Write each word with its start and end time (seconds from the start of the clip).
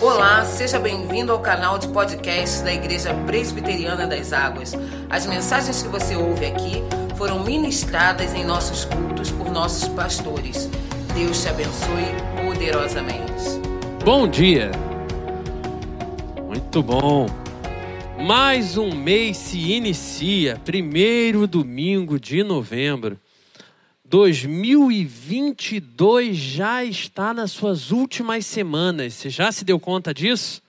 Olá, 0.00 0.44
seja 0.44 0.78
bem-vindo 0.78 1.32
ao 1.32 1.40
canal 1.40 1.76
de 1.76 1.88
podcast 1.88 2.62
da 2.62 2.72
Igreja 2.72 3.12
Presbiteriana 3.26 4.06
das 4.06 4.32
Águas. 4.32 4.72
As 5.10 5.26
mensagens 5.26 5.82
que 5.82 5.88
você 5.88 6.14
ouve 6.14 6.46
aqui 6.46 6.84
foram 7.16 7.42
ministradas 7.42 8.32
em 8.32 8.44
nossos 8.44 8.84
cultos 8.84 9.32
por 9.32 9.50
nossos 9.50 9.88
pastores. 9.88 10.70
Deus 11.16 11.42
te 11.42 11.48
abençoe 11.48 12.04
poderosamente. 12.46 13.60
Bom 14.04 14.28
dia! 14.28 14.70
Muito 16.46 16.80
bom! 16.80 17.26
Mais 18.20 18.76
um 18.76 18.94
mês 18.94 19.36
se 19.36 19.72
inicia, 19.72 20.60
primeiro 20.64 21.44
domingo 21.48 22.20
de 22.20 22.44
novembro. 22.44 23.18
2022 24.08 26.34
já 26.34 26.82
está 26.82 27.34
nas 27.34 27.50
suas 27.50 27.90
últimas 27.90 28.46
semanas. 28.46 29.12
Você 29.12 29.28
já 29.28 29.52
se 29.52 29.66
deu 29.66 29.78
conta 29.78 30.14
disso? 30.14 30.62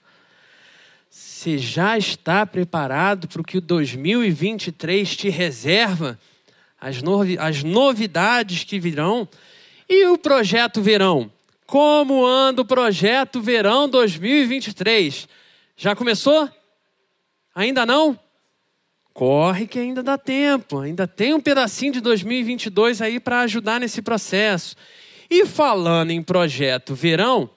Você 1.09 1.57
já 1.57 1.97
está 1.97 2.45
preparado 2.45 3.29
para 3.29 3.39
o 3.39 3.43
que 3.43 3.57
o 3.57 3.61
2023 3.61 5.15
te 5.15 5.29
reserva? 5.29 6.19
As, 6.79 7.01
novi 7.01 7.37
as 7.39 7.63
novidades 7.63 8.63
que 8.65 8.77
virão? 8.77 9.25
E 9.87 10.05
o 10.07 10.17
projeto 10.17 10.81
verão? 10.81 11.31
Como 11.65 12.25
anda 12.25 12.61
o 12.61 12.65
projeto 12.65 13.41
verão 13.41 13.87
2023? 13.87 15.29
Já 15.77 15.95
começou? 15.95 16.49
Ainda 17.55 17.85
não? 17.85 18.19
Corre 19.19 19.67
que 19.67 19.77
ainda 19.77 20.01
dá 20.01 20.17
tempo, 20.17 20.79
ainda 20.79 21.05
tem 21.05 21.33
um 21.33 21.41
pedacinho 21.41 21.91
de 21.91 21.99
2022 21.99 23.01
aí 23.01 23.19
para 23.19 23.41
ajudar 23.41 23.77
nesse 23.77 24.01
processo. 24.01 24.77
E 25.29 25.45
falando 25.45 26.11
em 26.11 26.23
projeto 26.23 26.95
verão, 26.95 27.49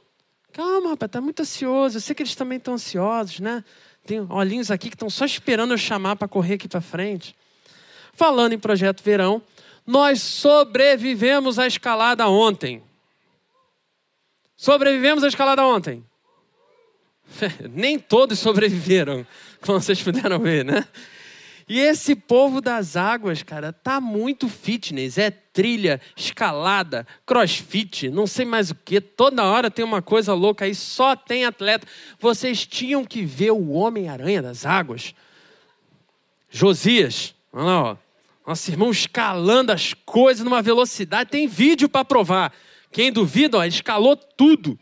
calma, 0.53 0.91
rapaz, 0.91 1.13
tá 1.13 1.21
muito 1.21 1.41
ansioso. 1.41 1.99
Eu 1.99 2.01
sei 2.01 2.17
que 2.17 2.23
eles 2.25 2.35
também 2.35 2.59
estão 2.59 2.75
ansiosos, 2.75 3.39
né? 3.39 3.63
Tem 4.05 4.19
olhinhos 4.29 4.73
aqui 4.73 4.89
que 4.89 4.97
estão 4.97 5.09
só 5.09 5.25
esperando 5.25 5.73
eu 5.73 5.79
chamar 5.79 6.17
para 6.17 6.27
correr 6.27 6.55
aqui 6.55 6.67
para 6.67 6.81
frente. 6.81 7.37
Falando 8.13 8.55
em 8.55 8.59
projeto 8.59 9.01
verão, 9.01 9.41
nós 9.87 10.21
sobrevivemos 10.21 11.61
à 11.61 11.67
escalada 11.69 12.27
ontem. 12.27 12.83
Sobrevivemos 14.57 15.23
à 15.23 15.29
escalada 15.29 15.65
ontem. 15.65 16.05
Nem 17.71 18.01
todos 18.01 18.41
sobreviveram, 18.41 19.25
como 19.65 19.81
vocês 19.81 20.03
puderam 20.03 20.41
ver, 20.41 20.65
né? 20.65 20.85
E 21.69 21.79
esse 21.79 22.15
povo 22.15 22.61
das 22.61 22.97
águas, 22.97 23.43
cara, 23.43 23.73
tá 23.73 24.01
muito 24.01 24.49
fitness. 24.49 25.19
É 25.19 25.31
trilha, 25.31 26.01
escalada, 26.17 27.07
crossfit, 27.27 28.09
não 28.11 28.27
sei 28.27 28.45
mais 28.45 28.71
o 28.71 28.75
que. 28.75 29.01
Toda 29.01 29.45
hora 29.45 29.71
tem 29.71 29.85
uma 29.85 30.03
coisa 30.03 30.35
louca 30.35 30.65
aí, 30.65 30.75
só 30.75 31.15
tem 31.15 31.45
atleta. 31.45 31.87
Vocês 32.19 32.67
tinham 32.67 33.05
que 33.05 33.25
ver 33.25 33.53
o 33.53 33.71
Homem-Aranha 33.71 34.43
das 34.43 34.67
Águas. 34.67 35.15
Josias, 36.51 37.35
olha 37.53 37.65
lá, 37.65 37.83
ó. 37.83 37.97
Nosso 38.47 38.71
irmão 38.71 38.91
escalando 38.91 39.71
as 39.71 39.95
coisas 39.95 40.45
numa 40.45 40.61
velocidade. 40.61 41.31
Tem 41.31 41.47
vídeo 41.47 41.89
para 41.89 42.05
provar. 42.05 42.53
Quem 42.91 43.13
duvida, 43.13 43.59
ó, 43.59 43.65
escalou 43.65 44.17
tudo. 44.17 44.79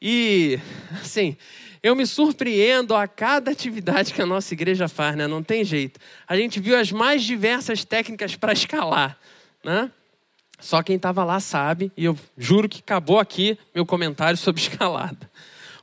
E, 0.00 0.58
assim, 1.02 1.36
eu 1.82 1.96
me 1.96 2.06
surpreendo 2.06 2.94
a 2.94 3.08
cada 3.08 3.50
atividade 3.50 4.12
que 4.12 4.20
a 4.20 4.26
nossa 4.26 4.52
igreja 4.52 4.86
faz, 4.88 5.16
né? 5.16 5.26
Não 5.26 5.42
tem 5.42 5.64
jeito. 5.64 5.98
A 6.26 6.36
gente 6.36 6.60
viu 6.60 6.78
as 6.78 6.92
mais 6.92 7.22
diversas 7.22 7.84
técnicas 7.84 8.36
para 8.36 8.52
escalar, 8.52 9.18
né? 9.64 9.90
Só 10.58 10.82
quem 10.82 10.96
estava 10.96 11.24
lá 11.24 11.40
sabe, 11.40 11.90
e 11.96 12.04
eu 12.04 12.14
juro 12.36 12.68
que 12.68 12.80
acabou 12.80 13.18
aqui 13.18 13.58
meu 13.74 13.86
comentário 13.86 14.36
sobre 14.36 14.60
escalada. 14.68 15.30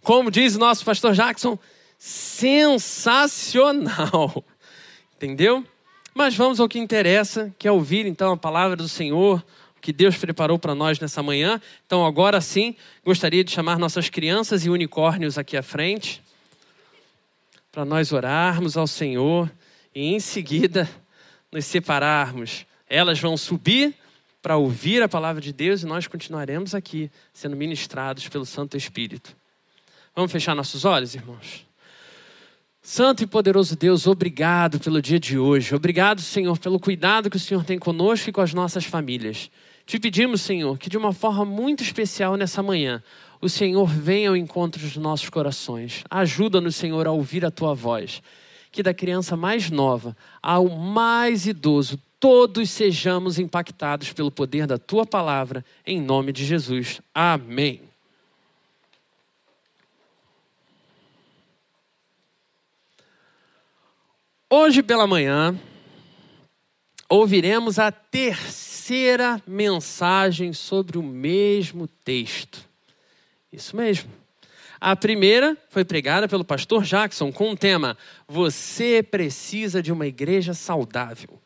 Como 0.04 0.30
diz 0.30 0.56
o 0.56 0.60
nosso 0.60 0.86
pastor 0.86 1.14
Jackson, 1.14 1.58
sensacional. 1.98 3.26
Entendeu? 5.16 5.66
Mas 6.14 6.36
vamos 6.36 6.60
ao 6.60 6.70
que 6.70 6.78
interessa, 6.78 7.52
que 7.58 7.68
é 7.68 7.72
ouvir 7.72 8.06
então 8.06 8.34
a 8.34 8.38
palavra 8.38 8.76
do 8.76 8.88
Senhor, 8.88 9.44
que 9.88 9.94
Deus 9.94 10.18
preparou 10.18 10.60
para 10.60 10.76
nós 10.76 11.00
nessa 11.00 11.24
manhã. 11.24 11.62
Então, 11.86 12.06
agora 12.06 12.42
sim, 12.42 12.76
gostaria 13.06 13.42
de 13.42 13.52
chamar 13.52 13.80
nossas 13.80 14.10
crianças 14.10 14.66
e 14.66 14.70
unicórnios 14.70 15.38
aqui 15.38 15.56
à 15.56 15.64
frente, 15.64 16.22
para 17.72 17.86
nós 17.86 18.12
orarmos 18.12 18.76
ao 18.76 18.86
Senhor 18.86 19.50
e 19.96 20.14
em 20.14 20.20
seguida 20.20 20.90
nos 21.50 21.64
separarmos. 21.64 22.66
Elas 22.90 23.18
vão 23.18 23.38
subir 23.38 23.96
para 24.42 24.58
ouvir 24.58 25.02
a 25.02 25.08
palavra 25.08 25.42
de 25.42 25.54
Deus 25.54 25.84
e 25.84 25.86
nós 25.86 26.06
continuaremos 26.06 26.76
aqui 26.76 27.10
sendo 27.32 27.56
ministrados 27.56 28.28
pelo 28.28 28.46
Santo 28.46 28.76
Espírito. 28.76 29.34
Vamos 30.14 30.34
fechar 30.34 30.54
nossos 30.54 30.84
olhos, 30.84 31.16
irmãos? 31.16 31.66
Santo 32.82 33.24
e 33.24 33.26
poderoso 33.26 33.74
Deus, 33.78 34.06
obrigado 34.06 34.82
pelo 34.82 35.02
dia 35.02 35.18
de 35.18 35.40
hoje. 35.40 35.74
Obrigado, 35.74 36.20
Senhor, 36.20 36.60
pelo 36.60 36.78
cuidado 36.78 37.30
que 37.30 37.38
o 37.38 37.40
Senhor 37.40 37.64
tem 37.64 37.80
conosco 37.80 38.30
e 38.30 38.34
com 38.34 38.42
as 38.42 38.54
nossas 38.54 38.84
famílias. 38.84 39.50
Te 39.88 39.98
pedimos, 39.98 40.42
Senhor, 40.42 40.78
que 40.78 40.90
de 40.90 40.98
uma 40.98 41.14
forma 41.14 41.46
muito 41.46 41.82
especial 41.82 42.36
nessa 42.36 42.62
manhã, 42.62 43.02
o 43.40 43.48
Senhor 43.48 43.88
venha 43.88 44.28
ao 44.28 44.36
encontro 44.36 44.82
dos 44.82 44.98
nossos 44.98 45.30
corações. 45.30 46.04
Ajuda-nos, 46.10 46.76
Senhor, 46.76 47.08
a 47.08 47.12
ouvir 47.12 47.46
a 47.46 47.50
tua 47.50 47.74
voz. 47.74 48.22
Que 48.70 48.84
da 48.84 48.94
criança 48.94 49.38
mais 49.38 49.72
nova 49.72 50.16
ao 50.44 50.68
mais 50.68 51.48
idoso, 51.48 51.98
todos 52.20 52.70
sejamos 52.70 53.40
impactados 53.40 54.12
pelo 54.12 54.30
poder 54.30 54.68
da 54.68 54.78
tua 54.78 55.06
palavra, 55.06 55.64
em 55.86 56.02
nome 56.02 56.34
de 56.34 56.44
Jesus. 56.44 57.00
Amém. 57.16 57.80
Hoje 64.50 64.84
pela 64.84 65.08
manhã, 65.08 65.58
ouviremos 67.08 67.80
a 67.80 67.90
terceira 67.90 68.77
terceira 68.88 69.44
mensagem 69.46 70.54
sobre 70.54 70.98
o 70.98 71.04
mesmo 71.04 71.90
texto. 72.06 72.66
Isso 73.52 73.76
mesmo. 73.76 74.10
A 74.80 74.96
primeira 74.96 75.58
foi 75.70 75.84
pregada 75.84 76.26
pelo 76.26 76.46
pastor 76.46 76.84
Jackson 76.86 77.30
com 77.30 77.52
o 77.52 77.58
tema 77.58 77.98
Você 78.30 79.04
precisa 79.04 79.84
de 79.84 79.92
uma 79.92 80.08
igreja 80.08 80.54
saudável. 80.54 81.38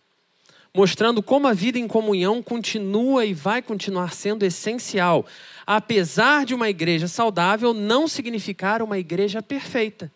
Mostrando 0.72 1.24
como 1.24 1.47
a 1.47 1.53
vida 1.53 1.79
em 1.79 1.88
comunhão 1.88 2.44
continua 2.44 3.25
e 3.25 3.34
vai 3.34 3.59
continuar 3.63 4.13
sendo 4.13 4.46
essencial, 4.46 5.25
apesar 5.66 6.46
de 6.46 6.53
uma 6.53 6.69
igreja 6.69 7.08
saudável 7.08 7.73
não 7.73 8.08
significar 8.08 8.84
uma 8.84 9.00
igreja 9.00 9.41
perfeita. 9.41 10.12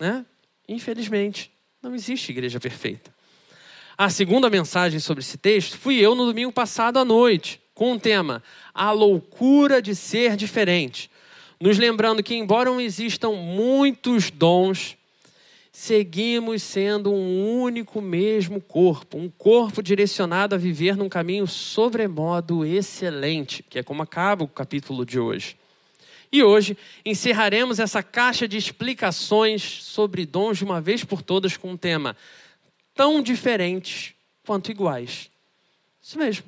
Né? 0.00 0.26
Infelizmente, 0.68 1.52
não 1.80 1.94
existe 1.94 2.32
igreja 2.32 2.58
perfeita. 2.58 3.13
A 3.96 4.10
segunda 4.10 4.50
mensagem 4.50 4.98
sobre 4.98 5.22
esse 5.22 5.38
texto 5.38 5.78
fui 5.78 6.00
eu 6.00 6.16
no 6.16 6.26
domingo 6.26 6.50
passado 6.50 6.98
à 6.98 7.04
noite, 7.04 7.60
com 7.72 7.92
o 7.92 8.00
tema 8.00 8.42
A 8.74 8.90
Loucura 8.90 9.80
de 9.80 9.94
Ser 9.94 10.34
Diferente. 10.34 11.08
Nos 11.60 11.78
lembrando 11.78 12.20
que, 12.20 12.34
embora 12.34 12.70
não 12.70 12.80
existam 12.80 13.30
muitos 13.30 14.32
dons, 14.32 14.96
seguimos 15.70 16.60
sendo 16.64 17.12
um 17.12 17.60
único 17.60 18.00
mesmo 18.00 18.60
corpo, 18.60 19.16
um 19.16 19.30
corpo 19.30 19.80
direcionado 19.80 20.56
a 20.56 20.58
viver 20.58 20.96
num 20.96 21.08
caminho 21.08 21.46
sobremodo 21.46 22.64
excelente, 22.64 23.62
que 23.62 23.78
é 23.78 23.82
como 23.84 24.02
acaba 24.02 24.42
o 24.42 24.48
capítulo 24.48 25.06
de 25.06 25.20
hoje. 25.20 25.56
E 26.32 26.42
hoje 26.42 26.76
encerraremos 27.06 27.78
essa 27.78 28.02
caixa 28.02 28.48
de 28.48 28.56
explicações 28.56 29.62
sobre 29.62 30.26
dons 30.26 30.58
de 30.58 30.64
uma 30.64 30.80
vez 30.80 31.04
por 31.04 31.22
todas 31.22 31.56
com 31.56 31.74
o 31.74 31.78
tema 31.78 32.16
tão 32.94 33.20
diferentes 33.20 34.14
quanto 34.46 34.70
iguais. 34.70 35.30
Isso 36.00 36.18
mesmo, 36.18 36.44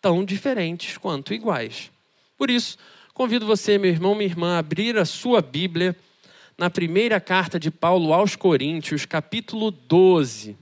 tão 0.00 0.24
diferentes 0.24 0.98
quanto 0.98 1.32
iguais. 1.32 1.90
Por 2.36 2.50
isso, 2.50 2.76
convido 3.14 3.46
você, 3.46 3.78
meu 3.78 3.90
irmão, 3.90 4.14
minha 4.14 4.28
irmã, 4.28 4.56
a 4.56 4.58
abrir 4.58 4.98
a 4.98 5.04
sua 5.04 5.40
Bíblia 5.40 5.96
na 6.58 6.68
primeira 6.68 7.20
carta 7.20 7.58
de 7.58 7.70
Paulo 7.70 8.12
aos 8.12 8.34
Coríntios, 8.34 9.06
capítulo 9.06 9.70
12. 9.70 10.56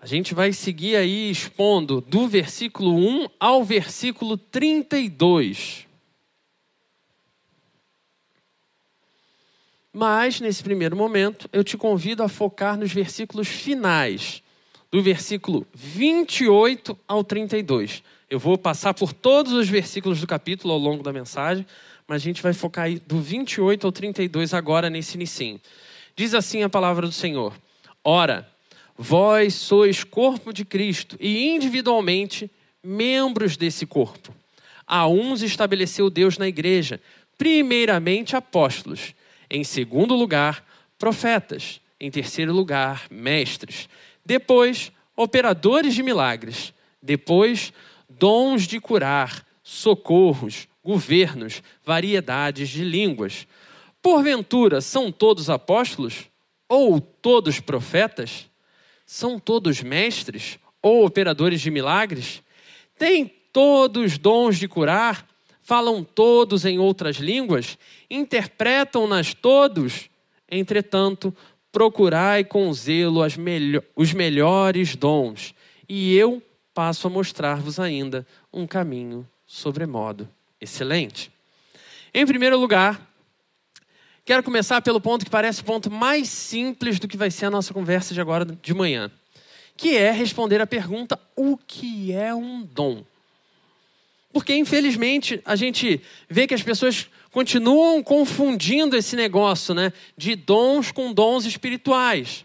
A 0.00 0.06
gente 0.06 0.34
vai 0.34 0.52
seguir 0.52 0.94
aí 0.94 1.30
expondo 1.30 2.00
do 2.00 2.28
versículo 2.28 2.94
1 2.96 3.28
ao 3.40 3.64
versículo 3.64 4.36
32. 4.36 5.87
Mas, 9.92 10.40
nesse 10.40 10.62
primeiro 10.62 10.96
momento, 10.96 11.48
eu 11.52 11.64
te 11.64 11.76
convido 11.76 12.22
a 12.22 12.28
focar 12.28 12.76
nos 12.76 12.92
versículos 12.92 13.48
finais, 13.48 14.42
do 14.90 15.02
versículo 15.02 15.66
28 15.74 16.98
ao 17.06 17.24
32. 17.24 18.02
Eu 18.30 18.38
vou 18.38 18.58
passar 18.58 18.92
por 18.92 19.12
todos 19.12 19.52
os 19.52 19.68
versículos 19.68 20.20
do 20.20 20.26
capítulo 20.26 20.72
ao 20.72 20.78
longo 20.78 21.02
da 21.02 21.12
mensagem, 21.12 21.66
mas 22.06 22.22
a 22.22 22.24
gente 22.24 22.42
vai 22.42 22.52
focar 22.52 22.84
aí 22.84 22.98
do 22.98 23.20
28 23.20 23.86
ao 23.86 23.92
32 23.92 24.52
agora 24.54 24.90
nesse 24.90 25.16
início. 25.16 25.60
Diz 26.14 26.34
assim 26.34 26.62
a 26.62 26.68
palavra 26.68 27.06
do 27.06 27.12
Senhor: 27.12 27.54
Ora, 28.04 28.46
vós 28.96 29.54
sois 29.54 30.04
corpo 30.04 30.52
de 30.52 30.64
Cristo 30.64 31.16
e 31.20 31.48
individualmente 31.48 32.50
membros 32.82 33.56
desse 33.56 33.86
corpo. 33.86 34.34
A 34.86 35.06
uns 35.06 35.42
estabeleceu 35.42 36.10
Deus 36.10 36.38
na 36.38 36.48
igreja, 36.48 37.00
primeiramente 37.36 38.34
apóstolos, 38.34 39.14
em 39.50 39.64
segundo 39.64 40.14
lugar, 40.14 40.64
profetas, 40.98 41.80
em 42.00 42.10
terceiro 42.10 42.52
lugar, 42.52 43.06
mestres, 43.10 43.88
depois, 44.24 44.92
operadores 45.16 45.94
de 45.94 46.02
milagres, 46.02 46.72
depois, 47.02 47.72
dons 48.08 48.66
de 48.66 48.80
curar, 48.80 49.44
socorros, 49.62 50.68
governos, 50.82 51.62
variedades 51.84 52.68
de 52.68 52.84
línguas. 52.84 53.46
Porventura, 54.00 54.80
são 54.80 55.12
todos 55.12 55.50
apóstolos? 55.50 56.28
Ou 56.68 57.00
todos 57.00 57.60
profetas? 57.60 58.48
São 59.04 59.38
todos 59.38 59.82
mestres? 59.82 60.58
Ou 60.80 61.04
operadores 61.04 61.60
de 61.60 61.70
milagres? 61.70 62.42
Têm 62.98 63.26
todos 63.52 64.18
dons 64.18 64.58
de 64.58 64.68
curar? 64.68 65.26
Falam 65.62 66.02
todos 66.02 66.64
em 66.64 66.78
outras 66.78 67.16
línguas? 67.16 67.76
Interpretam-nas 68.10 69.34
todos? 69.34 70.08
Entretanto, 70.50 71.34
procurai 71.70 72.44
com 72.44 72.72
zelo 72.72 73.20
os 73.94 74.12
melhores 74.12 74.96
dons, 74.96 75.54
e 75.88 76.16
eu 76.16 76.42
passo 76.72 77.06
a 77.06 77.10
mostrar-vos 77.10 77.78
ainda 77.78 78.26
um 78.52 78.66
caminho 78.66 79.28
sobremodo 79.46 80.28
excelente. 80.60 81.30
Em 82.14 82.26
primeiro 82.26 82.58
lugar, 82.58 83.00
quero 84.24 84.42
começar 84.42 84.80
pelo 84.80 85.00
ponto 85.00 85.24
que 85.24 85.30
parece 85.30 85.60
o 85.60 85.64
ponto 85.64 85.90
mais 85.90 86.28
simples 86.28 86.98
do 86.98 87.08
que 87.08 87.16
vai 87.16 87.30
ser 87.30 87.46
a 87.46 87.50
nossa 87.50 87.74
conversa 87.74 88.14
de 88.14 88.20
agora 88.20 88.44
de 88.44 88.74
manhã, 88.74 89.10
que 89.76 89.96
é 89.96 90.10
responder 90.10 90.60
a 90.60 90.66
pergunta: 90.66 91.20
o 91.36 91.56
que 91.56 92.12
é 92.12 92.34
um 92.34 92.62
dom? 92.62 93.04
Porque, 94.38 94.54
infelizmente, 94.54 95.42
a 95.44 95.56
gente 95.56 96.00
vê 96.30 96.46
que 96.46 96.54
as 96.54 96.62
pessoas 96.62 97.08
continuam 97.32 98.00
confundindo 98.04 98.96
esse 98.96 99.16
negócio 99.16 99.74
né, 99.74 99.92
de 100.16 100.36
dons 100.36 100.92
com 100.92 101.12
dons 101.12 101.44
espirituais. 101.44 102.44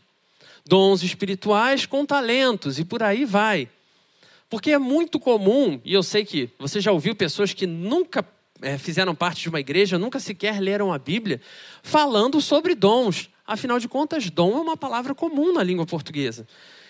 Dons 0.66 1.04
espirituais 1.04 1.86
com 1.86 2.04
talentos 2.04 2.80
e 2.80 2.84
por 2.84 3.04
aí 3.04 3.26
vai. 3.26 3.70
Porque 4.50 4.72
é 4.72 4.80
muito 4.80 5.20
comum, 5.20 5.80
e 5.86 5.94
eu 5.94 6.02
sei 6.02 6.26
que 6.26 6.50
você 6.58 6.82
já 6.82 6.92
ouviu 6.92 7.14
pessoas 7.14 7.54
que 7.54 7.68
nunca 7.68 8.28
é, 8.60 8.76
fizeram 8.80 9.14
parte 9.14 9.44
de 9.44 9.50
uma 9.50 9.60
igreja, 9.60 10.00
nunca 10.00 10.20
sequer 10.20 10.60
leram 10.60 10.92
a 10.92 10.98
Bíblia, 10.98 11.40
falando 11.84 12.42
sobre 12.42 12.74
dons. 12.74 13.30
Afinal 13.46 13.78
de 13.78 13.88
contas, 13.88 14.32
dom 14.32 14.58
é 14.58 14.62
uma 14.62 14.76
palavra 14.76 15.14
comum 15.14 15.54
na 15.54 15.62
língua 15.62 15.86
portuguesa. 15.86 16.48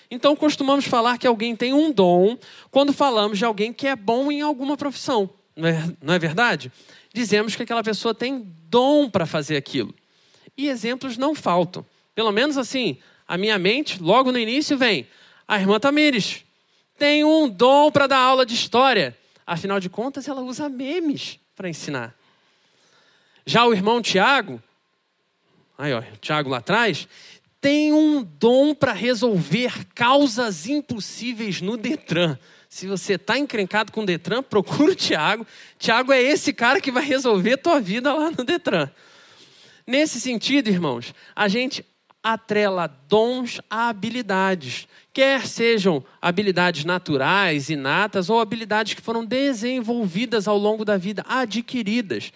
Então, 0.10 0.36
costumamos 0.36 0.86
falar 0.86 1.18
que 1.18 1.28
alguém 1.28 1.56
tem 1.56 1.74
um 1.74 1.92
dom 1.92 2.38
quando 2.70 2.94
falamos 2.94 3.38
de 3.38 3.46
alguém 3.46 3.74
que 3.74 3.88
é 3.88 3.96
bom 3.96 4.32
em 4.32 4.42
alguma 4.42 4.78
profissão. 4.78 5.30
Não 5.56 5.68
é, 5.68 5.94
não 6.02 6.14
é 6.14 6.20
verdade? 6.20 6.72
Dizemos 7.14 7.56
que 7.56 7.64
aquela 7.64 7.84
pessoa 7.84 8.14
tem 8.14 8.46
dom 8.70 9.10
para 9.10 9.26
fazer 9.26 9.58
aquilo. 9.58 9.94
E 10.58 10.68
exemplos 10.68 11.18
não 11.18 11.34
faltam. 11.34 11.86
Pelo 12.14 12.32
menos 12.32 12.58
assim, 12.58 12.98
a 13.28 13.38
minha 13.38 13.58
mente, 13.58 14.02
logo 14.02 14.32
no 14.32 14.38
início, 14.38 14.78
vem 14.78 15.08
a 15.48 15.60
irmã 15.60 15.80
Tamires 15.80 16.44
tem 16.98 17.24
um 17.24 17.50
dom 17.50 17.92
para 17.92 18.08
dar 18.08 18.20
aula 18.20 18.46
de 18.46 18.54
história. 18.54 19.18
Afinal 19.46 19.80
de 19.80 19.90
contas, 19.90 20.28
ela 20.28 20.42
usa 20.42 20.70
memes 20.70 21.40
para 21.56 21.70
ensinar. 21.70 22.16
Já 23.46 23.66
o 23.66 23.74
irmão 23.74 24.02
Tiago, 24.02 24.62
aí 25.78 25.94
ó, 25.94 26.02
Tiago 26.22 26.50
lá 26.50 26.58
atrás, 26.60 27.08
tem 27.64 27.94
um 27.94 28.22
dom 28.22 28.76
para 28.76 28.92
resolver 28.92 29.88
causas 29.96 30.68
impossíveis 30.68 31.62
no 31.62 31.78
Detran. 31.78 32.38
Se 32.68 32.86
você 32.88 33.14
está 33.14 33.40
encrencado 33.40 33.90
com 33.90 34.02
o 34.02 34.06
Detran, 34.06 34.44
procura 34.44 34.92
o 34.92 34.96
Tiago. 34.96 35.48
Tiago 35.80 36.12
é 36.12 36.22
esse 36.22 36.52
cara 36.52 36.82
que 36.82 36.92
vai 36.92 37.06
resolver 37.06 37.56
tua 37.56 37.80
vida 37.80 38.14
lá 38.14 38.30
no 38.30 38.44
Detran. 38.44 38.90
Nesse 39.88 40.20
sentido, 40.20 40.68
irmãos, 40.68 41.16
a 41.34 41.48
gente 41.48 41.86
atrela 42.22 42.88
dons 43.08 43.62
a 43.70 43.88
habilidades 43.88 44.86
quer 45.14 45.46
sejam 45.46 46.04
habilidades 46.22 46.84
naturais, 46.84 47.70
inatas, 47.70 48.30
ou 48.30 48.42
habilidades 48.42 48.96
que 48.96 49.02
foram 49.02 49.24
desenvolvidas 49.24 50.48
ao 50.48 50.58
longo 50.58 50.84
da 50.84 50.98
vida, 50.98 51.24
adquiridas. 51.30 52.34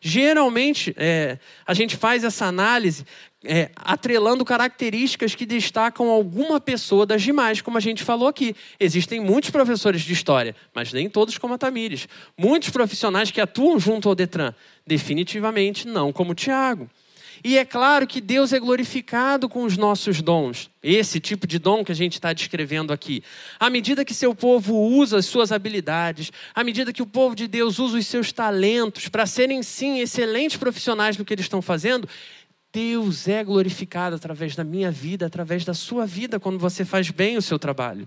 Geralmente, 0.00 0.94
é, 0.96 1.38
a 1.66 1.74
gente 1.74 1.96
faz 1.96 2.22
essa 2.22 2.46
análise 2.46 3.04
é, 3.44 3.70
atrelando 3.76 4.44
características 4.44 5.34
que 5.34 5.46
destacam 5.46 6.08
alguma 6.08 6.60
pessoa 6.60 7.06
das 7.06 7.22
demais, 7.22 7.60
como 7.60 7.78
a 7.78 7.80
gente 7.80 8.02
falou 8.02 8.28
aqui. 8.28 8.54
Existem 8.80 9.20
muitos 9.20 9.50
professores 9.50 10.02
de 10.02 10.12
história, 10.12 10.56
mas 10.74 10.92
nem 10.92 11.08
todos 11.08 11.38
como 11.38 11.54
a 11.54 11.58
Tamires. 11.58 12.08
Muitos 12.36 12.70
profissionais 12.70 13.30
que 13.30 13.40
atuam 13.40 13.78
junto 13.78 14.08
ao 14.08 14.14
Detran, 14.14 14.54
definitivamente 14.86 15.86
não 15.86 16.12
como 16.12 16.34
Tiago. 16.34 16.88
E 17.44 17.56
é 17.56 17.64
claro 17.64 18.06
que 18.06 18.20
Deus 18.20 18.52
é 18.52 18.58
glorificado 18.58 19.48
com 19.48 19.62
os 19.62 19.76
nossos 19.76 20.20
dons, 20.20 20.68
esse 20.82 21.20
tipo 21.20 21.46
de 21.46 21.58
dom 21.58 21.84
que 21.84 21.92
a 21.92 21.94
gente 21.94 22.14
está 22.14 22.32
descrevendo 22.32 22.92
aqui. 22.92 23.22
À 23.60 23.70
medida 23.70 24.04
que 24.04 24.12
seu 24.12 24.34
povo 24.34 24.74
usa 24.74 25.18
as 25.18 25.26
suas 25.26 25.52
habilidades, 25.52 26.32
à 26.54 26.64
medida 26.64 26.92
que 26.92 27.02
o 27.02 27.06
povo 27.06 27.36
de 27.36 27.46
Deus 27.46 27.78
usa 27.78 27.98
os 27.98 28.06
seus 28.06 28.32
talentos 28.32 29.08
para 29.08 29.24
serem, 29.24 29.62
sim, 29.62 30.00
excelentes 30.00 30.56
profissionais 30.56 31.16
no 31.16 31.24
que 31.24 31.32
eles 31.32 31.44
estão 31.44 31.62
fazendo, 31.62 32.08
Deus 32.72 33.26
é 33.28 33.42
glorificado 33.42 34.16
através 34.16 34.54
da 34.54 34.62
minha 34.62 34.90
vida, 34.90 35.26
através 35.26 35.64
da 35.64 35.74
sua 35.74 36.06
vida, 36.06 36.38
quando 36.38 36.58
você 36.58 36.84
faz 36.84 37.10
bem 37.10 37.36
o 37.36 37.42
seu 37.42 37.58
trabalho. 37.58 38.06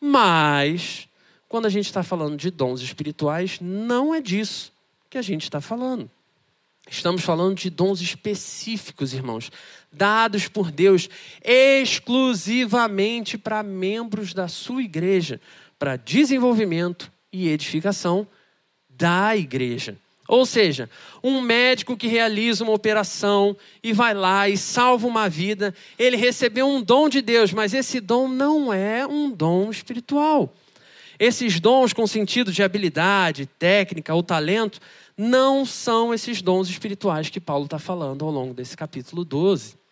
Mas, 0.00 1.08
quando 1.48 1.66
a 1.66 1.70
gente 1.70 1.86
está 1.86 2.02
falando 2.02 2.36
de 2.36 2.50
dons 2.50 2.82
espirituais, 2.82 3.58
não 3.60 4.14
é 4.14 4.20
disso 4.20 4.72
que 5.08 5.16
a 5.16 5.22
gente 5.22 5.44
está 5.44 5.60
falando. 5.60 6.10
Estamos 6.90 7.22
falando 7.22 7.56
de 7.56 7.70
dons 7.70 8.02
específicos, 8.02 9.14
irmãos, 9.14 9.50
dados 9.90 10.48
por 10.48 10.70
Deus 10.70 11.08
exclusivamente 11.42 13.38
para 13.38 13.62
membros 13.62 14.34
da 14.34 14.48
sua 14.48 14.82
igreja, 14.82 15.40
para 15.78 15.96
desenvolvimento 15.96 17.10
e 17.32 17.48
edificação 17.48 18.26
da 18.88 19.34
igreja. 19.34 19.96
Ou 20.26 20.46
seja, 20.46 20.88
um 21.22 21.40
médico 21.40 21.96
que 21.96 22.06
realiza 22.06 22.64
uma 22.64 22.72
operação 22.72 23.56
e 23.82 23.92
vai 23.92 24.14
lá 24.14 24.48
e 24.48 24.56
salva 24.56 25.06
uma 25.06 25.28
vida, 25.28 25.74
ele 25.98 26.16
recebeu 26.16 26.66
um 26.66 26.82
dom 26.82 27.08
de 27.08 27.20
Deus, 27.20 27.52
mas 27.52 27.74
esse 27.74 28.00
dom 28.00 28.26
não 28.28 28.72
é 28.72 29.06
um 29.06 29.30
dom 29.30 29.70
espiritual. 29.70 30.54
Esses 31.18 31.60
dons 31.60 31.92
com 31.92 32.06
sentido 32.06 32.50
de 32.50 32.62
habilidade, 32.62 33.46
técnica 33.58 34.14
ou 34.14 34.22
talento 34.22 34.80
não 35.16 35.64
são 35.64 36.12
esses 36.12 36.42
dons 36.42 36.68
espirituais 36.68 37.30
que 37.30 37.40
Paulo 37.40 37.66
está 37.66 37.78
falando 37.78 38.24
ao 38.24 38.30
longo 38.30 38.54
desse 38.54 38.76
capítulo 38.76 39.24
12. 39.24 39.83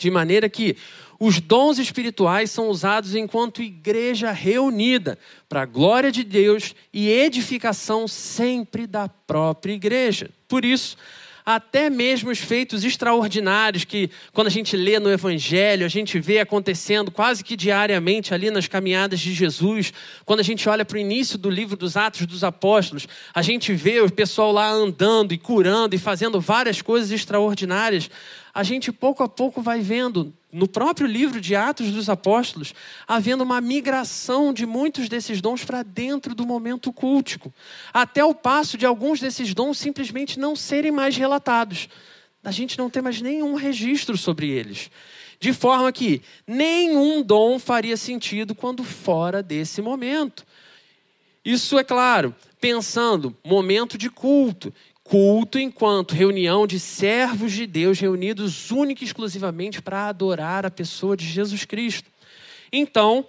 De 0.00 0.10
maneira 0.10 0.48
que 0.48 0.78
os 1.18 1.38
dons 1.38 1.78
espirituais 1.78 2.50
são 2.50 2.70
usados 2.70 3.14
enquanto 3.14 3.62
igreja 3.62 4.32
reunida, 4.32 5.18
para 5.46 5.60
a 5.60 5.66
glória 5.66 6.10
de 6.10 6.24
Deus 6.24 6.74
e 6.90 7.10
edificação 7.10 8.08
sempre 8.08 8.86
da 8.86 9.06
própria 9.06 9.74
igreja. 9.74 10.30
Por 10.48 10.64
isso, 10.64 10.96
até 11.44 11.90
mesmo 11.90 12.30
os 12.30 12.38
feitos 12.38 12.84
extraordinários 12.84 13.84
que, 13.84 14.10
quando 14.32 14.46
a 14.46 14.50
gente 14.50 14.74
lê 14.76 14.98
no 14.98 15.10
Evangelho, 15.10 15.84
a 15.84 15.90
gente 15.90 16.18
vê 16.18 16.38
acontecendo 16.38 17.10
quase 17.10 17.44
que 17.44 17.54
diariamente 17.54 18.32
ali 18.32 18.50
nas 18.50 18.66
caminhadas 18.66 19.20
de 19.20 19.34
Jesus. 19.34 19.92
Quando 20.24 20.40
a 20.40 20.44
gente 20.44 20.66
olha 20.70 20.86
para 20.86 20.96
o 20.96 21.00
início 21.00 21.36
do 21.36 21.50
livro 21.50 21.76
dos 21.76 21.98
Atos 21.98 22.24
dos 22.24 22.42
Apóstolos, 22.42 23.06
a 23.34 23.42
gente 23.42 23.74
vê 23.74 24.00
o 24.00 24.10
pessoal 24.10 24.52
lá 24.52 24.70
andando 24.70 25.32
e 25.32 25.38
curando 25.38 25.94
e 25.94 25.98
fazendo 25.98 26.40
várias 26.40 26.80
coisas 26.80 27.10
extraordinárias 27.10 28.08
a 28.52 28.62
gente 28.62 28.92
pouco 28.92 29.22
a 29.22 29.28
pouco 29.28 29.62
vai 29.62 29.80
vendo, 29.80 30.32
no 30.52 30.66
próprio 30.66 31.06
livro 31.06 31.40
de 31.40 31.54
Atos 31.54 31.92
dos 31.92 32.08
Apóstolos, 32.08 32.74
havendo 33.06 33.44
uma 33.44 33.60
migração 33.60 34.52
de 34.52 34.66
muitos 34.66 35.08
desses 35.08 35.40
dons 35.40 35.64
para 35.64 35.82
dentro 35.82 36.34
do 36.34 36.46
momento 36.46 36.92
cultico, 36.92 37.52
até 37.92 38.24
o 38.24 38.34
passo 38.34 38.76
de 38.76 38.84
alguns 38.84 39.20
desses 39.20 39.54
dons 39.54 39.78
simplesmente 39.78 40.38
não 40.38 40.56
serem 40.56 40.90
mais 40.90 41.16
relatados. 41.16 41.88
A 42.42 42.50
gente 42.50 42.78
não 42.78 42.90
tem 42.90 43.02
mais 43.02 43.20
nenhum 43.20 43.54
registro 43.54 44.16
sobre 44.16 44.48
eles. 44.48 44.90
De 45.38 45.52
forma 45.52 45.90
que 45.92 46.20
nenhum 46.46 47.22
dom 47.22 47.58
faria 47.58 47.96
sentido 47.96 48.54
quando 48.54 48.82
fora 48.84 49.42
desse 49.42 49.80
momento. 49.80 50.44
Isso 51.44 51.78
é 51.78 51.84
claro, 51.84 52.34
pensando 52.60 53.34
momento 53.42 53.96
de 53.96 54.10
culto, 54.10 54.72
culto 55.10 55.58
enquanto 55.58 56.14
reunião 56.14 56.68
de 56.68 56.78
servos 56.78 57.50
de 57.50 57.66
Deus 57.66 57.98
reunidos 57.98 58.70
única 58.70 59.02
e 59.02 59.04
exclusivamente 59.04 59.82
para 59.82 60.06
adorar 60.06 60.64
a 60.64 60.70
pessoa 60.70 61.16
de 61.16 61.26
Jesus 61.26 61.64
Cristo. 61.64 62.08
Então, 62.72 63.26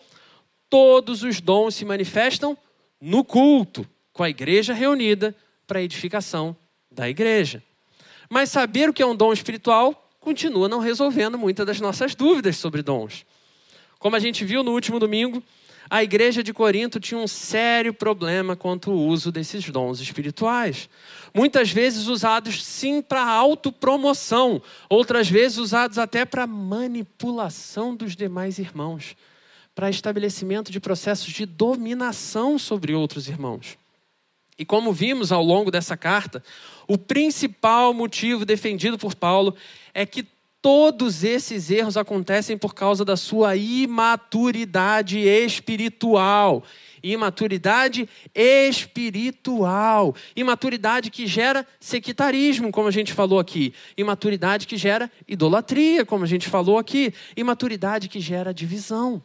todos 0.70 1.24
os 1.24 1.42
dons 1.42 1.74
se 1.74 1.84
manifestam 1.84 2.56
no 3.02 3.24
culto, 3.24 3.84
com 4.14 4.22
a 4.22 4.30
igreja 4.30 4.76
reunida 4.76 5.36
para 5.66 5.80
a 5.80 5.82
edificação 5.82 6.56
da 6.92 7.10
igreja. 7.10 7.64
Mas 8.30 8.52
saber 8.52 8.88
o 8.88 8.94
que 8.94 9.02
é 9.02 9.06
um 9.06 9.16
dom 9.16 9.34
espiritual 9.34 10.08
continua 10.20 10.70
não 10.70 10.78
resolvendo 10.78 11.36
muitas 11.36 11.66
das 11.66 11.82
nossas 11.82 12.14
dúvidas 12.14 12.58
sobre 12.58 12.84
dons. 12.84 13.26
Como 13.98 14.16
a 14.16 14.20
gente 14.20 14.46
viu 14.46 14.62
no 14.62 14.72
último 14.72 15.00
domingo, 15.00 15.42
a 15.92 16.02
igreja 16.02 16.42
de 16.42 16.54
Corinto 16.54 17.02
tinha 17.02 17.20
um 17.20 17.28
sério 17.28 17.94
problema 17.94 18.56
quanto 18.56 18.92
ao 18.92 18.98
uso 18.98 19.30
desses 19.30 19.70
dons 19.70 20.00
espirituais. 20.00 20.88
Muitas 21.34 21.70
vezes 21.70 22.08
usados 22.08 22.64
sim 22.64 23.02
para 23.02 23.22
autopromoção, 23.22 24.62
outras 24.90 25.30
vezes 25.30 25.58
usados 25.58 25.98
até 25.98 26.24
para 26.24 26.48
manipulação 26.48 27.94
dos 27.94 28.16
demais 28.16 28.58
irmãos, 28.58 29.18
para 29.76 29.90
estabelecimento 29.90 30.72
de 30.72 30.80
processos 30.80 31.34
de 31.34 31.46
dominação 31.46 32.58
sobre 32.58 32.94
outros 32.94 33.28
irmãos. 33.28 33.78
E 34.58 34.64
como 34.64 34.94
vimos 34.94 35.30
ao 35.30 35.44
longo 35.44 35.70
dessa 35.70 35.98
carta, 35.98 36.42
o 36.88 36.98
principal 36.98 37.94
motivo 37.94 38.46
defendido 38.46 38.98
por 38.98 39.14
Paulo 39.14 39.54
é 39.94 40.06
que 40.06 40.26
todos 40.62 41.24
esses 41.24 41.72
erros 41.72 41.98
acontecem 41.98 42.58
por 42.58 42.76
causa 42.76 43.04
da 43.04 43.18
sua 43.18 43.56
imaturidade 43.56 45.20
espiritual. 45.20 46.64
Imaturidade 47.02 48.08
espiritual. 48.36 50.16
Imaturidade 50.36 51.10
que 51.10 51.26
gera 51.26 51.66
sectarismo, 51.80 52.72
como 52.72 52.88
a 52.88 52.92
gente 52.92 53.12
falou 53.12 53.40
aqui. 53.40 53.74
Imaturidade 53.98 54.68
que 54.68 54.78
gera 54.78 55.12
idolatria, 55.28 56.06
como 56.06 56.24
a 56.24 56.28
gente 56.28 56.48
falou 56.48 56.78
aqui. 56.78 57.12
Imaturidade 57.36 58.08
que 58.08 58.20
gera 58.20 58.54
divisão 58.54 59.24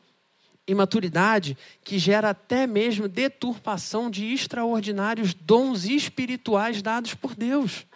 imaturidade 0.69 1.57
que 1.85 1.97
gera 1.97 2.31
até 2.31 2.67
mesmo 2.67 3.07
deturpação 3.07 4.11
de 4.11 4.33
extraordinários 4.33 5.33
dons 5.33 5.85
espirituais 5.85 6.83
dados 6.83 7.15
por 7.15 7.37
Deus. 7.37 7.87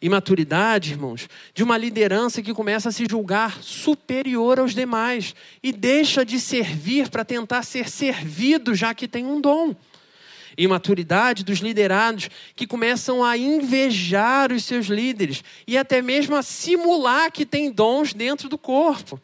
Imaturidade, 0.00 0.92
irmãos, 0.92 1.28
de 1.54 1.62
uma 1.62 1.78
liderança 1.78 2.42
que 2.42 2.52
começa 2.52 2.90
a 2.90 2.92
se 2.92 3.06
julgar 3.08 3.62
superior 3.62 4.60
aos 4.60 4.74
demais 4.74 5.34
e 5.62 5.72
deixa 5.72 6.24
de 6.24 6.38
servir 6.38 7.08
para 7.08 7.24
tentar 7.24 7.62
ser 7.62 7.88
servido, 7.88 8.74
já 8.74 8.92
que 8.94 9.08
tem 9.08 9.24
um 9.24 9.40
dom. 9.40 9.74
Imaturidade 10.58 11.44
dos 11.44 11.58
liderados 11.58 12.30
que 12.54 12.66
começam 12.66 13.22
a 13.22 13.36
invejar 13.36 14.52
os 14.52 14.64
seus 14.64 14.86
líderes 14.86 15.42
e 15.66 15.76
até 15.76 16.00
mesmo 16.00 16.34
a 16.34 16.42
simular 16.42 17.30
que 17.30 17.44
tem 17.44 17.70
dons 17.70 18.14
dentro 18.14 18.48
do 18.48 18.56
corpo. 18.56 19.20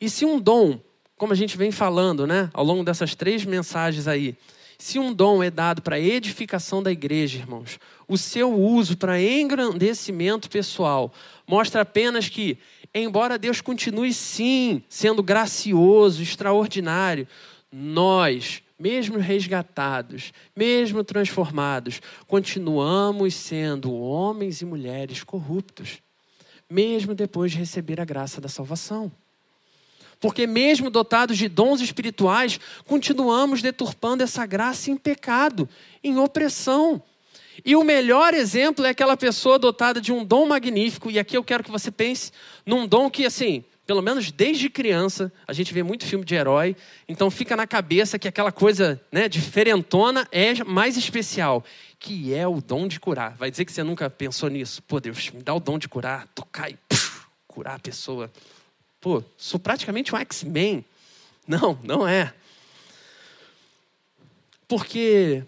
E 0.00 0.10
se 0.10 0.24
um 0.24 0.40
dom, 0.40 0.80
como 1.16 1.32
a 1.32 1.36
gente 1.36 1.56
vem 1.56 1.70
falando, 1.70 2.26
né, 2.26 2.50
ao 2.52 2.64
longo 2.64 2.82
dessas 2.82 3.14
três 3.14 3.44
mensagens 3.44 4.08
aí, 4.08 4.36
se 4.82 4.98
um 4.98 5.14
dom 5.14 5.44
é 5.44 5.48
dado 5.48 5.80
para 5.80 6.00
edificação 6.00 6.82
da 6.82 6.90
igreja, 6.90 7.38
irmãos, 7.38 7.78
o 8.08 8.18
seu 8.18 8.52
uso 8.52 8.96
para 8.96 9.22
engrandecimento 9.22 10.50
pessoal 10.50 11.14
mostra 11.46 11.82
apenas 11.82 12.28
que, 12.28 12.58
embora 12.92 13.38
Deus 13.38 13.60
continue 13.60 14.12
sim 14.12 14.82
sendo 14.88 15.22
gracioso, 15.22 16.20
extraordinário, 16.20 17.28
nós, 17.70 18.60
mesmo 18.76 19.18
resgatados, 19.18 20.32
mesmo 20.54 21.04
transformados, 21.04 22.00
continuamos 22.26 23.36
sendo 23.36 23.94
homens 23.94 24.62
e 24.62 24.64
mulheres 24.64 25.22
corruptos, 25.22 26.02
mesmo 26.68 27.14
depois 27.14 27.52
de 27.52 27.58
receber 27.58 28.00
a 28.00 28.04
graça 28.04 28.40
da 28.40 28.48
salvação. 28.48 29.12
Porque, 30.22 30.46
mesmo 30.46 30.88
dotados 30.88 31.36
de 31.36 31.48
dons 31.48 31.80
espirituais, 31.80 32.60
continuamos 32.86 33.60
deturpando 33.60 34.22
essa 34.22 34.46
graça 34.46 34.88
em 34.88 34.96
pecado, 34.96 35.68
em 36.02 36.16
opressão. 36.16 37.02
E 37.64 37.74
o 37.74 37.82
melhor 37.82 38.32
exemplo 38.32 38.86
é 38.86 38.90
aquela 38.90 39.16
pessoa 39.16 39.58
dotada 39.58 40.00
de 40.00 40.12
um 40.12 40.24
dom 40.24 40.46
magnífico, 40.46 41.10
e 41.10 41.18
aqui 41.18 41.36
eu 41.36 41.42
quero 41.42 41.64
que 41.64 41.72
você 41.72 41.90
pense 41.90 42.30
num 42.64 42.86
dom 42.86 43.10
que, 43.10 43.26
assim, 43.26 43.64
pelo 43.84 44.00
menos 44.00 44.30
desde 44.30 44.70
criança, 44.70 45.30
a 45.44 45.52
gente 45.52 45.74
vê 45.74 45.82
muito 45.82 46.06
filme 46.06 46.24
de 46.24 46.36
herói, 46.36 46.76
então 47.08 47.28
fica 47.28 47.56
na 47.56 47.66
cabeça 47.66 48.16
que 48.16 48.28
aquela 48.28 48.52
coisa 48.52 49.02
né, 49.10 49.28
diferentona 49.28 50.28
é 50.30 50.62
mais 50.62 50.96
especial, 50.96 51.64
que 51.98 52.32
é 52.32 52.46
o 52.46 52.60
dom 52.60 52.86
de 52.86 53.00
curar. 53.00 53.34
Vai 53.36 53.50
dizer 53.50 53.64
que 53.64 53.72
você 53.72 53.82
nunca 53.82 54.08
pensou 54.08 54.48
nisso? 54.48 54.80
Pô, 54.84 55.00
Deus, 55.00 55.30
me 55.30 55.42
dá 55.42 55.52
o 55.52 55.58
dom 55.58 55.80
de 55.80 55.88
curar, 55.88 56.28
tocar 56.28 56.70
e 56.70 56.78
puf, 56.88 57.26
curar 57.48 57.74
a 57.74 57.80
pessoa. 57.80 58.30
Pô, 59.02 59.20
sou 59.36 59.58
praticamente 59.58 60.14
um 60.14 60.18
X-Men. 60.18 60.84
Não, 61.44 61.76
não 61.82 62.06
é. 62.06 62.32
Porque 64.68 65.42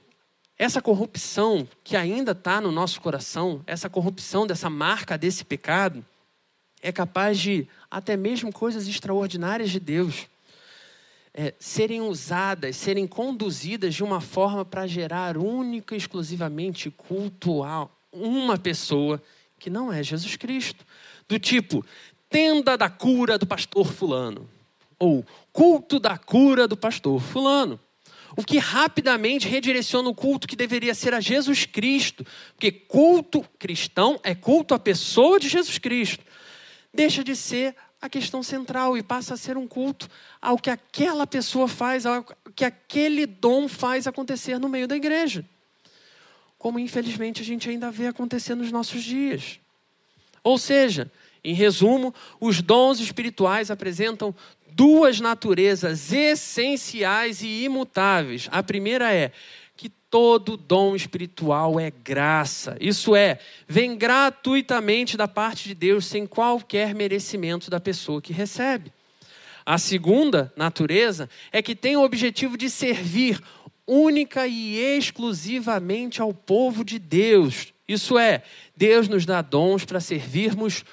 essa 0.58 0.82
corrupção 0.82 1.66
que 1.84 1.96
ainda 1.96 2.32
está 2.32 2.60
no 2.60 2.72
nosso 2.72 3.00
coração, 3.00 3.62
essa 3.64 3.88
corrupção 3.88 4.44
dessa 4.44 4.68
marca 4.68 5.16
desse 5.16 5.44
pecado, 5.44 6.04
é 6.82 6.90
capaz 6.90 7.38
de 7.38 7.68
até 7.88 8.16
mesmo 8.16 8.52
coisas 8.52 8.88
extraordinárias 8.88 9.70
de 9.70 9.78
Deus 9.78 10.26
é, 11.32 11.54
serem 11.56 12.00
usadas, 12.00 12.74
serem 12.74 13.06
conduzidas 13.06 13.94
de 13.94 14.02
uma 14.02 14.20
forma 14.20 14.64
para 14.64 14.84
gerar 14.88 15.36
única 15.36 15.94
e 15.94 15.98
exclusivamente 15.98 16.90
culto 16.90 17.62
a 17.62 17.88
uma 18.12 18.58
pessoa 18.58 19.22
que 19.60 19.70
não 19.70 19.92
é 19.92 20.02
Jesus 20.02 20.34
Cristo. 20.34 20.84
Do 21.28 21.38
tipo, 21.38 21.84
tenda 22.28 22.76
da 22.76 22.88
cura 22.88 23.38
do 23.38 23.46
pastor 23.46 23.92
Fulano. 23.92 24.48
Ou 24.98 25.24
culto 25.52 25.98
da 25.98 26.16
cura 26.16 26.66
do 26.66 26.76
pastor 26.76 27.20
Fulano. 27.20 27.78
O 28.36 28.42
que 28.42 28.58
rapidamente 28.58 29.48
redireciona 29.48 30.08
o 30.08 30.14
culto 30.14 30.48
que 30.48 30.56
deveria 30.56 30.94
ser 30.94 31.14
a 31.14 31.20
Jesus 31.20 31.66
Cristo. 31.66 32.26
Porque 32.52 32.72
culto 32.72 33.44
cristão 33.58 34.18
é 34.22 34.34
culto 34.34 34.74
à 34.74 34.78
pessoa 34.78 35.38
de 35.38 35.48
Jesus 35.48 35.78
Cristo. 35.78 36.24
Deixa 36.92 37.22
de 37.22 37.36
ser 37.36 37.76
a 38.04 38.08
questão 38.08 38.42
central 38.42 38.98
e 38.98 39.02
passa 39.02 39.32
a 39.32 39.36
ser 39.36 39.56
um 39.56 39.66
culto 39.66 40.10
ao 40.40 40.58
que 40.58 40.68
aquela 40.68 41.26
pessoa 41.26 41.66
faz, 41.66 42.04
ao 42.04 42.22
que 42.54 42.64
aquele 42.64 43.24
dom 43.24 43.66
faz 43.66 44.06
acontecer 44.06 44.58
no 44.58 44.68
meio 44.68 44.86
da 44.86 44.94
igreja. 44.94 45.42
Como 46.58 46.78
infelizmente 46.78 47.40
a 47.40 47.44
gente 47.44 47.70
ainda 47.70 47.90
vê 47.90 48.06
acontecer 48.06 48.54
nos 48.54 48.70
nossos 48.70 49.02
dias. 49.02 49.58
Ou 50.42 50.58
seja, 50.58 51.10
em 51.44 51.52
resumo, 51.52 52.14
os 52.40 52.62
dons 52.62 53.00
espirituais 53.00 53.70
apresentam 53.70 54.34
duas 54.72 55.20
naturezas 55.20 56.12
essenciais 56.12 57.42
e 57.42 57.64
imutáveis. 57.64 58.48
A 58.50 58.62
primeira 58.62 59.12
é 59.14 59.30
que 59.76 59.88
todo 59.88 60.56
dom 60.56 60.96
espiritual 60.96 61.78
é 61.78 61.90
graça. 61.90 62.76
Isso 62.80 63.14
é, 63.14 63.38
vem 63.68 63.96
gratuitamente 63.96 65.16
da 65.16 65.28
parte 65.28 65.68
de 65.68 65.74
Deus, 65.74 66.06
sem 66.06 66.26
qualquer 66.26 66.94
merecimento 66.94 67.70
da 67.70 67.78
pessoa 67.78 68.22
que 68.22 68.32
recebe. 68.32 68.92
A 69.66 69.78
segunda 69.78 70.52
natureza 70.56 71.28
é 71.52 71.62
que 71.62 71.74
tem 71.74 71.96
o 71.96 72.02
objetivo 72.02 72.56
de 72.56 72.68
servir 72.68 73.40
única 73.86 74.46
e 74.46 74.76
exclusivamente 74.76 76.20
ao 76.20 76.32
povo 76.32 76.84
de 76.84 76.98
Deus. 76.98 77.72
Isso 77.86 78.18
é, 78.18 78.42
Deus 78.76 79.08
nos 79.08 79.26
dá 79.26 79.42
dons 79.42 79.84
para 79.84 80.00
servirmos 80.00 80.84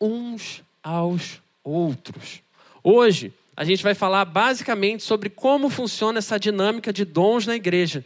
uns 0.00 0.62
aos 0.82 1.42
outros. 1.62 2.42
Hoje, 2.82 3.32
a 3.56 3.64
gente 3.64 3.82
vai 3.82 3.94
falar 3.94 4.24
basicamente 4.24 5.02
sobre 5.02 5.28
como 5.28 5.68
funciona 5.68 6.18
essa 6.18 6.38
dinâmica 6.38 6.92
de 6.92 7.04
dons 7.04 7.46
na 7.46 7.56
igreja, 7.56 8.04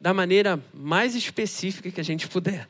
da 0.00 0.14
maneira 0.14 0.62
mais 0.72 1.14
específica 1.14 1.90
que 1.90 2.00
a 2.00 2.04
gente 2.04 2.28
puder. 2.28 2.68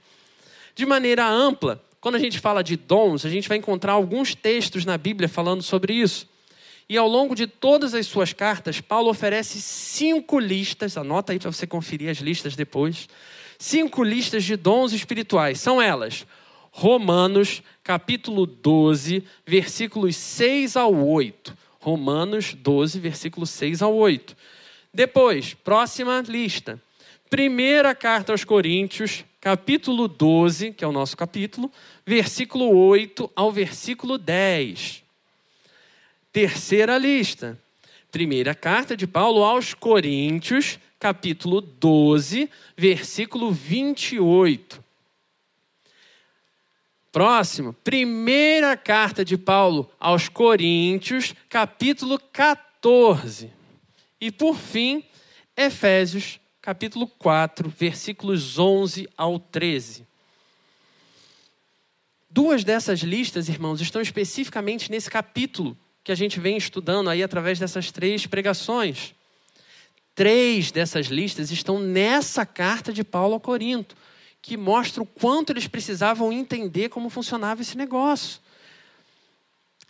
De 0.74 0.86
maneira 0.86 1.28
ampla, 1.28 1.84
quando 2.00 2.16
a 2.16 2.18
gente 2.18 2.38
fala 2.38 2.62
de 2.62 2.76
dons, 2.76 3.24
a 3.24 3.30
gente 3.30 3.48
vai 3.48 3.58
encontrar 3.58 3.92
alguns 3.92 4.34
textos 4.34 4.84
na 4.84 4.96
Bíblia 4.96 5.28
falando 5.28 5.62
sobre 5.62 5.94
isso. 5.94 6.28
E 6.88 6.96
ao 6.96 7.08
longo 7.08 7.34
de 7.34 7.46
todas 7.46 7.94
as 7.94 8.06
suas 8.06 8.32
cartas, 8.32 8.80
Paulo 8.80 9.08
oferece 9.08 9.60
cinco 9.60 10.38
listas, 10.38 10.96
anota 10.96 11.32
aí 11.32 11.38
para 11.38 11.50
você 11.50 11.66
conferir 11.66 12.10
as 12.10 12.18
listas 12.18 12.54
depois. 12.54 13.08
Cinco 13.58 14.02
listas 14.02 14.44
de 14.44 14.56
dons 14.56 14.92
espirituais. 14.92 15.60
São 15.60 15.80
elas: 15.80 16.26
Romanos, 16.76 17.62
capítulo 17.84 18.46
12, 18.46 19.22
versículos 19.46 20.16
6 20.16 20.76
ao 20.76 20.92
8. 20.92 21.56
Romanos 21.78 22.52
12, 22.52 22.98
versículos 22.98 23.50
6 23.50 23.80
ao 23.80 23.94
8. 23.94 24.36
Depois, 24.92 25.54
próxima 25.54 26.20
lista. 26.26 26.82
Primeira 27.30 27.94
carta 27.94 28.32
aos 28.32 28.42
Coríntios, 28.42 29.24
capítulo 29.40 30.08
12, 30.08 30.72
que 30.72 30.84
é 30.84 30.88
o 30.88 30.90
nosso 30.90 31.16
capítulo, 31.16 31.70
versículo 32.04 32.76
8 32.76 33.30
ao 33.36 33.52
versículo 33.52 34.18
10. 34.18 35.04
Terceira 36.32 36.98
lista. 36.98 37.56
Primeira 38.10 38.52
carta 38.52 38.96
de 38.96 39.06
Paulo 39.06 39.44
aos 39.44 39.74
Coríntios, 39.74 40.80
capítulo 40.98 41.60
12, 41.60 42.50
versículo 42.76 43.52
28. 43.52 44.83
Próximo, 47.14 47.72
primeira 47.72 48.76
carta 48.76 49.24
de 49.24 49.38
Paulo 49.38 49.88
aos 50.00 50.28
Coríntios, 50.28 51.32
capítulo 51.48 52.18
14. 52.18 53.52
E 54.20 54.32
por 54.32 54.56
fim, 54.56 55.04
Efésios, 55.56 56.40
capítulo 56.60 57.06
4, 57.06 57.68
versículos 57.68 58.58
11 58.58 59.08
ao 59.16 59.38
13. 59.38 60.04
Duas 62.28 62.64
dessas 62.64 62.98
listas, 62.98 63.48
irmãos, 63.48 63.80
estão 63.80 64.02
especificamente 64.02 64.90
nesse 64.90 65.08
capítulo 65.08 65.78
que 66.02 66.10
a 66.10 66.16
gente 66.16 66.40
vem 66.40 66.56
estudando 66.56 67.08
aí 67.08 67.22
através 67.22 67.60
dessas 67.60 67.92
três 67.92 68.26
pregações. 68.26 69.14
Três 70.16 70.72
dessas 70.72 71.06
listas 71.06 71.52
estão 71.52 71.78
nessa 71.78 72.44
carta 72.44 72.92
de 72.92 73.04
Paulo 73.04 73.34
ao 73.34 73.40
Corinto, 73.40 73.94
que 74.44 74.58
mostra 74.58 75.02
o 75.02 75.06
quanto 75.06 75.54
eles 75.54 75.66
precisavam 75.66 76.30
entender 76.30 76.90
como 76.90 77.08
funcionava 77.08 77.62
esse 77.62 77.78
negócio. 77.78 78.40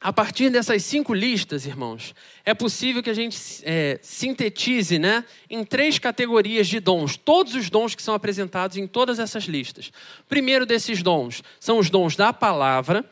A 0.01 0.13
partir 0.13 0.49
dessas 0.49 0.85
cinco 0.85 1.13
listas, 1.13 1.67
irmãos, 1.67 2.15
é 2.45 2.55
possível 2.55 3.03
que 3.03 3.11
a 3.11 3.15
gente 3.15 3.37
é, 3.65 3.99
sintetize 4.01 4.97
né, 4.97 5.25
em 5.51 5.65
três 5.65 5.99
categorias 5.99 6.69
de 6.69 6.79
dons, 6.79 7.17
todos 7.17 7.57
os 7.57 7.69
dons 7.69 7.97
que 7.97 8.03
são 8.03 8.15
apresentados 8.15 8.77
em 8.77 8.87
todas 8.87 9.19
essas 9.19 9.43
listas. 9.43 9.89
O 10.21 10.29
primeiro 10.29 10.65
desses 10.65 11.03
dons 11.03 11.43
são 11.59 11.81
os 11.81 11.91
dons 11.91 12.15
da 12.15 12.33
palavra, 12.33 13.05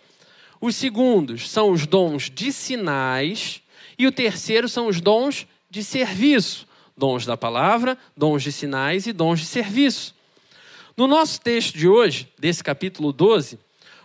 os 0.61 0.77
segundos 0.77 1.51
são 1.51 1.73
os 1.73 1.89
dons 1.89 2.31
de 2.31 2.53
sinais, 2.53 3.61
e 3.99 4.07
o 4.07 4.13
terceiro 4.13 4.69
são 4.69 4.87
os 4.87 5.01
dons 5.01 5.45
de 5.69 5.83
serviço. 5.83 6.69
Dons 6.97 7.27
da 7.27 7.37
palavra, 7.37 7.99
dons 8.17 8.45
de 8.45 8.53
sinais 8.53 9.09
e 9.09 9.13
dons 9.13 9.41
de 9.41 9.47
serviço. 9.47 10.15
No 10.97 11.07
nosso 11.07 11.41
texto 11.41 11.77
de 11.77 11.89
hoje, 11.89 12.29
desse 12.39 12.63
capítulo 12.63 13.13
12, 13.13 13.59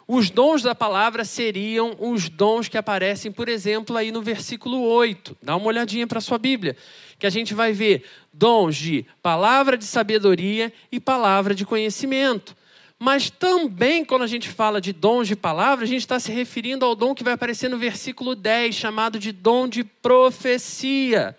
os 0.08 0.30
dons 0.30 0.62
da 0.62 0.74
palavra 0.74 1.26
seriam 1.26 1.98
os 2.00 2.30
dons 2.30 2.70
que 2.70 2.78
aparecem, 2.78 3.30
por 3.30 3.50
exemplo, 3.50 3.98
aí 3.98 4.10
no 4.10 4.22
versículo 4.22 4.82
8. 4.82 5.36
Dá 5.42 5.58
uma 5.58 5.68
olhadinha 5.68 6.08
para 6.08 6.20
a 6.20 6.22
sua 6.22 6.38
Bíblia, 6.38 6.78
que 7.20 7.28
a 7.28 7.30
gente 7.30 7.54
vai 7.54 7.74
ver 7.74 8.06
dons 8.32 8.78
de 8.78 9.06
palavra 9.22 9.78
de 9.78 9.84
sabedoria 9.84 10.72
e 10.90 10.98
palavra 10.98 11.54
de 11.54 11.66
conhecimento. 11.66 12.56
Mas 12.98 13.30
também, 13.30 14.06
quando 14.06 14.24
a 14.24 14.28
gente 14.28 14.48
fala 14.48 14.80
de 14.80 14.94
dons 14.94 15.28
de 15.28 15.36
palavra, 15.36 15.84
a 15.84 15.88
gente 15.88 16.02
está 16.02 16.20
se 16.22 16.32
referindo 16.32 16.86
ao 16.86 16.96
dom 16.96 17.14
que 17.14 17.24
vai 17.24 17.34
aparecer 17.34 17.70
no 17.70 17.78
versículo 17.78 18.34
10, 18.34 18.74
chamado 18.74 19.20
de 19.20 19.34
dom 19.34 19.68
de 19.68 19.84
profecia. 19.84 21.38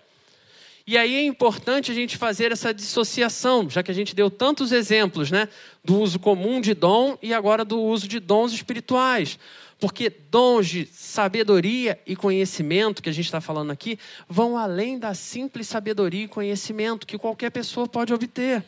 E 0.89 0.97
aí 0.97 1.17
é 1.17 1.23
importante 1.23 1.91
a 1.91 1.93
gente 1.93 2.17
fazer 2.17 2.51
essa 2.51 2.73
dissociação, 2.73 3.69
já 3.69 3.83
que 3.83 3.91
a 3.91 3.93
gente 3.93 4.15
deu 4.15 4.31
tantos 4.31 4.71
exemplos 4.71 5.29
né, 5.29 5.47
do 5.85 5.99
uso 5.99 6.17
comum 6.17 6.59
de 6.59 6.73
dom 6.73 7.15
e 7.21 7.31
agora 7.31 7.63
do 7.63 7.79
uso 7.79 8.07
de 8.07 8.19
dons 8.19 8.53
espirituais. 8.53 9.37
Porque 9.79 10.09
dons 10.09 10.67
de 10.67 10.87
sabedoria 10.87 11.99
e 12.07 12.15
conhecimento, 12.15 13.03
que 13.03 13.09
a 13.09 13.11
gente 13.11 13.25
está 13.25 13.39
falando 13.39 13.69
aqui, 13.69 13.99
vão 14.27 14.57
além 14.57 14.97
da 14.97 15.13
simples 15.13 15.67
sabedoria 15.67 16.23
e 16.23 16.27
conhecimento 16.27 17.05
que 17.05 17.19
qualquer 17.19 17.51
pessoa 17.51 17.87
pode 17.87 18.11
obter. 18.11 18.63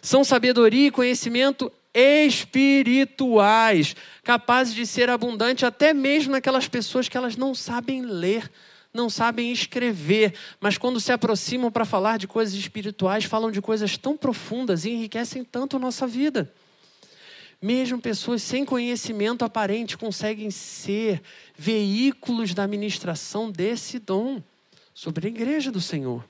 São 0.00 0.22
sabedoria 0.22 0.86
e 0.86 0.92
conhecimento 0.92 1.72
espirituais, 1.92 3.96
capazes 4.22 4.72
de 4.72 4.86
ser 4.86 5.10
abundante 5.10 5.66
até 5.66 5.92
mesmo 5.92 6.30
naquelas 6.30 6.68
pessoas 6.68 7.08
que 7.08 7.16
elas 7.16 7.36
não 7.36 7.56
sabem 7.56 8.02
ler 8.02 8.48
não 8.92 9.08
sabem 9.08 9.52
escrever, 9.52 10.34
mas 10.60 10.76
quando 10.76 11.00
se 11.00 11.12
aproximam 11.12 11.70
para 11.70 11.84
falar 11.84 12.18
de 12.18 12.26
coisas 12.26 12.54
espirituais, 12.54 13.24
falam 13.24 13.50
de 13.50 13.62
coisas 13.62 13.96
tão 13.96 14.16
profundas 14.16 14.84
e 14.84 14.90
enriquecem 14.90 15.44
tanto 15.44 15.76
a 15.76 15.80
nossa 15.80 16.06
vida. 16.06 16.52
Mesmo 17.62 18.00
pessoas 18.00 18.42
sem 18.42 18.64
conhecimento 18.64 19.44
aparente 19.44 19.96
conseguem 19.96 20.50
ser 20.50 21.22
veículos 21.56 22.54
da 22.54 22.64
administração 22.64 23.50
desse 23.50 23.98
dom 23.98 24.42
sobre 24.94 25.26
a 25.26 25.30
igreja 25.30 25.70
do 25.70 25.80
Senhor. 25.80 26.24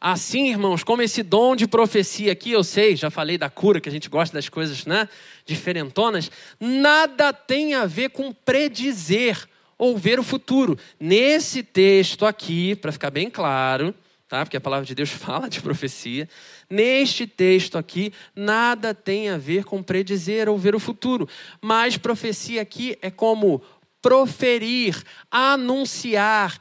Assim, 0.00 0.50
irmãos, 0.50 0.84
como 0.84 1.02
esse 1.02 1.22
dom 1.22 1.56
de 1.56 1.66
profecia 1.66 2.32
aqui, 2.32 2.52
eu 2.52 2.62
sei, 2.62 2.94
já 2.94 3.10
falei 3.10 3.38
da 3.38 3.50
cura, 3.50 3.80
que 3.80 3.88
a 3.88 3.92
gente 3.92 4.08
gosta 4.08 4.36
das 4.36 4.48
coisas 4.48 4.84
né, 4.86 5.08
diferentonas, 5.44 6.30
nada 6.60 7.32
tem 7.32 7.74
a 7.74 7.86
ver 7.86 8.10
com 8.10 8.32
predizer 8.32 9.48
ou 9.78 9.96
ver 9.96 10.18
o 10.18 10.22
futuro. 10.22 10.78
Nesse 10.98 11.62
texto 11.62 12.26
aqui, 12.26 12.74
para 12.76 12.92
ficar 12.92 13.10
bem 13.10 13.28
claro, 13.28 13.94
tá? 14.28 14.44
porque 14.44 14.56
a 14.56 14.60
palavra 14.60 14.86
de 14.86 14.94
Deus 14.94 15.10
fala 15.12 15.48
de 15.48 15.60
profecia, 15.60 16.28
neste 16.68 17.26
texto 17.26 17.78
aqui, 17.78 18.12
nada 18.34 18.94
tem 18.94 19.30
a 19.30 19.36
ver 19.36 19.64
com 19.64 19.82
predizer 19.82 20.48
ou 20.48 20.58
ver 20.58 20.74
o 20.74 20.80
futuro. 20.80 21.28
Mas 21.60 21.96
profecia 21.96 22.62
aqui 22.62 22.96
é 23.00 23.10
como 23.10 23.62
proferir, 24.00 25.02
anunciar, 25.30 26.58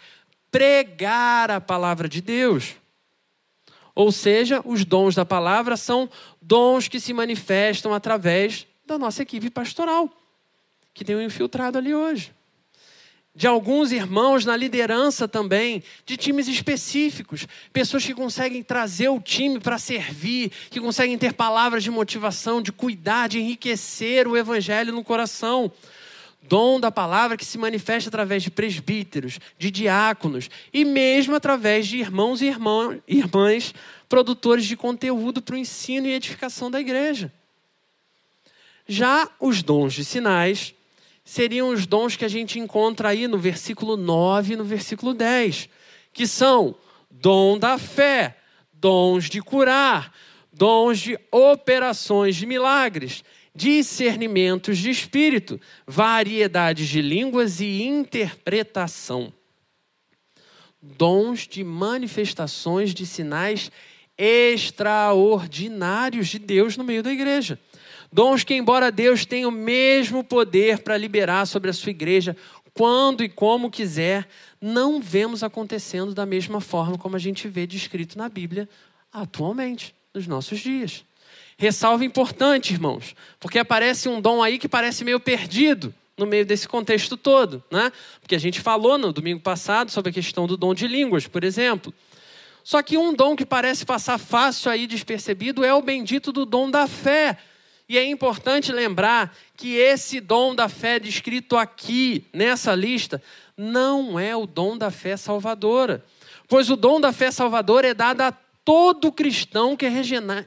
pregar 0.50 1.52
a 1.52 1.60
palavra 1.60 2.08
de 2.08 2.22
Deus. 2.22 2.76
Ou 3.96 4.12
seja, 4.12 4.62
os 4.66 4.86
dons 4.86 5.14
da 5.14 5.26
palavra 5.26 5.78
são 5.78 6.10
dons 6.42 6.88
que 6.88 7.00
se 7.00 7.14
manifestam 7.14 7.94
através 7.94 8.66
da 8.86 8.98
nossa 8.98 9.22
equipe 9.22 9.50
pastoral, 9.50 10.10
que 10.94 11.06
tem 11.06 11.16
um 11.16 11.22
infiltrado 11.22 11.78
ali 11.78 11.94
hoje 11.94 12.32
de 13.36 13.48
alguns 13.48 13.92
irmãos 13.92 14.46
na 14.46 14.56
liderança 14.56 15.28
também, 15.28 15.82
de 16.06 16.16
times 16.16 16.48
específicos, 16.48 17.48
pessoas 17.72 18.06
que 18.06 18.14
conseguem 18.14 18.62
trazer 18.62 19.10
o 19.10 19.20
time 19.20 19.60
para 19.60 19.80
servir, 19.80 20.52
que 20.70 20.80
conseguem 20.80 21.18
ter 21.18 21.34
palavras 21.34 21.84
de 21.84 21.90
motivação, 21.90 22.62
de 22.62 22.72
cuidar, 22.72 23.28
de 23.28 23.40
enriquecer 23.40 24.28
o 24.28 24.38
evangelho 24.38 24.94
no 24.94 25.04
coração. 25.04 25.72
Dom 26.44 26.80
da 26.80 26.92
palavra 26.92 27.38
que 27.38 27.46
se 27.46 27.58
manifesta 27.58 28.10
através 28.10 28.44
de 28.44 28.52
presbíteros, 28.52 29.40
de 29.58 29.72
diáconos 29.72 30.50
e 30.74 30.84
mesmo 30.86 31.36
através 31.36 31.88
de 31.88 31.98
irmãos 31.98 32.42
e 32.42 32.46
irmã, 32.46 33.00
irmãs 33.08 33.74
produtores 34.08 34.66
de 34.66 34.76
conteúdo 34.76 35.42
para 35.42 35.56
o 35.56 35.58
ensino 35.58 36.06
e 36.06 36.14
edificação 36.14 36.70
da 36.70 36.80
igreja. 36.80 37.34
Já 38.86 39.28
os 39.40 39.64
dons 39.64 39.94
de 39.94 40.04
sinais 40.04 40.76
seriam 41.24 41.70
os 41.70 41.86
dons 41.86 42.16
que 42.16 42.26
a 42.26 42.30
gente 42.30 42.60
encontra 42.60 43.10
aí 43.10 43.28
no 43.28 43.38
versículo 43.38 43.96
9 43.96 44.54
e 44.54 44.58
no 44.58 44.64
versículo 44.64 45.14
10, 45.14 45.70
que 46.12 46.28
são 46.28 46.76
dom 47.10 47.58
da 47.58 47.78
fé, 47.78 48.38
dons 48.74 49.30
de 49.30 49.42
curar, 49.42 50.14
dons 50.52 51.00
de 51.00 51.18
operações 51.32 52.36
de 52.36 52.46
milagres, 52.46 53.24
discernimentos 53.56 54.78
de 54.78 54.90
espírito, 54.90 55.62
variedades 55.88 56.90
de 56.90 57.02
línguas 57.02 57.62
e 57.62 57.84
interpretação. 57.84 59.32
Dons 60.82 61.48
de 61.48 61.64
manifestações 61.64 62.94
de 62.94 63.06
sinais 63.06 63.72
extraordinários 64.18 66.28
de 66.28 66.40
Deus 66.40 66.76
no 66.76 66.84
meio 66.84 67.02
da 67.02 67.12
igreja. 67.12 67.58
Dons 68.14 68.44
que, 68.44 68.54
embora 68.54 68.92
Deus 68.92 69.26
tenha 69.26 69.48
o 69.48 69.52
mesmo 69.52 70.24
poder 70.24 70.84
para 70.84 70.96
liberar 70.96 71.48
sobre 71.48 71.72
a 71.72 71.74
sua 71.74 71.90
igreja 71.90 72.38
quando 72.72 73.24
e 73.24 73.30
como 73.30 73.72
quiser, 73.72 74.28
não 74.62 75.02
vemos 75.02 75.42
acontecendo 75.42 76.14
da 76.14 76.24
mesma 76.24 76.62
forma 76.62 76.96
como 76.96 77.16
a 77.16 77.20
gente 77.20 77.48
vê 77.48 77.66
descrito 77.66 78.16
na 78.16 78.30
Bíblia 78.30 78.70
atualmente, 79.12 79.96
nos 80.14 80.28
nossos 80.28 80.60
dias. 80.60 81.04
Ressalva 81.58 82.06
importante, 82.06 82.74
irmãos, 82.74 83.16
porque 83.40 83.58
aparece 83.58 84.08
um 84.08 84.22
dom 84.22 84.44
aí 84.44 84.60
que 84.60 84.70
parece 84.70 85.04
meio 85.04 85.20
perdido 85.20 85.92
no 86.16 86.28
meio 86.28 86.46
desse 86.46 86.68
contexto 86.68 87.18
todo, 87.18 87.64
né? 87.72 87.92
Porque 88.22 88.36
a 88.36 88.40
gente 88.40 88.62
falou 88.62 88.96
no 88.96 89.12
domingo 89.12 89.42
passado 89.42 89.90
sobre 89.90 90.12
a 90.12 90.14
questão 90.14 90.46
do 90.46 90.56
dom 90.56 90.76
de 90.76 90.88
línguas, 90.88 91.26
por 91.26 91.44
exemplo. 91.44 91.92
Só 92.64 92.84
que 92.84 92.96
um 92.96 93.12
dom 93.12 93.36
que 93.36 93.46
parece 93.46 93.84
passar 93.86 94.20
fácil 94.20 94.70
aí 94.70 94.86
despercebido 94.86 95.66
é 95.66 95.74
o 95.74 95.82
bendito 95.82 96.32
do 96.32 96.46
dom 96.46 96.70
da 96.70 96.88
fé, 96.88 97.40
e 97.94 97.98
é 97.98 98.04
importante 98.04 98.72
lembrar 98.72 99.38
que 99.56 99.76
esse 99.76 100.20
dom 100.20 100.56
da 100.56 100.68
fé 100.68 101.00
descrito 101.00 101.56
aqui, 101.56 102.26
nessa 102.34 102.74
lista, 102.74 103.22
não 103.56 104.20
é 104.20 104.36
o 104.36 104.48
dom 104.48 104.76
da 104.76 104.90
fé 104.90 105.16
salvadora. 105.16 106.04
Pois 106.48 106.72
o 106.72 106.76
dom 106.76 107.00
da 107.00 107.14
fé 107.14 107.30
salvadora 107.30 107.88
é 107.88 107.94
dado 107.94 108.22
a 108.22 108.32
todo 108.66 109.12
cristão 109.12 109.78
que 109.78 109.86
é 109.86 109.92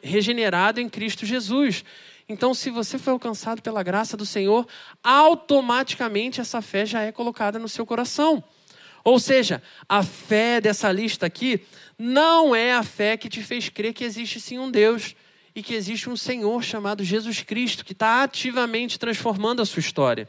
regenerado 0.02 0.80
em 0.80 0.88
Cristo 0.88 1.24
Jesus. 1.24 1.84
Então, 2.28 2.52
se 2.52 2.68
você 2.68 2.98
foi 2.98 3.12
alcançado 3.12 3.62
pela 3.62 3.80
graça 3.84 4.16
do 4.16 4.26
Senhor, 4.26 4.66
automaticamente 5.00 6.40
essa 6.40 6.60
fé 6.60 6.84
já 6.84 7.02
é 7.02 7.12
colocada 7.12 7.60
no 7.60 7.68
seu 7.68 7.86
coração. 7.86 8.42
Ou 9.04 9.20
seja, 9.20 9.62
a 9.88 10.02
fé 10.02 10.60
dessa 10.60 10.90
lista 10.90 11.26
aqui 11.26 11.60
não 11.96 12.56
é 12.56 12.72
a 12.72 12.82
fé 12.82 13.16
que 13.16 13.28
te 13.28 13.40
fez 13.40 13.68
crer 13.68 13.94
que 13.94 14.02
existe 14.02 14.40
sim 14.40 14.58
um 14.58 14.68
Deus 14.68 15.14
e 15.56 15.62
que 15.62 15.74
existe 15.74 16.10
um 16.10 16.16
Senhor 16.18 16.62
chamado 16.62 17.02
Jesus 17.02 17.40
Cristo 17.42 17.82
que 17.82 17.92
está 17.92 18.22
ativamente 18.22 18.98
transformando 18.98 19.62
a 19.62 19.64
sua 19.64 19.80
história. 19.80 20.28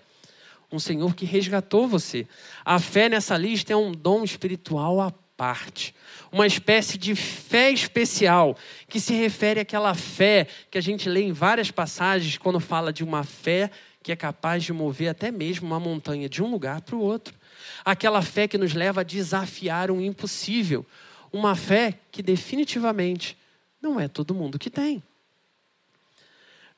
Um 0.72 0.80
Senhor 0.80 1.14
que 1.14 1.26
resgatou 1.26 1.86
você. 1.86 2.26
A 2.64 2.80
fé 2.80 3.10
nessa 3.10 3.36
lista 3.38 3.74
é 3.74 3.76
um 3.76 3.92
dom 3.92 4.24
espiritual 4.24 5.02
à 5.02 5.12
parte. 5.36 5.94
Uma 6.32 6.48
espécie 6.48 6.98
de 6.98 7.14
fé 7.14 7.70
especial 7.70 8.58
que 8.88 9.02
se 9.02 9.14
refere 9.14 9.60
àquela 9.60 9.94
fé 9.94 10.48
que 10.72 10.78
a 10.78 10.82
gente 10.82 11.10
lê 11.10 11.24
em 11.24 11.34
várias 11.34 11.72
passagens 11.72 12.38
quando 12.38 12.62
fala 12.62 12.94
de 12.94 13.04
uma 13.04 13.26
fé 13.26 13.70
que 14.02 14.14
é 14.14 14.16
capaz 14.16 14.64
de 14.64 14.72
mover 14.72 15.10
até 15.10 15.30
mesmo 15.30 15.68
uma 15.68 15.80
montanha 15.80 16.30
de 16.30 16.42
um 16.42 16.50
lugar 16.50 16.80
para 16.80 16.96
o 16.96 17.02
outro. 17.02 17.36
Aquela 17.84 18.22
fé 18.22 18.48
que 18.48 18.58
nos 18.58 18.74
leva 18.74 19.02
a 19.02 19.04
desafiar 19.04 19.92
o 19.92 20.00
impossível. 20.00 20.86
Uma 21.34 21.54
fé 21.54 22.00
que 22.14 22.24
definitivamente 22.24 23.38
não 23.82 24.00
é 24.00 24.08
todo 24.08 24.34
mundo 24.34 24.58
que 24.58 24.70
tem. 24.70 25.04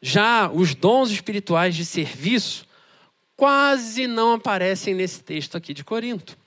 Já 0.01 0.49
os 0.49 0.73
dons 0.73 1.11
espirituais 1.11 1.75
de 1.75 1.85
serviço 1.85 2.65
quase 3.35 4.07
não 4.07 4.33
aparecem 4.33 4.93
nesse 4.93 5.23
texto 5.23 5.55
aqui 5.55 5.73
de 5.73 5.83
Corinto. 5.83 6.37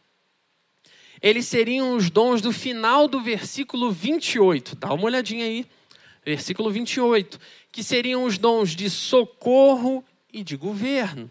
Eles 1.22 1.46
seriam 1.46 1.94
os 1.94 2.10
dons 2.10 2.40
do 2.40 2.52
final 2.52 3.06
do 3.06 3.20
versículo 3.20 3.92
28. 3.92 4.74
Dá 4.76 4.92
uma 4.92 5.04
olhadinha 5.04 5.44
aí. 5.44 5.64
Versículo 6.24 6.70
28. 6.70 7.38
Que 7.70 7.82
seriam 7.82 8.24
os 8.24 8.38
dons 8.38 8.74
de 8.74 8.90
socorro 8.90 10.04
e 10.32 10.42
de 10.42 10.56
governo. 10.56 11.30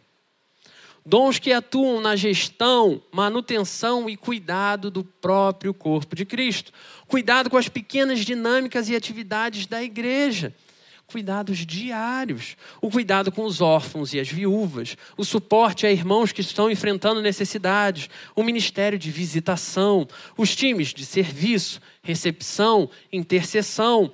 Dons 1.05 1.39
que 1.39 1.51
atuam 1.51 1.99
na 1.99 2.15
gestão, 2.15 3.01
manutenção 3.11 4.09
e 4.09 4.15
cuidado 4.15 4.89
do 4.89 5.03
próprio 5.03 5.73
corpo 5.73 6.15
de 6.15 6.25
Cristo. 6.25 6.71
Cuidado 7.07 7.49
com 7.49 7.57
as 7.57 7.67
pequenas 7.67 8.19
dinâmicas 8.19 8.87
e 8.87 8.95
atividades 8.95 9.65
da 9.65 9.83
igreja. 9.83 10.55
Cuidados 11.11 11.59
diários. 11.65 12.55
O 12.81 12.89
cuidado 12.89 13.31
com 13.31 13.43
os 13.43 13.61
órfãos 13.61 14.13
e 14.13 14.19
as 14.19 14.29
viúvas. 14.29 14.95
O 15.17 15.25
suporte 15.25 15.85
a 15.85 15.91
irmãos 15.91 16.31
que 16.31 16.41
estão 16.41 16.71
enfrentando 16.71 17.21
necessidades. 17.21 18.09
O 18.35 18.43
ministério 18.43 18.97
de 18.97 19.11
visitação. 19.11 20.07
Os 20.37 20.55
times 20.55 20.89
de 20.89 21.05
serviço, 21.05 21.81
recepção, 22.01 22.89
intercessão. 23.11 24.11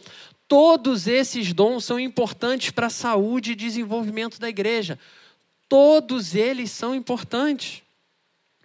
Todos 0.47 1.07
esses 1.07 1.53
dons 1.53 1.85
são 1.85 1.99
importantes 1.99 2.71
para 2.71 2.87
a 2.87 2.89
saúde 2.89 3.51
e 3.51 3.55
desenvolvimento 3.55 4.39
da 4.39 4.49
igreja 4.49 4.97
Todos 5.69 6.33
eles 6.33 6.71
são 6.71 6.95
importantes. 6.95 7.83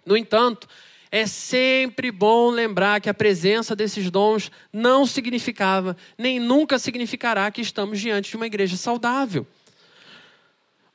No 0.05 0.15
entanto, 0.15 0.67
é 1.15 1.27
sempre 1.27 2.09
bom 2.09 2.49
lembrar 2.49 2.99
que 2.99 3.07
a 3.07 3.13
presença 3.13 3.75
desses 3.75 4.09
dons 4.09 4.49
não 4.73 5.05
significava, 5.05 5.95
nem 6.17 6.39
nunca 6.39 6.79
significará 6.79 7.51
que 7.51 7.61
estamos 7.61 7.99
diante 7.99 8.31
de 8.31 8.35
uma 8.35 8.47
igreja 8.47 8.75
saudável. 8.75 9.45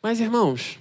Mas, 0.03 0.19
irmãos, 0.19 0.81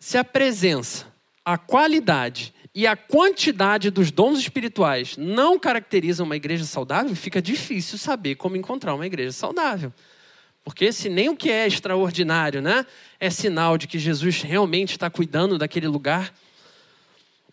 se 0.00 0.18
a 0.18 0.24
presença, 0.24 1.06
a 1.44 1.56
qualidade 1.56 2.52
e 2.74 2.84
a 2.84 2.96
quantidade 2.96 3.92
dos 3.92 4.10
dons 4.10 4.40
espirituais 4.40 5.16
não 5.16 5.56
caracterizam 5.56 6.26
uma 6.26 6.34
igreja 6.34 6.64
saudável, 6.64 7.14
fica 7.14 7.40
difícil 7.40 7.96
saber 7.96 8.34
como 8.34 8.56
encontrar 8.56 8.92
uma 8.96 9.06
igreja 9.06 9.30
saudável. 9.30 9.92
Porque 10.64 10.90
se 10.90 11.08
nem 11.08 11.28
o 11.28 11.36
que 11.36 11.48
é 11.48 11.64
extraordinário, 11.64 12.60
né, 12.60 12.84
é 13.20 13.30
sinal 13.30 13.78
de 13.78 13.86
que 13.86 14.00
Jesus 14.00 14.42
realmente 14.42 14.90
está 14.90 15.08
cuidando 15.08 15.56
daquele 15.56 15.86
lugar. 15.86 16.34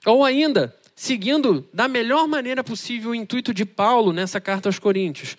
Ou 0.03 0.25
ainda, 0.25 0.75
seguindo 0.95 1.67
da 1.73 1.87
melhor 1.87 2.27
maneira 2.27 2.63
possível 2.63 3.11
o 3.11 3.15
intuito 3.15 3.53
de 3.53 3.65
Paulo 3.65 4.13
nessa 4.13 4.39
carta 4.39 4.69
aos 4.69 4.79
Coríntios. 4.79 5.35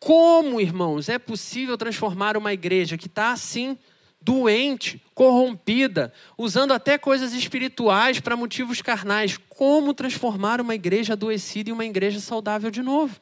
Como, 0.00 0.60
irmãos, 0.60 1.08
é 1.08 1.18
possível 1.18 1.76
transformar 1.76 2.36
uma 2.36 2.52
igreja 2.52 2.96
que 2.96 3.06
está 3.06 3.30
assim, 3.32 3.76
doente, 4.20 5.02
corrompida, 5.14 6.12
usando 6.36 6.72
até 6.72 6.96
coisas 6.96 7.32
espirituais 7.32 8.20
para 8.20 8.36
motivos 8.36 8.80
carnais? 8.80 9.38
Como 9.48 9.92
transformar 9.92 10.60
uma 10.60 10.74
igreja 10.74 11.12
adoecida 11.12 11.70
em 11.70 11.72
uma 11.72 11.84
igreja 11.84 12.20
saudável 12.20 12.70
de 12.70 12.82
novo? 12.82 13.20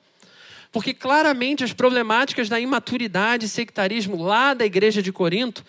Porque 0.70 0.92
claramente 0.92 1.62
as 1.62 1.72
problemáticas 1.72 2.48
da 2.48 2.58
imaturidade 2.58 3.46
e 3.46 3.48
sectarismo 3.48 4.22
lá 4.22 4.54
da 4.54 4.64
igreja 4.64 5.02
de 5.02 5.12
Corinto 5.12 5.64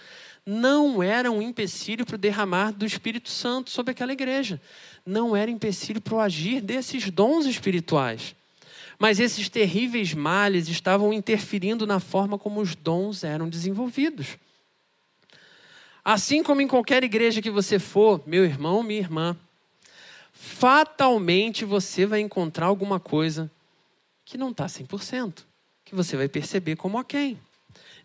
não 0.46 1.02
eram 1.02 1.38
um 1.38 1.42
empecilho 1.42 2.06
para 2.06 2.16
o 2.16 2.20
derramar 2.20 2.72
do 2.72 2.86
Espírito 2.86 3.30
Santo 3.30 3.72
sobre 3.72 3.92
aquela 3.92 4.14
igreja. 4.14 4.62
Não 5.06 5.36
era 5.36 5.52
empecilho 5.52 6.02
para 6.02 6.16
o 6.16 6.20
agir 6.20 6.62
desses 6.62 7.10
dons 7.12 7.46
espirituais. 7.46 8.36
Mas 8.98 9.20
esses 9.20 9.50
terríveis 9.50 10.14
males 10.14 10.68
estavam 10.68 11.14
interferindo 11.14 11.86
na 11.86 12.00
forma 12.00 12.40
como 12.40 12.62
os 12.62 12.76
dons 12.76 13.24
eram 13.24 13.50
desenvolvidos. 13.50 14.38
Assim 16.04 16.44
como 16.44 16.62
em 16.62 16.68
qualquer 16.68 17.04
igreja 17.04 17.42
que 17.42 17.50
você 17.50 17.80
for, 17.80 18.22
meu 18.26 18.46
irmão, 18.46 18.84
minha 18.84 19.00
irmã, 19.00 19.38
fatalmente 20.32 21.66
você 21.66 22.06
vai 22.06 22.20
encontrar 22.20 22.68
alguma 22.68 23.00
coisa 23.00 23.52
que 24.24 24.38
não 24.38 24.52
está 24.52 24.66
100%, 24.66 25.44
que 25.84 25.96
você 25.96 26.16
vai 26.16 26.28
perceber 26.28 26.76
como 26.76 27.00
ok. 27.00 27.38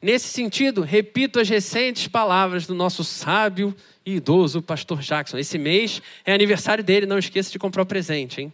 Nesse 0.02 0.28
sentido, 0.28 0.80
repito 0.80 1.38
as 1.38 1.48
recentes 1.48 2.08
palavras 2.08 2.66
do 2.66 2.74
nosso 2.74 3.04
sábio 3.04 3.74
e 4.04 4.14
idoso 4.16 4.62
pastor 4.62 5.00
Jackson. 5.00 5.36
Esse 5.36 5.58
mês 5.58 6.00
é 6.24 6.32
aniversário 6.32 6.82
dele, 6.82 7.04
não 7.04 7.18
esqueça 7.18 7.50
de 7.50 7.58
comprar 7.58 7.82
o 7.82 7.86
presente, 7.86 8.40
hein? 8.40 8.52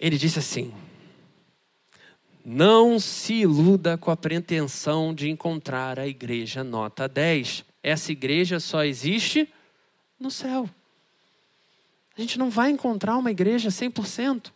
Ele 0.00 0.18
disse 0.18 0.40
assim: 0.40 0.74
Não 2.44 2.98
se 2.98 3.34
iluda 3.34 3.96
com 3.96 4.10
a 4.10 4.16
pretensão 4.16 5.14
de 5.14 5.30
encontrar 5.30 6.00
a 6.00 6.08
igreja 6.08 6.64
nota 6.64 7.08
10. 7.08 7.64
Essa 7.84 8.10
igreja 8.10 8.58
só 8.58 8.84
existe 8.84 9.48
no 10.18 10.30
céu. 10.30 10.68
A 12.16 12.20
gente 12.20 12.36
não 12.38 12.50
vai 12.50 12.70
encontrar 12.70 13.16
uma 13.16 13.30
igreja 13.30 13.68
100%. 13.68 14.50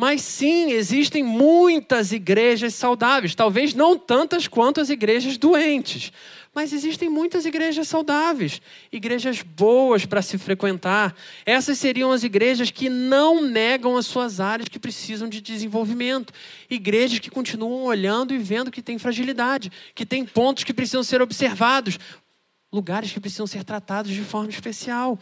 Mas 0.00 0.22
sim, 0.22 0.70
existem 0.70 1.24
muitas 1.24 2.12
igrejas 2.12 2.72
saudáveis, 2.74 3.34
talvez 3.34 3.74
não 3.74 3.98
tantas 3.98 4.46
quanto 4.46 4.80
as 4.80 4.90
igrejas 4.90 5.36
doentes, 5.36 6.12
mas 6.54 6.72
existem 6.72 7.08
muitas 7.08 7.44
igrejas 7.44 7.88
saudáveis, 7.88 8.62
igrejas 8.92 9.42
boas 9.42 10.06
para 10.06 10.22
se 10.22 10.38
frequentar. 10.38 11.16
Essas 11.44 11.78
seriam 11.78 12.12
as 12.12 12.22
igrejas 12.22 12.70
que 12.70 12.88
não 12.88 13.42
negam 13.42 13.96
as 13.96 14.06
suas 14.06 14.38
áreas 14.38 14.68
que 14.68 14.78
precisam 14.78 15.28
de 15.28 15.40
desenvolvimento, 15.40 16.32
igrejas 16.70 17.18
que 17.18 17.28
continuam 17.28 17.82
olhando 17.82 18.32
e 18.32 18.38
vendo 18.38 18.70
que 18.70 18.80
tem 18.80 19.00
fragilidade, 19.00 19.72
que 19.96 20.06
tem 20.06 20.24
pontos 20.24 20.62
que 20.62 20.72
precisam 20.72 21.02
ser 21.02 21.20
observados, 21.20 21.98
lugares 22.72 23.10
que 23.10 23.18
precisam 23.18 23.48
ser 23.48 23.64
tratados 23.64 24.12
de 24.12 24.22
forma 24.22 24.50
especial 24.50 25.18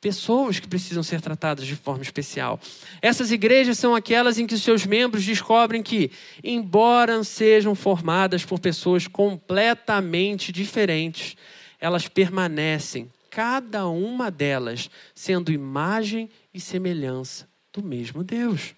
pessoas 0.00 0.60
que 0.60 0.68
precisam 0.68 1.02
ser 1.02 1.20
tratadas 1.20 1.66
de 1.66 1.74
forma 1.74 2.02
especial. 2.02 2.60
Essas 3.02 3.32
igrejas 3.32 3.78
são 3.78 3.94
aquelas 3.94 4.38
em 4.38 4.46
que 4.46 4.56
seus 4.56 4.86
membros 4.86 5.24
descobrem 5.24 5.82
que, 5.82 6.10
embora 6.42 7.22
sejam 7.24 7.74
formadas 7.74 8.44
por 8.44 8.60
pessoas 8.60 9.06
completamente 9.06 10.52
diferentes, 10.52 11.36
elas 11.80 12.08
permanecem, 12.08 13.10
cada 13.30 13.86
uma 13.88 14.30
delas, 14.30 14.90
sendo 15.14 15.52
imagem 15.52 16.30
e 16.52 16.60
semelhança 16.60 17.48
do 17.72 17.82
mesmo 17.82 18.24
Deus. 18.24 18.74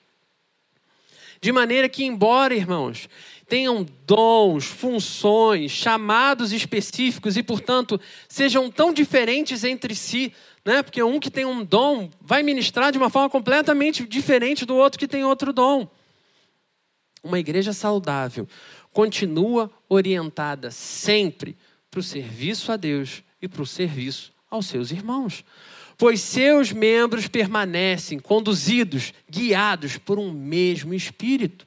De 1.41 1.53
maneira 1.53 1.89
que, 1.89 2.05
embora, 2.05 2.55
irmãos, 2.55 3.09
tenham 3.49 3.87
dons, 4.07 4.67
funções, 4.67 5.71
chamados 5.73 6.53
específicos 6.53 7.37
e, 7.37 7.43
portanto, 7.43 7.99
sejam 8.29 8.71
tão 8.71 8.93
diferentes 8.93 9.65
entre 9.65 9.95
si, 9.95 10.33
né? 10.65 10.83
Porque 10.83 11.03
um 11.03 11.19
que 11.19 11.31
tem 11.31 11.45
um 11.45 11.65
dom 11.65 12.11
vai 12.21 12.43
ministrar 12.43 12.93
de 12.93 12.99
uma 12.99 13.11
forma 13.11 13.31
completamente 13.31 14.07
diferente 14.07 14.65
do 14.65 14.77
outro 14.77 14.99
que 14.99 15.09
tem 15.09 15.25
outro 15.25 15.53
dom. 15.53 15.89
Uma 17.23 17.39
igreja 17.39 17.73
saudável 17.73 18.49
continua 18.93 19.71
orientada 19.89 20.71
sempre 20.71 21.57
para 21.91 22.01
o 22.01 22.03
serviço 22.03 22.73
a 22.73 22.77
Deus 22.77 23.23
e 23.41 23.49
para 23.49 23.63
o 23.63 23.67
serviço 23.67 24.33
aos 24.51 24.67
seus 24.67 24.91
irmãos. 24.91 25.45
Pois 25.99 26.21
seus 26.21 26.73
membros 26.73 27.29
permanecem 27.29 28.19
conduzidos, 28.19 29.13
guiados 29.29 29.99
por 29.99 30.19
um 30.19 30.33
mesmo 30.33 30.95
espírito. 30.95 31.67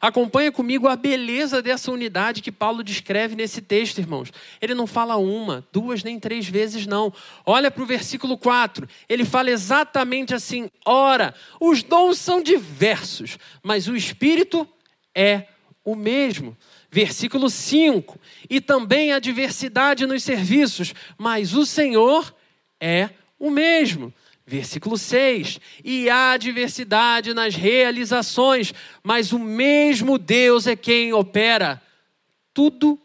Acompanha 0.00 0.52
comigo 0.52 0.88
a 0.88 0.96
beleza 0.96 1.62
dessa 1.62 1.90
unidade 1.90 2.42
que 2.42 2.52
Paulo 2.52 2.82
descreve 2.82 3.34
nesse 3.34 3.60
texto, 3.60 3.98
irmãos. 3.98 4.30
Ele 4.60 4.74
não 4.74 4.86
fala 4.86 5.16
uma, 5.16 5.66
duas, 5.72 6.02
nem 6.02 6.18
três 6.18 6.48
vezes, 6.48 6.86
não. 6.86 7.12
Olha 7.44 7.70
para 7.70 7.82
o 7.82 7.86
versículo 7.86 8.36
4. 8.36 8.88
Ele 9.08 9.24
fala 9.24 9.50
exatamente 9.50 10.34
assim: 10.34 10.70
ora, 10.84 11.34
os 11.60 11.82
dons 11.82 12.18
são 12.18 12.42
diversos, 12.42 13.38
mas 13.62 13.88
o 13.88 13.96
Espírito 13.96 14.68
é 15.14 15.48
o 15.84 15.94
mesmo. 15.94 16.56
Versículo 16.90 17.50
5. 17.50 18.18
E 18.48 18.60
também 18.60 19.12
a 19.12 19.18
diversidade 19.18 20.06
nos 20.06 20.22
serviços, 20.22 20.94
mas 21.18 21.54
o 21.54 21.66
Senhor 21.66 22.34
é 22.80 23.10
o 23.38 23.50
mesmo. 23.50 24.12
Versículo 24.46 24.98
6: 24.98 25.58
E 25.82 26.10
há 26.10 26.36
diversidade 26.36 27.32
nas 27.32 27.54
realizações, 27.54 28.74
mas 29.02 29.32
o 29.32 29.38
mesmo 29.38 30.18
Deus 30.18 30.66
é 30.66 30.76
quem 30.76 31.12
opera 31.12 31.80
tudo 32.52 32.98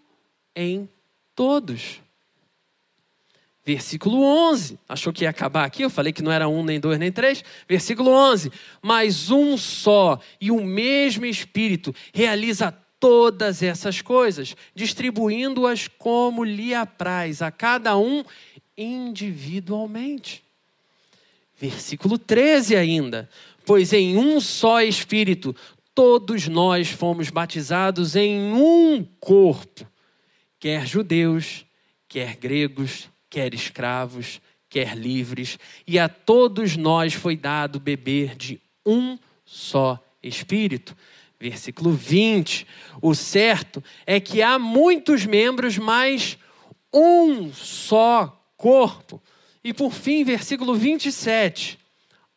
em 0.56 0.89
todos. 1.34 2.02
Versículo 3.65 4.23
11. 4.23 4.80
Achou 4.89 5.13
que 5.13 5.23
ia 5.23 5.30
acabar 5.30 5.63
aqui? 5.63 5.84
Eu 5.84 5.89
falei 5.89 6.12
que 6.12 6.23
não 6.23 6.32
era 6.32 6.49
um, 6.49 6.63
nem 6.63 6.80
dois, 6.80 6.97
nem 6.97 7.12
três. 7.12 7.43
Versículo 7.67 8.10
11. 8.10 8.52
Mas 8.82 9.30
um 9.30 9.56
só 9.58 10.19
e 10.41 10.52
o 10.52 10.62
mesmo 10.62 11.25
Espírito 11.25 11.93
realiza 12.13 12.71
todas 12.99 13.63
essas 13.63 14.02
coisas, 14.02 14.56
distribuindo-as 14.75 15.88
como 15.88 16.43
lhe 16.43 16.73
apraz 16.73 17.41
a 17.41 17.52
cada 17.52 17.97
um 17.97 18.23
individualmente. 18.78 20.48
Versículo 21.60 22.17
13 22.17 22.76
ainda. 22.76 23.30
Pois 23.65 23.91
em 23.91 24.17
um 24.17 24.39
só 24.39 24.82
Espírito 24.82 25.56
todos 25.93 26.48
nós 26.48 26.89
fomos 26.89 27.30
batizados 27.30 28.15
em 28.15 28.54
um 28.54 29.04
corpo, 29.19 29.86
quer 30.58 30.88
judeus, 30.88 31.65
quer 32.08 32.38
gregos, 32.38 33.10
quer 33.30 33.54
escravos, 33.54 34.39
quer 34.69 34.95
livres, 34.95 35.60
e 35.86 36.00
a 36.00 36.08
todos 36.08 36.78
nós 36.78 37.13
foi 37.13 37.36
dado 37.36 37.80
beber 37.80 38.36
de 38.36 38.62
um 38.86 39.17
só 39.43 40.02
Espírito. 40.24 40.95
Versículo 41.39 41.91
20. 41.91 42.65
O 43.02 43.13
certo 43.13 43.84
é 44.06 44.19
que 44.19 44.41
há 44.41 44.60
muitos 44.60 45.26
membros, 45.26 45.78
mas 45.78 46.38
um 46.93 47.52
só 47.54 48.41
corpo. 48.58 49.22
E 49.63 49.74
por 49.74 49.93
fim, 49.93 50.24
versículo 50.24 50.76
27. 50.76 51.78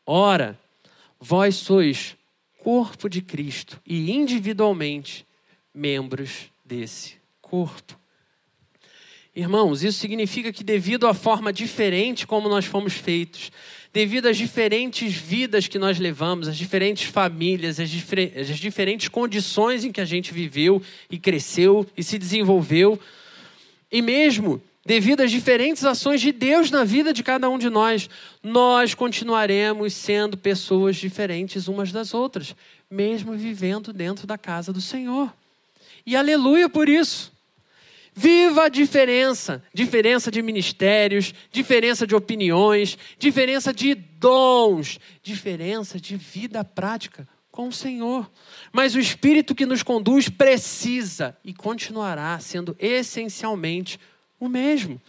Ora, 0.04 0.58
vós 1.20 1.56
sois 1.56 2.16
corpo 2.58 3.08
de 3.08 3.20
Cristo 3.20 3.80
e 3.86 4.10
individualmente 4.12 5.26
membros 5.74 6.50
desse 6.64 7.16
corpo. 7.40 7.98
Irmãos, 9.34 9.82
isso 9.82 9.98
significa 9.98 10.52
que, 10.52 10.62
devido 10.62 11.06
à 11.06 11.14
forma 11.14 11.52
diferente 11.52 12.26
como 12.26 12.48
nós 12.48 12.66
fomos 12.66 12.92
feitos, 12.92 13.50
devido 13.92 14.26
às 14.26 14.36
diferentes 14.36 15.14
vidas 15.14 15.66
que 15.66 15.78
nós 15.78 15.98
levamos, 15.98 16.48
às 16.48 16.56
diferentes 16.56 17.04
famílias, 17.04 17.80
às, 17.80 17.88
difer 17.88 18.32
às 18.38 18.58
diferentes 18.58 19.08
condições 19.08 19.84
em 19.84 19.92
que 19.92 20.00
a 20.00 20.04
gente 20.04 20.34
viveu 20.34 20.82
e 21.10 21.18
cresceu 21.18 21.86
e 21.96 22.02
se 22.02 22.18
desenvolveu, 22.18 23.00
e 23.90 24.02
mesmo 24.02 24.62
devido 24.84 25.20
às 25.20 25.30
diferentes 25.30 25.84
ações 25.84 26.20
de 26.20 26.32
Deus 26.32 26.70
na 26.70 26.84
vida 26.84 27.12
de 27.12 27.22
cada 27.22 27.48
um 27.48 27.58
de 27.58 27.70
nós, 27.70 28.10
nós 28.42 28.94
continuaremos 28.94 29.94
sendo 29.94 30.36
pessoas 30.36 30.96
diferentes 30.96 31.68
umas 31.68 31.92
das 31.92 32.12
outras, 32.14 32.56
mesmo 32.90 33.34
vivendo 33.34 33.92
dentro 33.92 34.26
da 34.26 34.36
casa 34.36 34.72
do 34.72 34.80
Senhor. 34.80 35.32
E 36.04 36.16
aleluia 36.16 36.68
por 36.68 36.88
isso. 36.88 37.32
Viva 38.14 38.64
a 38.64 38.68
diferença, 38.68 39.62
diferença 39.72 40.30
de 40.30 40.42
ministérios, 40.42 41.32
diferença 41.50 42.06
de 42.06 42.14
opiniões, 42.14 42.98
diferença 43.18 43.72
de 43.72 43.94
dons, 43.94 44.98
diferença 45.22 45.98
de 45.98 46.16
vida 46.16 46.62
prática 46.62 47.26
com 47.50 47.68
o 47.68 47.72
Senhor. 47.72 48.30
Mas 48.70 48.94
o 48.94 49.00
Espírito 49.00 49.54
que 49.54 49.64
nos 49.64 49.82
conduz 49.82 50.28
precisa 50.28 51.36
e 51.42 51.54
continuará 51.54 52.38
sendo 52.38 52.76
essencialmente 52.78 53.98
o 54.42 54.48
mesmo. 54.48 55.00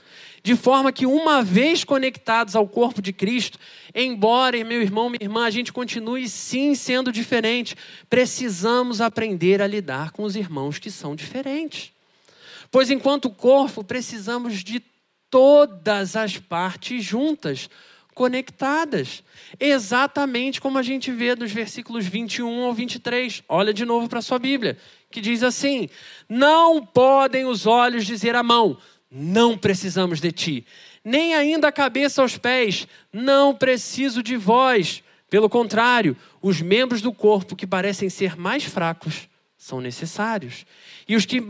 De 0.44 0.56
forma 0.56 0.92
que, 0.92 1.08
uma 1.08 1.42
vez 1.42 1.84
conectados 1.84 2.56
ao 2.56 2.68
corpo 2.68 3.02
de 3.02 3.12
Cristo, 3.12 3.58
embora, 3.96 4.64
meu 4.64 4.82
irmão, 4.82 5.10
minha 5.10 5.24
irmã, 5.24 5.46
a 5.46 5.50
gente 5.50 5.74
continue 5.74 6.30
sim 6.30 6.76
sendo 6.76 7.12
diferente, 7.12 7.76
precisamos 8.08 9.02
aprender 9.02 9.60
a 9.60 9.68
lidar 9.68 10.12
com 10.12 10.24
os 10.24 10.36
irmãos 10.36 10.78
que 10.78 10.92
são 10.92 11.16
diferentes. 11.16 11.92
Pois, 12.70 12.92
enquanto 12.92 13.30
corpo, 13.30 13.84
precisamos 13.84 14.64
de 14.64 14.84
todas 15.32 16.16
as 16.16 16.38
partes 16.38 17.04
juntas, 17.04 17.70
conectadas. 18.14 19.24
Exatamente 19.60 20.62
como 20.62 20.78
a 20.78 20.84
gente 20.84 21.12
vê 21.12 21.36
nos 21.36 21.52
versículos 21.52 22.06
21 22.06 22.66
ao 22.66 22.74
23. 22.74 23.42
Olha 23.50 23.74
de 23.74 23.84
novo 23.84 24.08
para 24.08 24.20
a 24.20 24.22
sua 24.22 24.38
Bíblia, 24.38 24.78
que 25.10 25.22
diz 25.22 25.42
assim: 25.42 25.90
Não 26.30 26.86
podem 26.86 27.46
os 27.46 27.66
olhos 27.66 28.06
dizer 28.06 28.36
à 28.36 28.44
mão 28.44 28.78
não 29.14 29.58
precisamos 29.58 30.20
de 30.20 30.32
ti. 30.32 30.66
Nem 31.04 31.36
ainda 31.36 31.68
a 31.68 31.72
cabeça 31.72 32.22
aos 32.22 32.38
pés, 32.38 32.88
não 33.12 33.54
preciso 33.54 34.24
de 34.24 34.36
vós. 34.36 35.04
Pelo 35.30 35.50
contrário, 35.50 36.18
os 36.42 36.62
membros 36.62 37.02
do 37.02 37.14
corpo 37.14 37.56
que 37.56 37.68
parecem 37.68 38.10
ser 38.10 38.36
mais 38.36 38.64
fracos 38.64 39.28
são 39.58 39.80
necessários. 39.80 40.66
E 41.08 41.16
os 41.16 41.26
que 41.26 41.42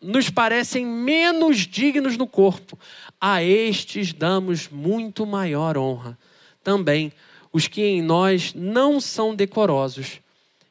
nos 0.00 0.28
parecem 0.28 0.84
menos 0.84 1.58
dignos 1.58 2.16
no 2.16 2.26
corpo, 2.26 2.78
a 3.20 3.42
estes 3.42 4.12
damos 4.12 4.68
muito 4.68 5.24
maior 5.24 5.78
honra. 5.78 6.18
Também 6.62 7.12
os 7.52 7.68
que 7.68 7.82
em 7.82 8.02
nós 8.02 8.52
não 8.54 9.00
são 9.00 9.34
decorosos, 9.34 10.20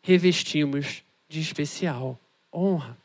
revestimos 0.02 1.04
de 1.30 1.40
especial 1.40 2.20
honra. 2.54 2.98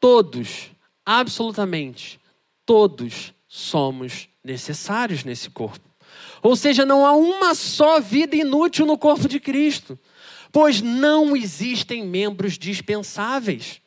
Todos 0.00 0.73
absolutamente 1.04 2.20
todos 2.66 3.32
somos 3.48 4.28
necessários 4.42 5.24
nesse 5.24 5.50
corpo. 5.50 5.88
Ou 6.42 6.56
seja, 6.56 6.84
não 6.84 7.04
há 7.06 7.12
uma 7.12 7.54
só 7.54 8.00
vida 8.00 8.36
inútil 8.36 8.86
no 8.86 8.98
corpo 8.98 9.28
de 9.28 9.40
Cristo, 9.40 9.98
pois 10.52 10.80
não 10.80 11.36
existem 11.36 12.06
membros 12.06 12.58
dispensáveis. 12.58 13.80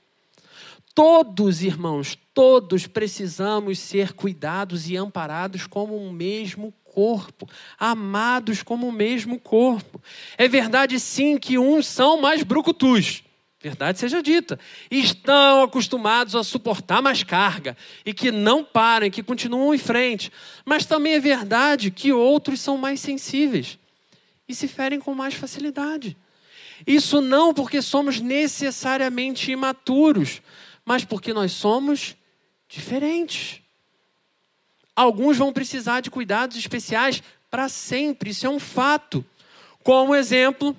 Todos, 0.94 1.62
irmãos, 1.62 2.18
todos 2.34 2.88
precisamos 2.88 3.78
ser 3.78 4.14
cuidados 4.14 4.90
e 4.90 4.98
amparados 4.98 5.68
como 5.68 5.96
um 5.96 6.12
mesmo 6.12 6.74
corpo, 6.84 7.48
amados 7.80 8.64
como 8.64 8.88
o 8.88 8.92
mesmo 8.92 9.40
corpo. 9.40 10.02
É 10.36 10.48
verdade, 10.48 11.00
sim, 11.00 11.38
que 11.38 11.60
uns 11.60 11.86
são 11.86 12.20
mais 12.20 12.42
brucutus 12.42 13.24
verdade 13.60 14.00
seja 14.00 14.22
dita, 14.22 14.60
estão 14.90 15.64
acostumados 15.64 16.36
a 16.36 16.44
suportar 16.44 17.02
mais 17.02 17.24
carga 17.24 17.76
e 18.06 18.14
que 18.14 18.32
não 18.32 18.64
param, 18.64 19.10
que 19.10 19.24
continuam 19.24 19.74
em 19.74 19.80
frente. 19.80 20.32
Mas 20.64 20.86
também 20.86 21.14
é 21.14 21.20
verdade 21.20 21.90
que 21.90 22.14
outros 22.14 22.62
são 22.62 22.78
mais 22.78 23.00
sensíveis 23.00 23.80
e 24.48 24.54
se 24.54 24.68
ferem 24.68 25.00
com 25.00 25.14
mais 25.14 25.34
facilidade. 25.34 26.16
Isso 26.86 27.20
não 27.20 27.54
porque 27.54 27.82
somos 27.82 28.20
necessariamente 28.20 29.52
imaturos, 29.52 30.42
mas 30.86 31.04
porque 31.04 31.34
nós 31.34 31.52
somos 31.52 32.16
diferentes. 32.70 33.62
Alguns 34.96 35.38
vão 35.38 35.52
precisar 35.52 36.02
de 36.02 36.12
cuidados 36.12 36.58
especiais 36.58 37.24
para 37.50 37.70
sempre, 37.70 38.30
isso 38.30 38.46
é 38.46 38.50
um 38.50 38.60
fato. 38.60 39.26
Como 39.84 40.14
exemplo, 40.14 40.78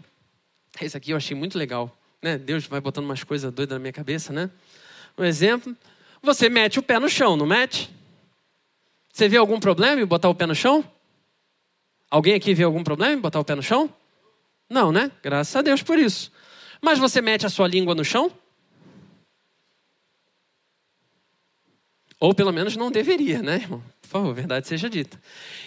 esse 0.80 0.96
aqui 0.96 1.10
eu 1.10 1.16
achei 1.16 1.36
muito 1.36 1.58
legal. 1.58 1.97
Né? 2.22 2.37
Deus 2.38 2.66
vai 2.66 2.81
botando 2.81 3.04
umas 3.04 3.22
coisas 3.22 3.52
doidas 3.52 3.76
na 3.76 3.81
minha 3.81 3.92
cabeça, 3.92 4.33
né? 4.33 4.50
Um 5.16 5.24
exemplo, 5.24 5.76
você 6.22 6.48
mete 6.48 6.78
o 6.78 6.83
pé 6.83 6.98
no 6.98 7.09
chão, 7.09 7.37
não 7.37 7.46
mete? 7.46 7.90
Você 9.12 9.28
vê 9.28 9.37
algum 9.37 9.59
problema 9.59 10.00
em 10.00 10.07
botar 10.07 10.28
o 10.28 10.35
pé 10.35 10.46
no 10.46 10.54
chão? 10.54 10.85
Alguém 12.11 12.35
aqui 12.35 12.54
vê 12.54 12.64
algum 12.64 12.83
problema 12.83 13.14
em 13.14 13.20
botar 13.20 13.40
o 13.40 13.44
pé 13.44 13.54
no 13.54 13.62
chão? 13.62 13.92
Não, 14.68 14.92
né? 14.92 15.11
Graças 15.22 15.54
a 15.57 15.62
Deus 15.62 15.83
por 15.83 15.98
isso. 15.98 16.33
Mas 16.81 16.98
você 16.98 17.20
mete 17.20 17.46
a 17.46 17.48
sua 17.48 17.66
língua 17.66 17.94
no 17.94 18.04
chão? 18.04 18.33
Ou 22.20 22.35
pelo 22.35 22.52
menos 22.52 22.76
não 22.76 22.90
deveria, 22.90 23.42
né, 23.42 23.57
irmão? 23.57 23.83
Por 24.02 24.09
favor, 24.09 24.35
verdade 24.35 24.66
seja 24.66 24.88
dita. 24.90 25.20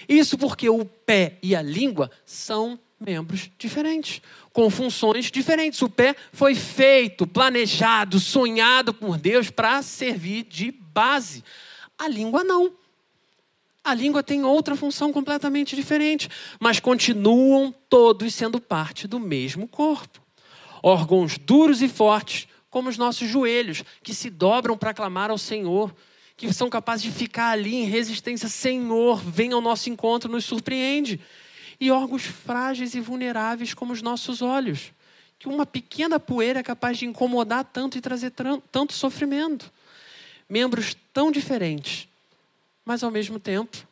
Isso 0.07 0.37
porque 0.37 0.69
o 0.69 0.83
pé 0.83 1.37
e 1.41 1.55
a 1.55 1.61
língua 1.61 2.11
são 2.25 2.79
membros 2.99 3.49
diferentes, 3.57 4.21
com 4.53 4.69
funções 4.69 5.31
diferentes. 5.31 5.81
O 5.81 5.89
pé 5.89 6.15
foi 6.31 6.55
feito, 6.55 7.25
planejado, 7.25 8.19
sonhado 8.19 8.93
por 8.93 9.17
Deus 9.17 9.49
para 9.49 9.81
servir 9.81 10.43
de 10.43 10.71
base. 10.71 11.43
A 11.97 12.07
língua 12.07 12.43
não. 12.43 12.71
A 13.83 13.93
língua 13.93 14.21
tem 14.21 14.43
outra 14.43 14.75
função 14.75 15.11
completamente 15.11 15.75
diferente, 15.75 16.29
mas 16.59 16.79
continuam 16.79 17.73
todos 17.89 18.33
sendo 18.33 18.61
parte 18.61 19.07
do 19.07 19.19
mesmo 19.19 19.67
corpo. 19.67 20.21
Órgãos 20.83 21.37
duros 21.37 21.81
e 21.81 21.87
fortes, 21.87 22.47
como 22.69 22.89
os 22.89 22.97
nossos 22.97 23.27
joelhos, 23.27 23.83
que 24.03 24.13
se 24.13 24.29
dobram 24.29 24.77
para 24.77 24.93
clamar 24.93 25.31
ao 25.31 25.37
Senhor, 25.37 25.93
que 26.37 26.51
são 26.53 26.69
capazes 26.69 27.03
de 27.03 27.11
ficar 27.11 27.49
ali 27.51 27.75
em 27.75 27.85
resistência. 27.85 28.47
Senhor, 28.47 29.19
vem 29.19 29.51
ao 29.51 29.61
nosso 29.61 29.89
encontro, 29.89 30.31
nos 30.31 30.45
surpreende 30.45 31.19
e 31.81 31.89
órgãos 31.89 32.23
frágeis 32.23 32.93
e 32.93 33.01
vulneráveis 33.01 33.73
como 33.73 33.91
os 33.91 34.03
nossos 34.03 34.43
olhos, 34.43 34.93
que 35.39 35.49
uma 35.49 35.65
pequena 35.65 36.19
poeira 36.19 36.59
é 36.59 36.63
capaz 36.63 36.99
de 36.99 37.07
incomodar 37.07 37.65
tanto 37.65 37.97
e 37.97 38.01
trazer 38.01 38.31
tanto 38.71 38.93
sofrimento. 38.93 39.73
Membros 40.47 40.95
tão 41.11 41.31
diferentes, 41.31 42.07
mas 42.85 43.03
ao 43.03 43.09
mesmo 43.09 43.39
tempo 43.39 43.87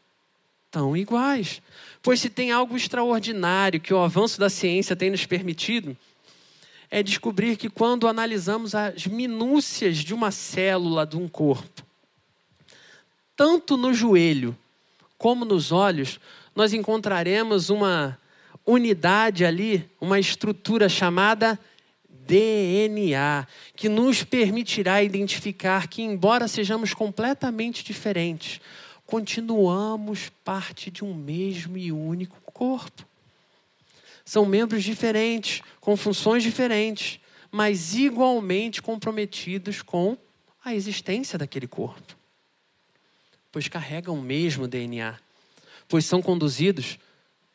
tão 0.69 0.95
iguais. 0.95 1.63
Pois 2.04 2.19
se 2.19 2.30
tem 2.30 2.52
algo 2.52 2.78
extraordinário 2.78 3.82
que 3.82 3.91
o 3.91 3.97
avanço 3.97 4.39
da 4.39 4.52
ciência 4.52 4.95
tem 4.95 5.10
nos 5.10 5.25
permitido, 5.25 5.97
é 6.91 7.02
descobrir 7.02 7.58
que 7.58 7.71
quando 7.71 8.08
analisamos 8.08 8.75
as 8.75 9.08
minúcias 9.08 9.97
de 9.97 10.13
uma 10.13 10.30
célula 10.30 11.08
de 11.08 11.17
um 11.17 11.28
corpo, 11.28 11.84
tanto 13.36 13.75
no 13.75 13.95
joelho 13.95 14.56
como 15.17 15.43
nos 15.43 15.71
olhos, 15.71 16.19
nós 16.60 16.74
encontraremos 16.74 17.69
uma 17.69 18.19
unidade 18.65 19.45
ali, 19.45 19.89
uma 20.02 20.19
estrutura 20.19 20.89
chamada 20.89 21.58
DNA, 22.10 23.48
que 23.78 23.88
nos 23.88 24.26
permitirá 24.26 25.02
identificar 25.02 25.88
que, 25.88 26.02
embora 26.02 26.50
sejamos 26.50 26.93
completamente 26.93 27.82
diferentes, 27.82 28.60
continuamos 29.06 30.30
parte 30.43 30.91
de 30.91 31.02
um 31.02 31.13
mesmo 31.13 31.78
e 31.78 31.93
único 31.93 32.38
corpo. 32.52 33.08
São 34.26 34.45
membros 34.45 34.84
diferentes, 34.84 35.62
com 35.80 35.95
funções 35.95 36.43
diferentes, 36.43 37.22
mas 37.50 37.95
igualmente 37.95 38.82
comprometidos 38.82 39.82
com 39.82 40.17
a 40.63 40.76
existência 40.76 41.39
daquele 41.39 41.67
corpo. 41.67 42.17
pois 43.50 43.69
carregam 43.69 44.15
o 44.15 44.22
mesmo 44.22 44.67
DNA, 44.67 45.17
pois 45.89 46.06
são 46.06 46.21
conduzidos 46.21 46.97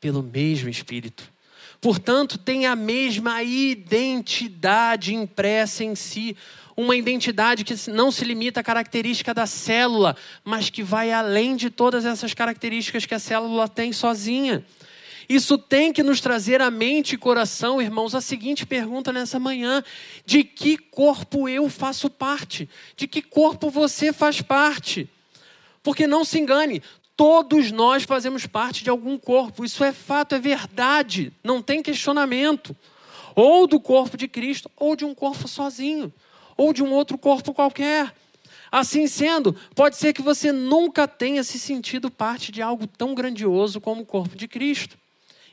pelo 0.01 0.23
mesmo 0.23 0.69
Espírito. 0.69 1.33
Portanto, 1.81 2.37
têm 2.37 2.67
a 2.67 2.75
mesma 2.75 3.43
identidade 3.43 5.15
impressa 5.15 5.85
em 5.85 5.95
si, 5.95 6.37
uma 6.77 6.97
identidade 6.97 7.63
que 7.63 7.75
não 7.91 8.11
se 8.11 8.25
limita 8.25 8.61
à 8.61 8.63
característica 8.63 9.33
da 9.33 9.47
célula, 9.47 10.17
mas 10.43 10.69
que 10.69 10.83
vai 10.83 11.13
além 11.13 11.55
de 11.55 11.71
todas 11.71 12.05
essas 12.05 12.35
características 12.35 13.07
que 13.07 13.15
a 13.15 13.19
célula 13.19 13.69
tem 13.69 13.93
sozinha. 13.93 14.65
Isso 15.29 15.57
tem 15.57 15.93
que 15.93 16.03
nos 16.03 16.21
trazer 16.21 16.61
à 16.61 16.71
mente 16.71 17.15
e 17.15 17.19
coração, 17.19 17.81
irmãos, 17.81 18.15
a 18.15 18.21
seguinte 18.21 18.67
pergunta 18.67 19.13
nessa 19.13 19.39
manhã: 19.39 19.83
de 20.27 20.45
que 20.45 20.77
corpo 20.77 21.49
eu 21.49 21.69
faço 21.69 22.11
parte? 22.11 22.69
De 22.97 23.07
que 23.07 23.23
corpo 23.23 23.71
você 23.71 24.13
faz 24.13 24.43
parte? 24.43 25.09
Porque 25.83 26.07
não 26.07 26.25
se 26.25 26.39
engane, 26.39 26.83
todos 27.17 27.71
nós 27.71 28.05
fazemos 28.05 28.47
parte 28.47 28.83
de 28.83 28.91
algum 28.91 29.17
corpo, 29.19 29.65
isso 29.65 29.85
é 29.85 29.93
fato, 29.93 30.35
é 30.35 30.39
verdade, 30.39 31.33
não 31.43 31.63
tem 31.63 31.83
questionamento. 31.83 32.77
Ou 33.35 33.67
do 33.67 33.81
corpo 33.81 34.17
de 34.17 34.29
Cristo, 34.29 34.71
ou 34.77 34.95
de 34.95 35.05
um 35.05 35.15
corpo 35.15 35.49
sozinho, 35.49 36.13
ou 36.57 36.73
de 36.73 36.83
um 36.83 36.93
outro 36.93 37.19
corpo 37.19 37.53
qualquer. 37.53 38.15
Assim 38.71 39.07
sendo, 39.07 39.55
pode 39.75 39.97
ser 39.97 40.13
que 40.13 40.23
você 40.23 40.51
nunca 40.51 41.07
tenha 41.07 41.45
se 41.45 41.59
sentido 41.59 42.11
parte 42.11 42.51
de 42.51 42.61
algo 42.61 42.87
tão 42.87 43.15
grandioso 43.15 43.81
como 43.81 44.03
o 44.03 44.07
corpo 44.07 44.37
de 44.37 44.49
Cristo. 44.49 44.97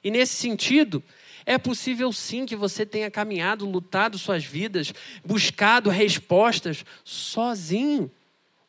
E 0.04 0.10
nesse 0.10 0.34
sentido, 0.36 1.04
é 1.46 1.58
possível 1.58 2.12
sim 2.12 2.46
que 2.46 2.56
você 2.56 2.86
tenha 2.86 3.12
caminhado, 3.12 3.70
lutado 3.70 4.18
suas 4.18 4.44
vidas, 4.44 4.94
buscado 5.24 5.90
respostas 5.90 6.84
sozinho, 7.04 8.12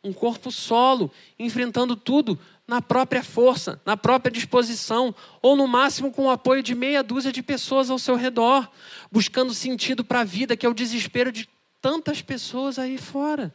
um 0.05 0.13
corpo 0.13 0.51
solo, 0.51 1.11
enfrentando 1.39 1.95
tudo 1.95 2.39
na 2.73 2.81
própria 2.81 3.23
força, 3.23 3.79
na 3.85 3.99
própria 3.99 4.33
disposição, 4.33 5.15
ou 5.43 5.55
no 5.55 5.69
máximo 5.69 6.11
com 6.11 6.25
o 6.25 6.31
apoio 6.31 6.63
de 6.63 6.75
meia 6.75 7.03
dúzia 7.03 7.31
de 7.31 7.43
pessoas 7.43 7.91
ao 7.91 7.99
seu 7.99 8.17
redor, 8.17 8.67
buscando 9.11 9.53
sentido 9.53 10.03
para 10.03 10.21
a 10.21 10.25
vida, 10.25 10.57
que 10.57 10.65
é 10.65 10.69
o 10.71 10.73
desespero 10.73 11.31
de 11.31 11.47
tantas 11.83 12.23
pessoas 12.23 12.79
aí 12.79 12.97
fora 12.97 13.55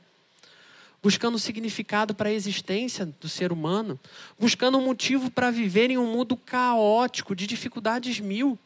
buscando 1.01 1.39
significado 1.39 2.13
para 2.13 2.27
a 2.27 2.34
existência 2.34 3.06
do 3.06 3.30
ser 3.30 3.51
humano, 3.53 3.97
buscando 4.38 4.77
um 4.77 4.84
motivo 4.84 5.32
para 5.32 5.49
viver 5.49 5.89
em 5.89 5.97
um 5.97 6.12
mundo 6.12 6.36
caótico, 6.36 7.36
de 7.36 7.47
dificuldades 7.47 8.19
mil. 8.19 8.60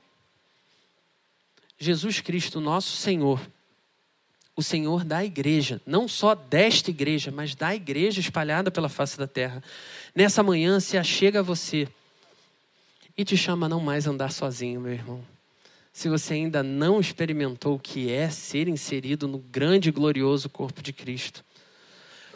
Jesus 1.77 2.19
Cristo, 2.19 2.59
nosso 2.59 2.95
Senhor, 2.95 3.39
o 4.55 4.63
Senhor 4.63 5.03
da 5.03 5.23
igreja, 5.23 5.81
não 5.85 6.07
só 6.07 6.35
desta 6.35 6.89
igreja, 6.89 7.31
mas 7.31 7.55
da 7.55 7.73
igreja 7.75 8.19
espalhada 8.19 8.69
pela 8.69 8.89
face 8.89 9.17
da 9.17 9.27
terra, 9.27 9.63
nessa 10.15 10.43
manhã 10.43 10.79
se 10.79 10.97
achega 10.97 11.39
a 11.39 11.43
você 11.43 11.87
e 13.17 13.23
te 13.23 13.37
chama 13.37 13.65
a 13.65 13.69
não 13.69 13.79
mais 13.79 14.07
andar 14.07 14.31
sozinho, 14.31 14.81
meu 14.81 14.93
irmão. 14.93 15.23
Se 15.93 16.07
você 16.07 16.35
ainda 16.35 16.63
não 16.63 16.99
experimentou 16.99 17.75
o 17.75 17.79
que 17.79 18.11
é 18.11 18.29
ser 18.29 18.67
inserido 18.67 19.27
no 19.27 19.37
grande 19.37 19.89
e 19.89 19.91
glorioso 19.91 20.49
corpo 20.49 20.81
de 20.81 20.93
Cristo, 20.93 21.43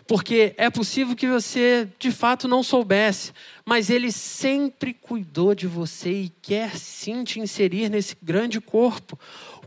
porque 0.08 0.54
é 0.58 0.70
possível 0.70 1.16
que 1.16 1.28
você 1.28 1.88
de 1.98 2.12
fato 2.12 2.48
não 2.48 2.62
soubesse, 2.62 3.32
mas 3.66 3.90
Ele 3.90 4.12
sempre 4.12 4.94
cuidou 4.94 5.56
de 5.56 5.66
você 5.66 6.12
e 6.12 6.32
quer 6.42 6.78
sim 6.78 7.24
te 7.24 7.40
inserir 7.40 7.90
nesse 7.90 8.16
grande 8.22 8.62
corpo. 8.62 9.18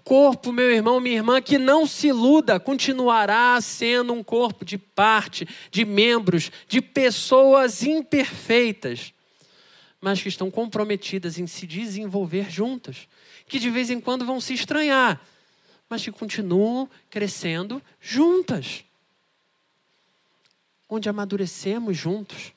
Corpo, 0.09 0.51
meu 0.53 0.71
irmão, 0.71 0.99
minha 1.01 1.16
irmã, 1.16 1.38
que 1.38 1.59
não 1.59 1.87
se 1.87 2.07
iluda, 2.07 2.59
continuará 2.59 3.61
sendo 3.61 4.14
um 4.14 4.25
corpo 4.25 4.64
de 4.64 4.79
parte, 4.79 5.47
de 5.71 5.85
membros, 5.85 6.51
de 6.66 6.81
pessoas 6.81 7.83
imperfeitas, 7.83 9.12
mas 10.01 10.23
que 10.23 10.31
estão 10.31 10.51
comprometidas 10.51 11.38
em 11.38 11.47
se 11.47 11.66
desenvolver 11.66 12.51
juntas, 12.51 13.07
que 13.47 13.59
de 13.59 13.68
vez 13.68 13.90
em 13.90 14.01
quando 14.01 14.25
vão 14.25 14.40
se 14.40 14.55
estranhar, 14.55 15.21
mas 15.90 16.03
que 16.03 16.11
continuam 16.11 16.88
crescendo 17.11 17.83
juntas 18.01 18.85
onde 20.88 21.09
amadurecemos 21.09 21.97
juntos. 21.97 22.53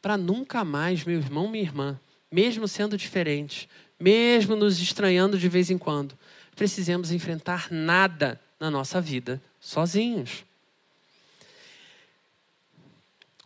Para 0.00 0.16
nunca 0.16 0.64
mais, 0.64 1.04
meu 1.04 1.18
irmão, 1.18 1.48
minha 1.48 1.64
irmã, 1.64 2.00
mesmo 2.30 2.68
sendo 2.68 2.96
diferentes, 2.96 3.68
mesmo 3.98 4.56
nos 4.56 4.80
estranhando 4.80 5.38
de 5.38 5.48
vez 5.48 5.70
em 5.70 5.78
quando, 5.78 6.16
precisemos 6.54 7.10
enfrentar 7.10 7.68
nada 7.70 8.40
na 8.58 8.70
nossa 8.70 9.00
vida 9.00 9.40
sozinhos. 9.60 10.44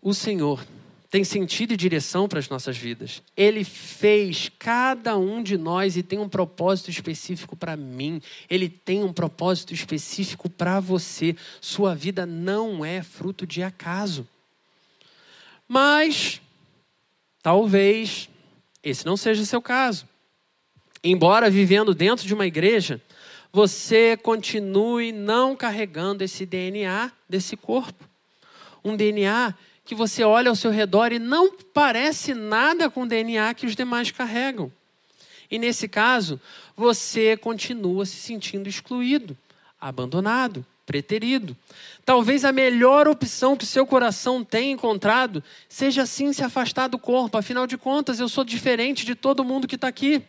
O 0.03 0.15
Senhor 0.15 0.65
tem 1.11 1.25
sentido 1.25 1.75
e 1.75 1.77
direção 1.77 2.29
para 2.29 2.39
as 2.39 2.49
nossas 2.49 2.77
vidas. 2.77 3.21
Ele 3.37 3.65
fez 3.65 4.51
cada 4.59 5.19
um 5.19 5.43
de 5.43 5.59
nós 5.59 5.97
e 5.97 6.05
tem 6.05 6.21
um 6.21 6.29
propósito 6.29 6.89
específico 6.89 7.57
para 7.57 7.77
mim. 7.77 8.23
Ele 8.49 8.69
tem 8.69 9.03
um 9.03 9.13
propósito 9.13 9.75
específico 9.75 10.49
para 10.49 10.79
você. 10.79 11.35
Sua 11.61 11.97
vida 11.97 12.25
não 12.25 12.85
é 12.85 13.03
fruto 13.03 13.45
de 13.45 13.61
acaso. 13.61 14.27
Mas, 15.67 16.41
talvez, 17.43 18.29
esse 18.83 19.05
não 19.05 19.17
seja 19.17 19.43
o 19.43 19.47
seu 19.47 19.61
caso. 19.61 20.09
Embora 21.03 21.49
vivendo 21.49 21.95
dentro 21.95 22.27
de 22.27 22.35
uma 22.35 22.47
igreja, 22.47 23.01
você 23.53 24.17
continue 24.17 25.13
não 25.13 25.57
carregando 25.57 26.23
esse 26.23 26.45
DNA 26.45 27.11
desse 27.29 27.57
corpo. 27.57 28.05
Um 28.85 28.97
DNA 28.97 29.55
que 29.85 29.95
você 29.95 30.23
olha 30.23 30.51
ao 30.51 30.55
seu 30.55 30.71
redor 30.71 31.11
e 31.11 31.19
não 31.19 31.53
parece 31.73 32.35
nada 32.35 32.91
com 32.91 33.03
o 33.03 33.07
DNA 33.07 33.53
que 33.55 33.67
os 33.67 33.75
demais 33.75 34.11
carregam. 34.11 34.71
E 35.51 35.59
nesse 35.59 35.89
caso, 35.89 36.41
você 36.77 37.37
continua 37.37 38.07
se 38.07 38.17
sentindo 38.17 38.69
excluído, 38.69 39.37
abandonado, 39.81 40.65
preterido. 40.87 41.57
Talvez 42.05 42.45
a 42.45 42.53
melhor 42.53 43.09
opção 43.09 43.57
que 43.57 43.67
seu 43.67 43.87
coração 43.87 44.45
tem 44.45 44.73
encontrado 44.73 45.43
seja 45.69 46.05
sim 46.07 46.33
se 46.33 46.45
afastar 46.45 46.89
do 46.89 46.99
corpo, 46.99 47.39
afinal 47.39 47.67
de 47.67 47.79
contas, 47.79 48.21
eu 48.21 48.29
sou 48.29 48.45
diferente 48.45 49.05
de 49.05 49.15
todo 49.15 49.43
mundo 49.43 49.67
que 49.67 49.75
está 49.75 49.89
aqui. 49.89 50.23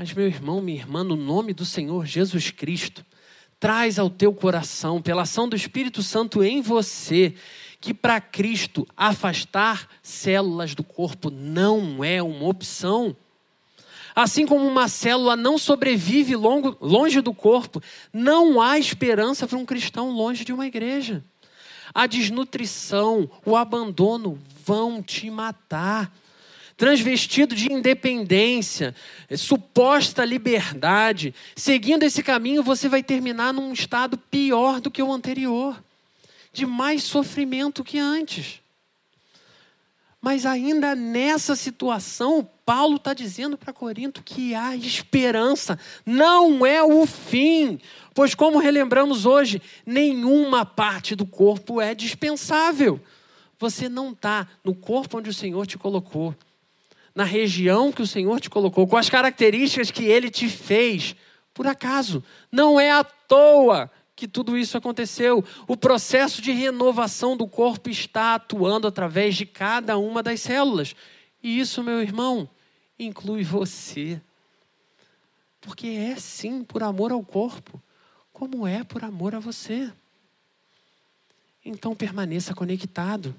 Mas, 0.00 0.14
meu 0.14 0.26
irmão, 0.26 0.62
minha 0.62 0.78
irmã, 0.78 1.04
no 1.04 1.14
nome 1.14 1.52
do 1.52 1.66
Senhor 1.66 2.06
Jesus 2.06 2.50
Cristo, 2.50 3.04
traz 3.60 3.98
ao 3.98 4.08
teu 4.08 4.32
coração, 4.32 5.02
pela 5.02 5.24
ação 5.24 5.46
do 5.46 5.54
Espírito 5.54 6.02
Santo 6.02 6.42
em 6.42 6.62
você, 6.62 7.34
que 7.82 7.92
para 7.92 8.18
Cristo 8.18 8.88
afastar 8.96 9.86
células 10.02 10.74
do 10.74 10.82
corpo 10.82 11.30
não 11.30 12.02
é 12.02 12.22
uma 12.22 12.46
opção. 12.46 13.14
Assim 14.16 14.46
como 14.46 14.66
uma 14.66 14.88
célula 14.88 15.36
não 15.36 15.58
sobrevive 15.58 16.34
longe 16.34 17.20
do 17.20 17.34
corpo, 17.34 17.82
não 18.10 18.58
há 18.58 18.78
esperança 18.78 19.46
para 19.46 19.58
um 19.58 19.66
cristão 19.66 20.10
longe 20.12 20.46
de 20.46 20.52
uma 20.54 20.66
igreja. 20.66 21.22
A 21.92 22.06
desnutrição, 22.06 23.30
o 23.44 23.54
abandono 23.54 24.40
vão 24.64 25.02
te 25.02 25.30
matar 25.30 26.10
transvestido 26.80 27.54
de 27.54 27.70
independência, 27.70 28.94
eh, 29.28 29.36
suposta 29.36 30.24
liberdade. 30.24 31.34
Seguindo 31.54 32.04
esse 32.04 32.22
caminho, 32.22 32.62
você 32.62 32.88
vai 32.88 33.02
terminar 33.02 33.52
num 33.52 33.70
estado 33.70 34.16
pior 34.16 34.80
do 34.80 34.90
que 34.90 35.02
o 35.02 35.12
anterior, 35.12 35.78
de 36.54 36.64
mais 36.64 37.02
sofrimento 37.02 37.84
que 37.84 37.98
antes. 37.98 38.62
Mas 40.22 40.46
ainda 40.46 40.94
nessa 40.94 41.54
situação, 41.54 42.48
Paulo 42.64 42.96
está 42.96 43.12
dizendo 43.12 43.58
para 43.58 43.74
Corinto 43.74 44.22
que 44.22 44.54
há 44.54 44.74
esperança, 44.74 45.78
não 46.06 46.64
é 46.64 46.82
o 46.82 47.04
fim, 47.04 47.78
pois, 48.14 48.34
como 48.34 48.58
relembramos 48.58 49.26
hoje, 49.26 49.60
nenhuma 49.84 50.64
parte 50.64 51.14
do 51.14 51.26
corpo 51.26 51.78
é 51.78 51.94
dispensável. 51.94 52.98
Você 53.58 53.86
não 53.86 54.12
está 54.12 54.48
no 54.64 54.74
corpo 54.74 55.18
onde 55.18 55.28
o 55.28 55.34
Senhor 55.34 55.66
te 55.66 55.76
colocou 55.76 56.34
na 57.20 57.26
região 57.26 57.92
que 57.92 58.00
o 58.00 58.06
Senhor 58.06 58.40
te 58.40 58.48
colocou, 58.48 58.86
com 58.86 58.96
as 58.96 59.10
características 59.10 59.90
que 59.90 60.06
Ele 60.06 60.30
te 60.30 60.48
fez, 60.48 61.14
por 61.52 61.66
acaso. 61.66 62.24
Não 62.50 62.80
é 62.80 62.90
à 62.90 63.04
toa 63.04 63.90
que 64.16 64.26
tudo 64.26 64.56
isso 64.56 64.78
aconteceu. 64.78 65.44
O 65.68 65.76
processo 65.76 66.40
de 66.40 66.50
renovação 66.50 67.36
do 67.36 67.46
corpo 67.46 67.90
está 67.90 68.36
atuando 68.36 68.86
através 68.86 69.36
de 69.36 69.44
cada 69.44 69.98
uma 69.98 70.22
das 70.22 70.40
células. 70.40 70.96
E 71.42 71.60
isso, 71.60 71.84
meu 71.84 72.00
irmão, 72.00 72.48
inclui 72.98 73.44
você. 73.44 74.18
Porque 75.60 75.88
é 75.88 76.16
sim 76.16 76.64
por 76.64 76.82
amor 76.82 77.12
ao 77.12 77.22
corpo, 77.22 77.78
como 78.32 78.66
é 78.66 78.82
por 78.82 79.04
amor 79.04 79.34
a 79.34 79.38
você. 79.40 79.92
Então 81.62 81.94
permaneça 81.94 82.54
conectado. 82.54 83.34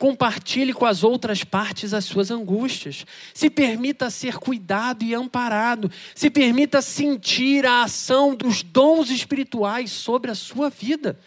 Compartilhe 0.00 0.72
com 0.72 0.86
as 0.86 1.04
outras 1.04 1.44
partes 1.44 1.92
as 1.92 2.06
suas 2.06 2.30
angústias. 2.30 3.04
Se 3.34 3.50
permita 3.50 4.08
ser 4.08 4.38
cuidado 4.38 5.04
e 5.04 5.14
amparado. 5.14 5.92
Se 6.14 6.30
permita 6.30 6.80
sentir 6.80 7.66
a 7.66 7.82
ação 7.82 8.34
dos 8.34 8.62
dons 8.62 9.10
espirituais 9.10 9.90
sobre 9.90 10.30
a 10.30 10.34
sua 10.34 10.70
vida, 10.70 11.20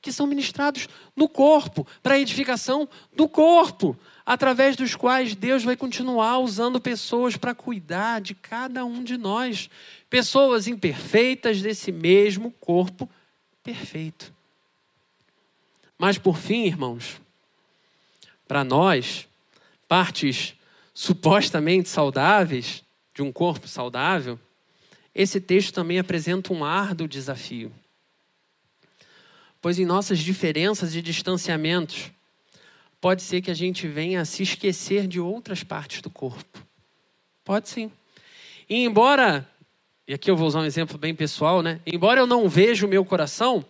que 0.00 0.10
são 0.10 0.26
ministrados 0.26 0.88
no 1.14 1.28
corpo, 1.28 1.86
para 2.02 2.14
a 2.14 2.18
edificação 2.18 2.88
do 3.14 3.28
corpo, 3.28 3.94
através 4.24 4.74
dos 4.74 4.96
quais 4.96 5.34
Deus 5.34 5.62
vai 5.62 5.76
continuar 5.76 6.38
usando 6.38 6.80
pessoas 6.80 7.36
para 7.36 7.54
cuidar 7.54 8.22
de 8.22 8.34
cada 8.34 8.86
um 8.86 9.04
de 9.04 9.18
nós, 9.18 9.68
pessoas 10.08 10.66
imperfeitas 10.66 11.60
desse 11.60 11.92
mesmo 11.92 12.50
corpo 12.52 13.06
perfeito. 13.62 14.32
Mas 15.98 16.16
por 16.16 16.38
fim, 16.38 16.64
irmãos, 16.64 17.22
para 18.54 18.62
nós, 18.62 19.26
partes 19.88 20.54
supostamente 20.94 21.88
saudáveis 21.88 22.84
de 23.12 23.20
um 23.20 23.32
corpo 23.32 23.66
saudável, 23.66 24.38
esse 25.12 25.40
texto 25.40 25.74
também 25.74 25.98
apresenta 25.98 26.52
um 26.52 26.64
árduo 26.64 27.08
desafio. 27.08 27.72
Pois 29.60 29.76
em 29.80 29.84
nossas 29.84 30.20
diferenças 30.20 30.94
e 30.94 31.02
distanciamentos, 31.02 32.12
pode 33.00 33.22
ser 33.22 33.42
que 33.42 33.50
a 33.50 33.54
gente 33.54 33.88
venha 33.88 34.20
a 34.20 34.24
se 34.24 34.44
esquecer 34.44 35.08
de 35.08 35.18
outras 35.18 35.64
partes 35.64 36.00
do 36.00 36.08
corpo. 36.08 36.64
Pode 37.42 37.68
sim. 37.68 37.90
E 38.70 38.84
embora, 38.84 39.44
e 40.06 40.14
aqui 40.14 40.30
eu 40.30 40.36
vou 40.36 40.46
usar 40.46 40.60
um 40.60 40.64
exemplo 40.64 40.96
bem 40.96 41.12
pessoal, 41.12 41.60
né? 41.60 41.80
Embora 41.84 42.20
eu 42.20 42.26
não 42.26 42.48
veja 42.48 42.86
o 42.86 42.88
meu 42.88 43.04
coração, 43.04 43.64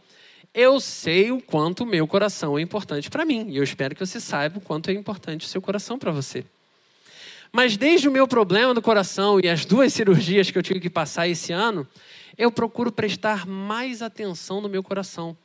eu 0.55 0.79
sei 0.79 1.33
o 1.33 1.43
quanto 1.43 1.83
o 1.83 1.87
meu 1.87 2.07
coração 2.07 2.57
é 2.57 2.63
importante 2.63 3.11
para 3.11 3.25
mim. 3.25 3.49
E 3.51 3.57
eu 3.57 3.65
espero 3.65 3.95
que 3.95 4.07
você 4.07 4.21
saiba 4.21 4.59
o 4.59 4.61
quanto 4.61 4.89
é 4.89 4.95
importante 4.95 5.45
o 5.45 5.49
seu 5.49 5.61
coração 5.61 5.99
para 5.99 6.13
você. 6.13 6.45
Mas 7.53 7.77
desde 7.77 8.09
o 8.09 8.13
meu 8.13 8.29
problema 8.29 8.73
do 8.73 8.81
coração 8.81 9.41
e 9.41 9.49
as 9.49 9.65
duas 9.65 9.93
cirurgias 9.93 10.51
que 10.51 10.57
eu 10.57 10.63
tive 10.63 10.79
que 10.79 10.89
passar 10.89 11.27
esse 11.27 11.53
ano, 11.53 11.87
eu 12.39 12.53
procuro 12.53 12.93
prestar 12.93 13.47
mais 13.47 14.01
atenção 14.01 14.61
no 14.61 14.69
meu 14.69 14.83
coração. 14.83 15.37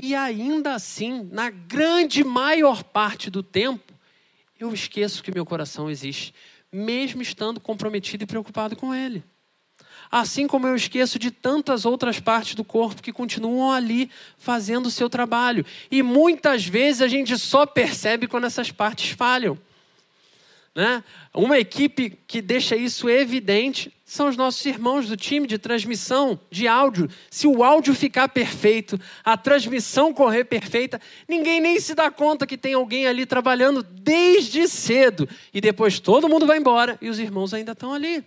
E 0.00 0.14
ainda 0.14 0.74
assim, 0.74 1.28
na 1.30 1.50
grande 1.50 2.24
maior 2.24 2.82
parte 2.82 3.30
do 3.30 3.42
tempo, 3.42 3.92
eu 4.58 4.72
esqueço 4.72 5.22
que 5.22 5.32
meu 5.32 5.44
coração 5.44 5.90
existe, 5.90 6.34
mesmo 6.72 7.20
estando 7.20 7.60
comprometido 7.60 8.24
e 8.24 8.26
preocupado 8.26 8.76
com 8.76 8.94
ele. 8.94 9.22
Assim 10.10 10.46
como 10.46 10.66
eu 10.66 10.74
esqueço 10.74 11.18
de 11.18 11.30
tantas 11.30 11.84
outras 11.84 12.18
partes 12.18 12.54
do 12.54 12.64
corpo 12.64 13.02
que 13.02 13.12
continuam 13.12 13.70
ali 13.70 14.10
fazendo 14.38 14.86
o 14.86 14.90
seu 14.90 15.10
trabalho. 15.10 15.64
E 15.90 16.02
muitas 16.02 16.66
vezes 16.66 17.02
a 17.02 17.08
gente 17.08 17.36
só 17.38 17.66
percebe 17.66 18.26
quando 18.26 18.46
essas 18.46 18.70
partes 18.70 19.10
falham. 19.10 19.58
Né? 20.74 21.02
Uma 21.34 21.58
equipe 21.58 22.16
que 22.26 22.40
deixa 22.40 22.76
isso 22.76 23.08
evidente 23.08 23.92
são 24.04 24.28
os 24.28 24.36
nossos 24.36 24.64
irmãos 24.64 25.08
do 25.08 25.16
time 25.16 25.46
de 25.46 25.58
transmissão 25.58 26.38
de 26.50 26.68
áudio. 26.68 27.10
Se 27.28 27.46
o 27.46 27.64
áudio 27.64 27.94
ficar 27.94 28.28
perfeito, 28.28 28.98
a 29.24 29.36
transmissão 29.36 30.14
correr 30.14 30.44
perfeita, 30.44 31.00
ninguém 31.28 31.60
nem 31.60 31.80
se 31.80 31.94
dá 31.94 32.10
conta 32.10 32.46
que 32.46 32.56
tem 32.56 32.74
alguém 32.74 33.06
ali 33.06 33.26
trabalhando 33.26 33.82
desde 33.82 34.68
cedo. 34.68 35.28
E 35.52 35.60
depois 35.60 35.98
todo 35.98 36.28
mundo 36.28 36.46
vai 36.46 36.58
embora 36.58 36.96
e 37.02 37.08
os 37.08 37.18
irmãos 37.18 37.52
ainda 37.52 37.72
estão 37.72 37.92
ali. 37.92 38.24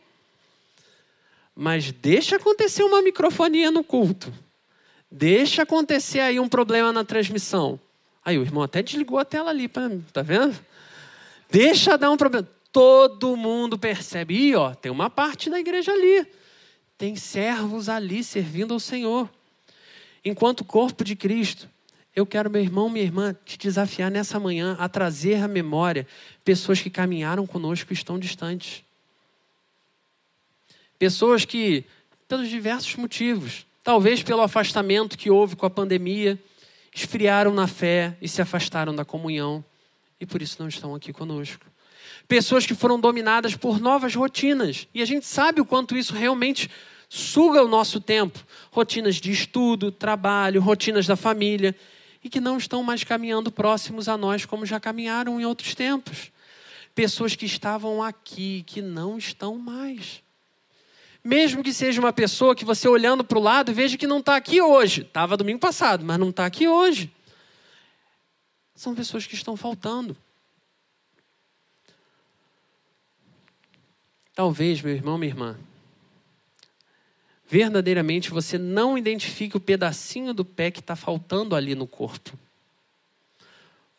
Mas 1.55 1.91
deixa 1.91 2.37
acontecer 2.37 2.83
uma 2.83 3.01
microfonia 3.01 3.71
no 3.71 3.83
culto. 3.83 4.33
Deixa 5.09 5.63
acontecer 5.63 6.19
aí 6.19 6.39
um 6.39 6.47
problema 6.47 6.93
na 6.93 7.03
transmissão. 7.03 7.79
Aí 8.23 8.37
o 8.37 8.43
irmão 8.43 8.63
até 8.63 8.81
desligou 8.81 9.19
a 9.19 9.25
tela 9.25 9.49
ali, 9.49 9.67
tá 9.67 10.21
vendo? 10.21 10.57
Deixa 11.49 11.97
dar 11.97 12.11
um 12.11 12.17
problema. 12.17 12.47
Todo 12.71 13.35
mundo 13.35 13.77
percebe. 13.77 14.35
E 14.35 14.55
ó, 14.55 14.73
tem 14.73 14.91
uma 14.91 15.09
parte 15.09 15.49
da 15.49 15.59
igreja 15.59 15.91
ali. 15.91 16.25
Tem 16.97 17.15
servos 17.15 17.89
ali 17.89 18.23
servindo 18.23 18.73
ao 18.73 18.79
Senhor. 18.79 19.29
Enquanto 20.23 20.63
corpo 20.63 21.03
de 21.03 21.15
Cristo, 21.15 21.67
eu 22.15 22.25
quero, 22.25 22.49
meu 22.49 22.61
irmão, 22.61 22.89
minha 22.89 23.03
irmã, 23.03 23.35
te 23.43 23.57
desafiar 23.57 24.11
nessa 24.11 24.39
manhã 24.39 24.75
a 24.79 24.87
trazer 24.87 25.43
à 25.43 25.47
memória 25.47 26.05
pessoas 26.45 26.81
que 26.81 26.89
caminharam 26.89 27.47
conosco 27.47 27.91
e 27.91 27.95
estão 27.95 28.19
distantes. 28.19 28.83
Pessoas 31.01 31.45
que, 31.45 31.83
pelos 32.27 32.47
diversos 32.47 32.95
motivos, 32.95 33.65
talvez 33.83 34.21
pelo 34.21 34.43
afastamento 34.43 35.17
que 35.17 35.31
houve 35.31 35.55
com 35.55 35.65
a 35.65 35.69
pandemia, 35.69 36.39
esfriaram 36.93 37.51
na 37.55 37.65
fé 37.65 38.15
e 38.21 38.27
se 38.27 38.39
afastaram 38.39 38.93
da 38.93 39.03
comunhão 39.03 39.65
e 40.19 40.27
por 40.27 40.43
isso 40.43 40.57
não 40.59 40.67
estão 40.69 40.93
aqui 40.93 41.11
conosco. 41.11 41.65
Pessoas 42.27 42.67
que 42.67 42.75
foram 42.75 42.99
dominadas 42.99 43.55
por 43.55 43.81
novas 43.81 44.13
rotinas. 44.13 44.87
E 44.93 45.01
a 45.01 45.05
gente 45.05 45.25
sabe 45.25 45.59
o 45.59 45.65
quanto 45.65 45.97
isso 45.97 46.13
realmente 46.13 46.69
suga 47.09 47.63
o 47.63 47.67
nosso 47.67 47.99
tempo. 47.99 48.37
Rotinas 48.69 49.15
de 49.15 49.31
estudo, 49.31 49.91
trabalho, 49.91 50.61
rotinas 50.61 51.07
da 51.07 51.15
família. 51.15 51.75
E 52.23 52.29
que 52.29 52.39
não 52.39 52.59
estão 52.59 52.83
mais 52.83 53.03
caminhando 53.03 53.51
próximos 53.51 54.07
a 54.07 54.15
nós 54.15 54.45
como 54.45 54.67
já 54.67 54.79
caminharam 54.79 55.41
em 55.41 55.45
outros 55.47 55.73
tempos. 55.73 56.31
Pessoas 56.93 57.35
que 57.35 57.47
estavam 57.47 58.03
aqui, 58.03 58.63
que 58.67 58.83
não 58.83 59.17
estão 59.17 59.57
mais. 59.57 60.21
Mesmo 61.23 61.63
que 61.63 61.73
seja 61.73 61.99
uma 61.99 62.11
pessoa 62.11 62.55
que 62.55 62.65
você 62.65 62.87
olhando 62.87 63.23
para 63.23 63.37
o 63.37 63.41
lado 63.41 63.73
veja 63.73 63.97
que 63.97 64.07
não 64.07 64.19
está 64.19 64.35
aqui 64.35 64.61
hoje. 64.61 65.01
Estava 65.01 65.37
domingo 65.37 65.59
passado, 65.59 66.03
mas 66.03 66.17
não 66.19 66.29
está 66.29 66.45
aqui 66.45 66.67
hoje 66.67 67.11
são 68.81 68.95
pessoas 68.95 69.27
que 69.27 69.35
estão 69.35 69.55
faltando. 69.55 70.17
Talvez, 74.33 74.81
meu 74.81 74.91
irmão, 74.91 75.19
minha 75.19 75.29
irmã, 75.29 75.59
verdadeiramente 77.47 78.31
você 78.31 78.57
não 78.57 78.97
identifique 78.97 79.55
o 79.55 79.59
pedacinho 79.59 80.33
do 80.33 80.43
pé 80.43 80.71
que 80.71 80.79
está 80.79 80.95
faltando 80.95 81.55
ali 81.55 81.75
no 81.75 81.85
corpo. 81.85 82.31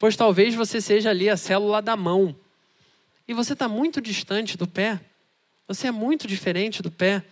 Pois 0.00 0.16
talvez 0.16 0.52
você 0.52 0.80
seja 0.80 1.10
ali 1.10 1.30
a 1.30 1.36
célula 1.36 1.80
da 1.80 1.96
mão. 1.96 2.34
E 3.28 3.32
você 3.32 3.52
está 3.52 3.68
muito 3.68 4.00
distante 4.00 4.56
do 4.56 4.66
pé. 4.66 5.00
Você 5.66 5.88
é 5.88 5.90
muito 5.90 6.26
diferente 6.26 6.82
do 6.82 6.90
pé. 6.90 7.24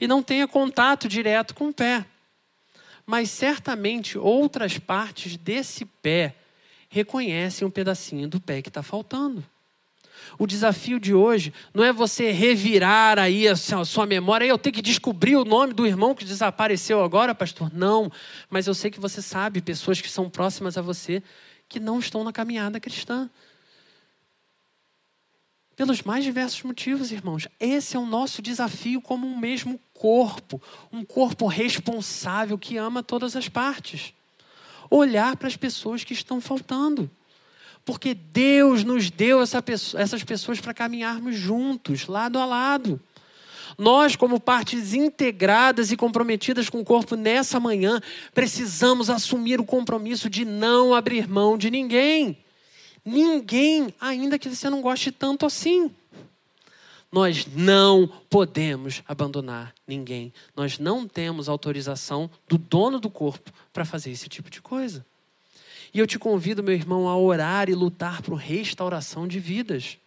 E 0.00 0.06
não 0.06 0.22
tenha 0.22 0.48
contato 0.48 1.08
direto 1.08 1.54
com 1.54 1.68
o 1.68 1.74
pé. 1.74 2.06
Mas 3.04 3.30
certamente 3.30 4.16
outras 4.16 4.78
partes 4.78 5.36
desse 5.36 5.84
pé 5.84 6.36
reconhecem 6.88 7.66
um 7.66 7.70
pedacinho 7.70 8.28
do 8.28 8.40
pé 8.40 8.62
que 8.62 8.68
está 8.68 8.82
faltando. 8.82 9.44
O 10.38 10.46
desafio 10.46 11.00
de 11.00 11.14
hoje 11.14 11.52
não 11.72 11.84
é 11.84 11.92
você 11.92 12.30
revirar 12.30 13.18
aí 13.18 13.48
a 13.48 13.56
sua 13.56 14.06
memória, 14.06 14.44
eu 14.44 14.58
tenho 14.58 14.74
que 14.74 14.82
descobrir 14.82 15.36
o 15.36 15.44
nome 15.44 15.72
do 15.72 15.86
irmão 15.86 16.14
que 16.14 16.24
desapareceu 16.24 17.02
agora, 17.02 17.34
pastor. 17.34 17.70
Não, 17.72 18.10
mas 18.48 18.66
eu 18.66 18.74
sei 18.74 18.90
que 18.90 19.00
você 19.00 19.20
sabe, 19.20 19.60
pessoas 19.60 20.00
que 20.00 20.08
são 20.08 20.30
próximas 20.30 20.76
a 20.76 20.82
você, 20.82 21.22
que 21.68 21.80
não 21.80 21.98
estão 21.98 22.24
na 22.24 22.32
caminhada 22.32 22.80
cristã. 22.80 23.30
Pelos 25.80 26.02
mais 26.02 26.22
diversos 26.22 26.62
motivos, 26.62 27.10
irmãos. 27.10 27.48
Esse 27.58 27.96
é 27.96 27.98
o 27.98 28.04
nosso 28.04 28.42
desafio 28.42 29.00
como 29.00 29.26
um 29.26 29.38
mesmo 29.38 29.80
corpo, 29.94 30.60
um 30.92 31.02
corpo 31.02 31.46
responsável 31.46 32.58
que 32.58 32.76
ama 32.76 33.02
todas 33.02 33.34
as 33.34 33.48
partes 33.48 34.12
olhar 34.90 35.38
para 35.38 35.48
as 35.48 35.56
pessoas 35.56 36.04
que 36.04 36.12
estão 36.12 36.38
faltando. 36.38 37.10
Porque 37.82 38.12
Deus 38.12 38.84
nos 38.84 39.10
deu 39.10 39.40
essa 39.40 39.62
pessoa, 39.62 40.02
essas 40.02 40.22
pessoas 40.22 40.60
para 40.60 40.74
caminharmos 40.74 41.34
juntos, 41.34 42.06
lado 42.06 42.38
a 42.38 42.44
lado. 42.44 43.00
Nós, 43.78 44.14
como 44.14 44.38
partes 44.38 44.92
integradas 44.92 45.90
e 45.90 45.96
comprometidas 45.96 46.68
com 46.68 46.80
o 46.80 46.84
corpo 46.84 47.16
nessa 47.16 47.58
manhã, 47.58 48.02
precisamos 48.34 49.08
assumir 49.08 49.58
o 49.58 49.64
compromisso 49.64 50.28
de 50.28 50.44
não 50.44 50.94
abrir 50.94 51.26
mão 51.26 51.56
de 51.56 51.70
ninguém. 51.70 52.36
Ninguém, 53.04 53.94
ainda 54.00 54.38
que 54.38 54.48
você 54.48 54.68
não 54.68 54.80
goste 54.80 55.10
tanto 55.10 55.46
assim. 55.46 55.90
Nós 57.10 57.46
não 57.46 58.06
podemos 58.28 59.02
abandonar 59.06 59.74
ninguém. 59.86 60.32
Nós 60.54 60.78
não 60.78 61.08
temos 61.08 61.48
autorização 61.48 62.30
do 62.48 62.56
dono 62.56 63.00
do 63.00 63.10
corpo 63.10 63.52
para 63.72 63.84
fazer 63.84 64.10
esse 64.10 64.28
tipo 64.28 64.48
de 64.48 64.62
coisa. 64.62 65.04
E 65.92 65.98
eu 65.98 66.06
te 66.06 66.18
convido, 66.18 66.62
meu 66.62 66.74
irmão, 66.74 67.08
a 67.08 67.16
orar 67.18 67.68
e 67.68 67.74
lutar 67.74 68.22
por 68.22 68.34
restauração 68.36 69.26
de 69.26 69.40
vidas. 69.40 69.98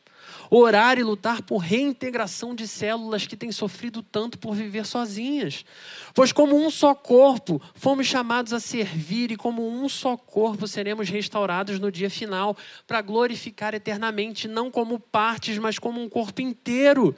Orar 0.55 0.99
e 0.99 1.03
lutar 1.03 1.41
por 1.41 1.57
reintegração 1.57 2.53
de 2.53 2.67
células 2.67 3.25
que 3.25 3.35
têm 3.35 3.51
sofrido 3.51 4.03
tanto 4.03 4.37
por 4.37 4.53
viver 4.53 4.85
sozinhas. 4.85 5.65
Pois, 6.13 6.31
como 6.31 6.55
um 6.55 6.69
só 6.69 6.93
corpo, 6.93 7.59
fomos 7.73 8.05
chamados 8.05 8.53
a 8.53 8.59
servir, 8.59 9.31
e 9.31 9.35
como 9.35 9.67
um 9.67 9.89
só 9.89 10.15
corpo 10.15 10.67
seremos 10.67 11.09
restaurados 11.09 11.79
no 11.79 11.91
dia 11.91 12.07
final, 12.07 12.55
para 12.85 13.01
glorificar 13.01 13.73
eternamente, 13.73 14.47
não 14.47 14.69
como 14.69 14.99
partes, 14.99 15.57
mas 15.57 15.79
como 15.79 15.99
um 15.99 16.07
corpo 16.07 16.39
inteiro 16.39 17.15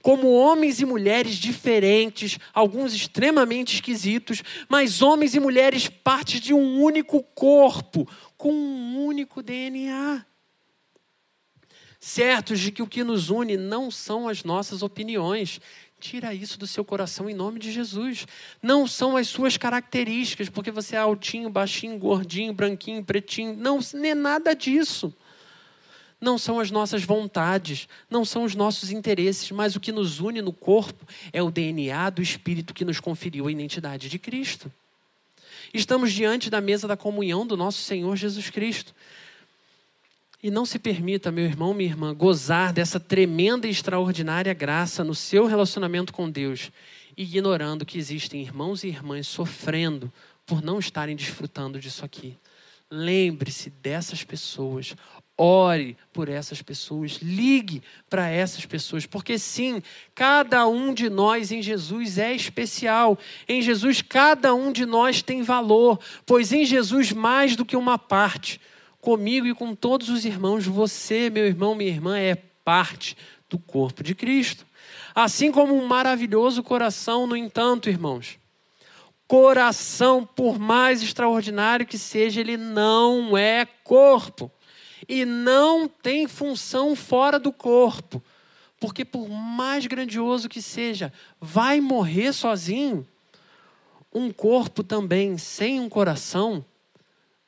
como 0.00 0.32
homens 0.32 0.80
e 0.80 0.86
mulheres 0.86 1.34
diferentes, 1.34 2.38
alguns 2.54 2.94
extremamente 2.94 3.74
esquisitos, 3.74 4.44
mas 4.68 5.02
homens 5.02 5.34
e 5.34 5.40
mulheres 5.40 5.88
partes 5.88 6.40
de 6.40 6.54
um 6.54 6.80
único 6.80 7.20
corpo, 7.34 8.08
com 8.36 8.52
um 8.52 9.04
único 9.04 9.42
DNA 9.42 10.24
certos 12.00 12.60
de 12.60 12.70
que 12.70 12.82
o 12.82 12.86
que 12.86 13.02
nos 13.02 13.30
une 13.30 13.56
não 13.56 13.90
são 13.90 14.28
as 14.28 14.44
nossas 14.44 14.82
opiniões. 14.82 15.60
Tira 16.00 16.32
isso 16.32 16.58
do 16.58 16.66
seu 16.66 16.84
coração 16.84 17.28
em 17.28 17.34
nome 17.34 17.58
de 17.58 17.72
Jesus. 17.72 18.26
Não 18.62 18.86
são 18.86 19.16
as 19.16 19.26
suas 19.28 19.56
características, 19.56 20.48
porque 20.48 20.70
você 20.70 20.94
é 20.94 20.98
altinho, 20.98 21.50
baixinho, 21.50 21.98
gordinho, 21.98 22.52
branquinho, 22.52 23.04
pretinho. 23.04 23.56
Não, 23.56 23.80
nem 23.94 24.14
nada 24.14 24.54
disso. 24.54 25.12
Não 26.20 26.36
são 26.36 26.58
as 26.58 26.70
nossas 26.70 27.04
vontades, 27.04 27.88
não 28.10 28.24
são 28.24 28.42
os 28.42 28.54
nossos 28.54 28.90
interesses, 28.90 29.50
mas 29.52 29.76
o 29.76 29.80
que 29.80 29.92
nos 29.92 30.18
une 30.18 30.42
no 30.42 30.52
corpo 30.52 31.06
é 31.32 31.40
o 31.40 31.50
DNA 31.50 32.10
do 32.10 32.20
Espírito 32.20 32.74
que 32.74 32.84
nos 32.84 32.98
conferiu 32.98 33.46
a 33.46 33.52
identidade 33.52 34.08
de 34.08 34.18
Cristo. 34.18 34.70
Estamos 35.72 36.12
diante 36.12 36.50
da 36.50 36.60
mesa 36.60 36.88
da 36.88 36.96
comunhão 36.96 37.46
do 37.46 37.56
nosso 37.56 37.82
Senhor 37.82 38.16
Jesus 38.16 38.50
Cristo. 38.50 38.94
E 40.40 40.52
não 40.52 40.64
se 40.64 40.78
permita, 40.78 41.32
meu 41.32 41.44
irmão, 41.44 41.74
minha 41.74 41.90
irmã, 41.90 42.14
gozar 42.14 42.72
dessa 42.72 43.00
tremenda 43.00 43.66
e 43.66 43.70
extraordinária 43.70 44.54
graça 44.54 45.02
no 45.02 45.14
seu 45.14 45.46
relacionamento 45.46 46.12
com 46.12 46.30
Deus, 46.30 46.70
ignorando 47.16 47.84
que 47.84 47.98
existem 47.98 48.40
irmãos 48.40 48.84
e 48.84 48.88
irmãs 48.88 49.26
sofrendo 49.26 50.12
por 50.46 50.62
não 50.62 50.78
estarem 50.78 51.16
desfrutando 51.16 51.80
disso 51.80 52.04
aqui. 52.04 52.36
Lembre-se 52.88 53.68
dessas 53.68 54.22
pessoas, 54.22 54.94
ore 55.36 55.96
por 56.12 56.28
essas 56.28 56.62
pessoas, 56.62 57.18
ligue 57.20 57.82
para 58.08 58.28
essas 58.28 58.64
pessoas, 58.64 59.06
porque 59.06 59.40
sim, 59.40 59.82
cada 60.14 60.68
um 60.68 60.94
de 60.94 61.10
nós 61.10 61.50
em 61.50 61.60
Jesus 61.60 62.16
é 62.16 62.32
especial. 62.32 63.18
Em 63.48 63.60
Jesus, 63.60 64.02
cada 64.02 64.54
um 64.54 64.70
de 64.70 64.86
nós 64.86 65.20
tem 65.20 65.42
valor, 65.42 65.98
pois 66.24 66.52
em 66.52 66.64
Jesus, 66.64 67.10
mais 67.10 67.56
do 67.56 67.64
que 67.64 67.76
uma 67.76 67.98
parte 67.98 68.60
comigo 69.00 69.46
e 69.46 69.54
com 69.54 69.74
todos 69.74 70.08
os 70.08 70.24
irmãos, 70.24 70.66
você, 70.66 71.30
meu 71.30 71.46
irmão, 71.46 71.74
minha 71.74 71.90
irmã, 71.90 72.18
é 72.18 72.34
parte 72.64 73.16
do 73.48 73.58
corpo 73.58 74.02
de 74.02 74.14
Cristo. 74.14 74.66
Assim 75.14 75.50
como 75.50 75.74
um 75.74 75.86
maravilhoso 75.86 76.62
coração, 76.62 77.26
no 77.26 77.36
entanto, 77.36 77.88
irmãos, 77.88 78.38
coração, 79.26 80.24
por 80.24 80.58
mais 80.58 81.02
extraordinário 81.02 81.86
que 81.86 81.98
seja, 81.98 82.40
ele 82.40 82.56
não 82.56 83.36
é 83.36 83.66
corpo 83.84 84.50
e 85.08 85.24
não 85.24 85.88
tem 85.88 86.26
função 86.26 86.94
fora 86.94 87.38
do 87.38 87.52
corpo. 87.52 88.22
Porque, 88.80 89.04
por 89.04 89.28
mais 89.28 89.86
grandioso 89.86 90.48
que 90.48 90.62
seja, 90.62 91.12
vai 91.40 91.80
morrer 91.80 92.32
sozinho. 92.32 93.06
Um 94.14 94.30
corpo 94.30 94.84
também 94.84 95.36
sem 95.36 95.80
um 95.80 95.88
coração 95.88 96.64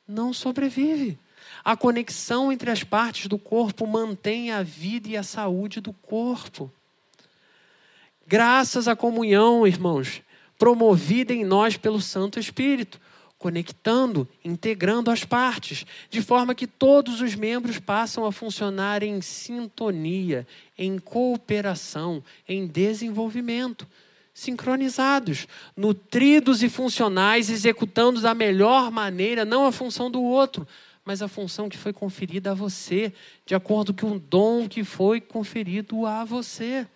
não 0.07 0.33
sobrevive. 0.33 1.17
A 1.63 1.77
conexão 1.77 2.51
entre 2.51 2.71
as 2.71 2.83
partes 2.83 3.27
do 3.27 3.37
corpo 3.37 3.85
mantém 3.85 4.51
a 4.51 4.63
vida 4.63 5.09
e 5.09 5.17
a 5.17 5.23
saúde 5.23 5.79
do 5.79 5.93
corpo. 5.93 6.71
Graças 8.25 8.87
à 8.87 8.95
comunhão, 8.95 9.67
irmãos, 9.67 10.21
promovida 10.57 11.33
em 11.33 11.43
nós 11.43 11.77
pelo 11.77 11.99
Santo 11.99 12.39
Espírito, 12.39 12.99
conectando, 13.37 14.27
integrando 14.45 15.09
as 15.09 15.25
partes, 15.25 15.85
de 16.09 16.21
forma 16.21 16.53
que 16.53 16.67
todos 16.67 17.21
os 17.21 17.33
membros 17.33 17.79
passam 17.79 18.23
a 18.23 18.31
funcionar 18.31 19.01
em 19.01 19.19
sintonia, 19.19 20.47
em 20.77 20.99
cooperação, 20.99 22.23
em 22.47 22.67
desenvolvimento, 22.67 23.87
sincronizados, 24.33 25.47
nutridos 25.75 26.61
e 26.61 26.69
funcionais, 26.69 27.49
executando 27.49 28.21
da 28.21 28.35
melhor 28.35 28.91
maneira 28.91 29.43
não 29.43 29.65
a 29.65 29.71
função 29.71 30.09
do 30.09 30.21
outro, 30.21 30.67
mas 31.03 31.21
a 31.21 31.27
função 31.27 31.67
que 31.67 31.77
foi 31.77 31.91
conferida 31.91 32.51
a 32.51 32.53
você, 32.53 33.13
de 33.45 33.55
acordo 33.55 33.93
com 33.93 34.13
o 34.13 34.19
dom 34.19 34.67
que 34.67 34.83
foi 34.83 35.19
conferido 35.19 36.05
a 36.05 36.23
você. 36.23 36.87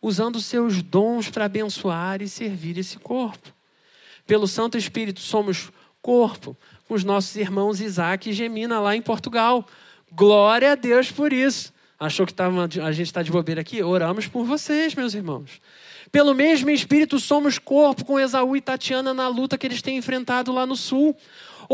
Usando 0.00 0.40
seus 0.40 0.82
dons 0.82 1.30
para 1.30 1.44
abençoar 1.44 2.20
e 2.22 2.28
servir 2.28 2.76
esse 2.76 2.98
corpo. 2.98 3.52
Pelo 4.26 4.48
Santo 4.48 4.76
Espírito, 4.76 5.20
somos 5.20 5.70
corpo 6.00 6.56
com 6.88 6.94
os 6.94 7.04
nossos 7.04 7.36
irmãos 7.36 7.80
Isaac 7.80 8.28
e 8.28 8.32
Gemina 8.32 8.80
lá 8.80 8.96
em 8.96 9.02
Portugal. 9.02 9.64
Glória 10.10 10.72
a 10.72 10.74
Deus 10.74 11.10
por 11.10 11.32
isso. 11.32 11.72
Achou 11.98 12.26
que 12.26 12.34
tava, 12.34 12.64
a 12.64 12.92
gente 12.92 13.06
está 13.06 13.22
de 13.22 13.30
bobeira 13.30 13.60
aqui? 13.60 13.80
Oramos 13.80 14.26
por 14.26 14.44
vocês, 14.44 14.92
meus 14.92 15.14
irmãos. 15.14 15.60
Pelo 16.10 16.34
mesmo 16.34 16.68
Espírito, 16.68 17.20
somos 17.20 17.58
corpo 17.58 18.04
com 18.04 18.18
Esaú 18.18 18.56
e 18.56 18.60
Tatiana 18.60 19.14
na 19.14 19.28
luta 19.28 19.56
que 19.56 19.66
eles 19.66 19.80
têm 19.80 19.96
enfrentado 19.96 20.52
lá 20.52 20.66
no 20.66 20.76
sul 20.76 21.16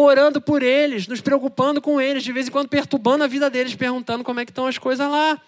orando 0.01 0.41
por 0.41 0.63
eles, 0.63 1.09
nos 1.09 1.21
preocupando 1.21 1.83
com 1.83 2.01
eles, 2.01 2.23
de 2.23 2.33
vez 2.33 2.47
em 2.47 2.51
quando 2.51 2.69
perturbando 2.69 3.25
a 3.25 3.27
vida 3.27 3.51
deles, 3.51 3.75
perguntando 3.75 4.23
como 4.23 4.39
é 4.39 4.45
que 4.45 4.51
estão 4.51 4.67
as 4.67 4.79
coisas 4.79 5.11
lá. 5.11 5.41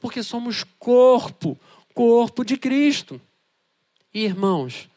Porque 0.00 0.22
somos 0.22 0.64
corpo, 0.78 1.58
corpo 1.94 2.44
de 2.44 2.56
Cristo. 2.56 3.20
E, 4.12 4.24
irmãos, 4.24 4.88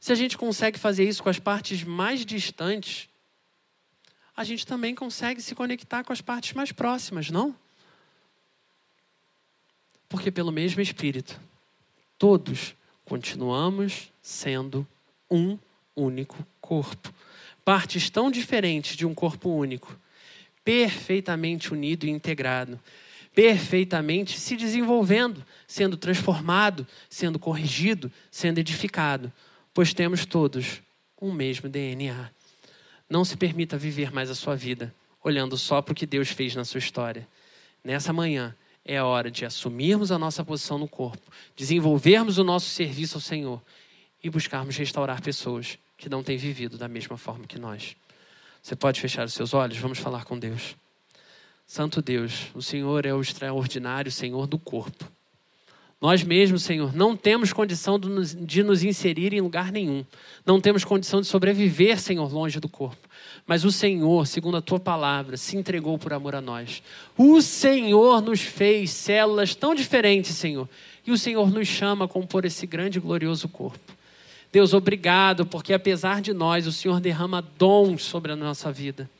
se 0.00 0.10
a 0.10 0.14
gente 0.14 0.36
consegue 0.36 0.78
fazer 0.78 1.08
isso 1.08 1.22
com 1.22 1.28
as 1.28 1.38
partes 1.38 1.84
mais 1.84 2.24
distantes, 2.26 3.08
a 4.36 4.42
gente 4.42 4.66
também 4.66 4.94
consegue 4.94 5.40
se 5.40 5.54
conectar 5.54 6.02
com 6.02 6.12
as 6.12 6.20
partes 6.20 6.52
mais 6.52 6.72
próximas, 6.72 7.30
não? 7.30 7.54
Porque 10.08 10.30
pelo 10.30 10.50
mesmo 10.50 10.80
Espírito, 10.80 11.40
todos 12.18 12.74
continuamos 13.04 14.12
sendo 14.20 14.86
um 15.30 15.58
único 15.94 16.44
corpo 16.60 17.12
partes 17.64 18.10
tão 18.10 18.30
diferentes 18.30 18.96
de 18.96 19.06
um 19.06 19.14
corpo 19.14 19.48
único, 19.48 19.98
perfeitamente 20.64 21.72
unido 21.72 22.06
e 22.06 22.10
integrado, 22.10 22.78
perfeitamente 23.34 24.38
se 24.38 24.56
desenvolvendo, 24.56 25.44
sendo 25.66 25.96
transformado, 25.96 26.86
sendo 27.08 27.38
corrigido, 27.38 28.10
sendo 28.30 28.58
edificado, 28.58 29.32
pois 29.72 29.92
temos 29.92 30.24
todos 30.24 30.82
um 31.20 31.32
mesmo 31.32 31.68
DNA. 31.68 32.30
Não 33.08 33.24
se 33.24 33.36
permita 33.36 33.76
viver 33.76 34.12
mais 34.12 34.30
a 34.30 34.34
sua 34.34 34.54
vida 34.54 34.94
olhando 35.24 35.56
só 35.56 35.80
para 35.80 35.92
o 35.92 35.94
que 35.94 36.06
Deus 36.06 36.28
fez 36.28 36.54
na 36.54 36.64
sua 36.64 36.78
história. 36.78 37.26
Nessa 37.82 38.12
manhã 38.12 38.54
é 38.84 38.98
a 38.98 39.06
hora 39.06 39.30
de 39.30 39.46
assumirmos 39.46 40.12
a 40.12 40.18
nossa 40.18 40.44
posição 40.44 40.78
no 40.78 40.86
corpo, 40.86 41.32
desenvolvermos 41.56 42.36
o 42.36 42.44
nosso 42.44 42.68
serviço 42.68 43.16
ao 43.16 43.20
Senhor 43.22 43.62
e 44.22 44.28
buscarmos 44.28 44.76
restaurar 44.76 45.22
pessoas 45.22 45.78
que 45.96 46.08
não 46.08 46.22
têm 46.22 46.36
vivido 46.36 46.76
da 46.76 46.88
mesma 46.88 47.16
forma 47.16 47.46
que 47.46 47.58
nós. 47.58 47.96
Você 48.62 48.74
pode 48.74 49.00
fechar 49.00 49.26
os 49.26 49.34
seus 49.34 49.52
olhos? 49.52 49.78
Vamos 49.78 49.98
falar 49.98 50.24
com 50.24 50.38
Deus. 50.38 50.76
Santo 51.66 52.02
Deus, 52.02 52.50
o 52.54 52.62
Senhor 52.62 53.06
é 53.06 53.14
o 53.14 53.20
extraordinário 53.20 54.10
Senhor 54.10 54.46
do 54.46 54.58
corpo. 54.58 55.10
Nós 56.00 56.22
mesmos, 56.22 56.62
Senhor, 56.62 56.94
não 56.94 57.16
temos 57.16 57.50
condição 57.50 57.98
de 57.98 58.62
nos, 58.62 58.82
inserir 58.82 59.32
em 59.32 59.40
lugar 59.40 59.72
nenhum. 59.72 60.04
Não 60.44 60.60
temos 60.60 60.84
condição 60.84 61.22
de 61.22 61.26
sobreviver, 61.26 61.98
Senhor, 61.98 62.30
longe 62.30 62.60
do 62.60 62.68
corpo. 62.68 63.08
Mas 63.46 63.64
o 63.64 63.72
Senhor, 63.72 64.26
segundo 64.26 64.58
a 64.58 64.60
tua 64.60 64.78
palavra, 64.78 65.38
se 65.38 65.56
entregou 65.56 65.98
por 65.98 66.12
amor 66.12 66.34
a 66.34 66.42
nós. 66.42 66.82
O 67.16 67.40
Senhor 67.40 68.20
nos 68.20 68.42
fez 68.42 68.90
células 68.90 69.54
tão 69.54 69.74
diferentes, 69.74 70.36
Senhor. 70.36 70.68
E 71.06 71.10
o 71.10 71.16
Senhor 71.16 71.50
nos 71.50 71.68
chama 71.68 72.04
a 72.04 72.08
compor 72.08 72.44
esse 72.44 72.66
grande 72.66 72.98
e 72.98 73.00
glorioso 73.00 73.48
corpo. 73.48 73.94
Deus, 74.54 74.72
obrigado, 74.72 75.44
porque 75.44 75.74
apesar 75.74 76.20
de 76.20 76.32
nós, 76.32 76.64
o 76.68 76.70
Senhor 76.70 77.00
derrama 77.00 77.42
dons 77.58 78.04
sobre 78.04 78.30
a 78.30 78.36
nossa 78.36 78.70
vida. 78.70 79.10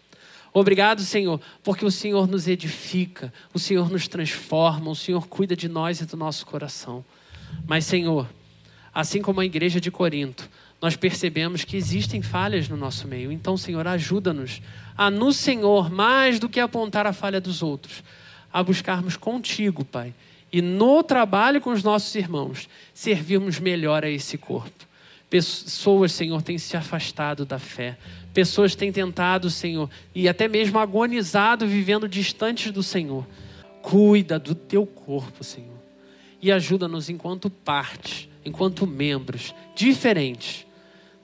Obrigado, 0.53 1.03
Senhor, 1.03 1.41
porque 1.61 1.85
o 1.85 1.91
Senhor 1.91 2.29
nos 2.29 2.47
edifica, 2.47 3.35
o 3.53 3.59
Senhor 3.59 3.91
nos 3.91 4.07
transforma, 4.07 4.93
o 4.93 4.95
Senhor 4.95 5.27
cuida 5.27 5.57
de 5.57 5.69
nós 5.69 6.01
e 6.01 6.07
do 6.07 6.17
nosso 6.17 6.47
coração. 6.47 7.05
Mas, 7.67 7.85
Senhor, 7.85 8.29
assim 8.95 9.21
como 9.21 9.41
a 9.41 9.45
igreja 9.45 9.81
de 9.81 9.91
Corinto, 9.91 10.49
nós 10.81 10.95
percebemos 10.95 11.65
que 11.65 11.77
existem 11.77 12.23
falhas 12.23 12.69
no 12.69 12.77
nosso 12.77 13.09
meio. 13.09 13.33
Então, 13.33 13.57
Senhor, 13.57 13.89
ajuda-nos 13.89 14.63
a, 14.97 15.11
no 15.11 15.33
Senhor, 15.33 15.91
mais 15.91 16.39
do 16.39 16.49
que 16.49 16.61
apontar 16.61 17.09
a 17.09 17.13
falha 17.13 17.41
dos 17.41 17.61
outros, 17.61 18.05
a 18.53 18.63
buscarmos 18.63 19.17
contigo, 19.17 19.85
Pai, 19.85 20.15
e 20.53 20.63
no 20.63 21.03
trabalho 21.03 21.61
com 21.61 21.71
os 21.71 21.83
nossos 21.83 22.15
irmãos, 22.15 22.69
servirmos 22.95 23.59
melhor 23.59 24.05
a 24.05 24.09
esse 24.09 24.39
corpo. 24.39 24.94
Pessoas, 25.35 26.13
Senhor, 26.13 26.41
têm 26.43 26.59
se 26.59 26.77
afastado 26.77 27.45
da 27.45 27.59
fé. 27.59 27.99
Pessoas 28.33 28.77
têm 28.77 28.93
tentado, 28.93 29.51
Senhor, 29.51 29.91
e 30.15 30.29
até 30.29 30.47
mesmo 30.47 30.79
agonizado, 30.79 31.67
vivendo 31.67 32.09
distantes 32.09 32.71
do 32.71 32.85
Senhor. 32.85 33.27
Cuida 33.83 34.39
do 34.39 34.55
teu 34.55 34.87
corpo, 34.87 35.43
Senhor. 35.43 35.75
E 36.41 36.53
ajuda-nos 36.53 37.11
enquanto 37.11 37.51
parte, 37.51 38.31
enquanto 38.45 38.87
membros 38.87 39.53
diferentes, 39.75 40.69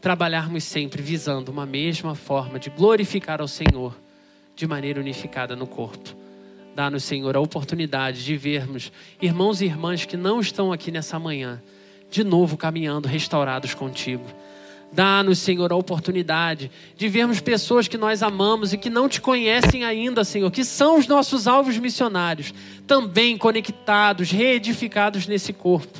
trabalharmos 0.01 0.65
sempre 0.65 1.01
visando 1.01 1.53
uma 1.53 1.65
mesma 1.65 2.17
forma 2.17 2.59
de 2.59 2.69
glorificar 2.69 3.41
ao 3.41 3.47
Senhor 3.47 3.97
de 4.57 4.67
maneira 4.67 4.99
unificada 4.99 5.55
no 5.55 5.69
corpo. 5.69 6.17
Dá-nos, 6.75 7.05
Senhor, 7.05 7.37
a 7.37 7.41
oportunidade 7.41 8.25
de 8.25 8.37
vermos 8.37 8.91
irmãos 9.23 9.61
e 9.61 9.67
irmãs 9.67 10.05
que 10.05 10.17
não 10.17 10.41
estão 10.41 10.73
aqui 10.73 10.91
nessa 10.91 11.17
manhã 11.17 11.63
de 12.11 12.25
novo 12.25 12.57
caminhando 12.57 13.09
restaurados 13.09 13.73
contigo. 13.73 14.25
Dá-nos, 14.93 15.39
Senhor, 15.39 15.71
a 15.73 15.77
oportunidade 15.77 16.69
de 16.97 17.09
vermos 17.09 17.41
pessoas 17.41 17.87
que 17.87 17.97
nós 17.97 18.25
amamos 18.25 18.73
e 18.73 18.79
que 18.79 18.91
não 18.91 19.09
te 19.09 19.21
conhecem 19.21 19.85
ainda, 19.85 20.25
Senhor, 20.25 20.51
que 20.51 20.65
são 20.65 20.99
os 20.99 21.07
nossos 21.07 21.47
alvos 21.47 21.79
missionários, 21.79 22.53
também 22.89 23.39
conectados, 23.39 24.33
reedificados 24.33 25.29
nesse 25.29 25.53
corpo. 25.53 25.97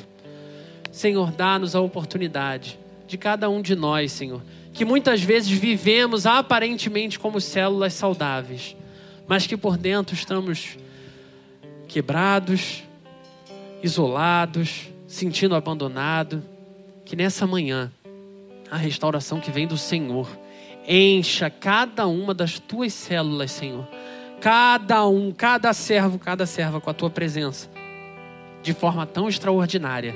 Senhor, 0.91 1.31
dá-nos 1.31 1.73
a 1.73 1.79
oportunidade 1.79 2.77
de 3.07 3.17
cada 3.17 3.49
um 3.49 3.61
de 3.61 3.75
nós, 3.75 4.11
Senhor, 4.11 4.41
que 4.73 4.83
muitas 4.83 5.21
vezes 5.21 5.49
vivemos 5.49 6.25
aparentemente 6.25 7.17
como 7.17 7.39
células 7.39 7.93
saudáveis, 7.93 8.75
mas 9.25 9.47
que 9.47 9.55
por 9.55 9.77
dentro 9.77 10.13
estamos 10.13 10.77
quebrados, 11.87 12.83
isolados, 13.81 14.87
sentindo 15.11 15.55
abandonado, 15.55 16.41
que 17.03 17.17
nessa 17.17 17.45
manhã 17.45 17.91
a 18.71 18.77
restauração 18.77 19.41
que 19.41 19.51
vem 19.51 19.67
do 19.67 19.77
Senhor 19.77 20.29
encha 20.87 21.49
cada 21.49 22.07
uma 22.07 22.33
das 22.33 22.57
tuas 22.59 22.93
células, 22.93 23.51
Senhor. 23.51 23.85
Cada 24.39 25.05
um, 25.05 25.31
cada 25.31 25.73
servo, 25.73 26.17
cada 26.17 26.45
serva 26.45 26.79
com 26.79 26.89
a 26.89 26.93
tua 26.93 27.09
presença, 27.09 27.69
de 28.63 28.73
forma 28.73 29.05
tão 29.05 29.27
extraordinária, 29.27 30.15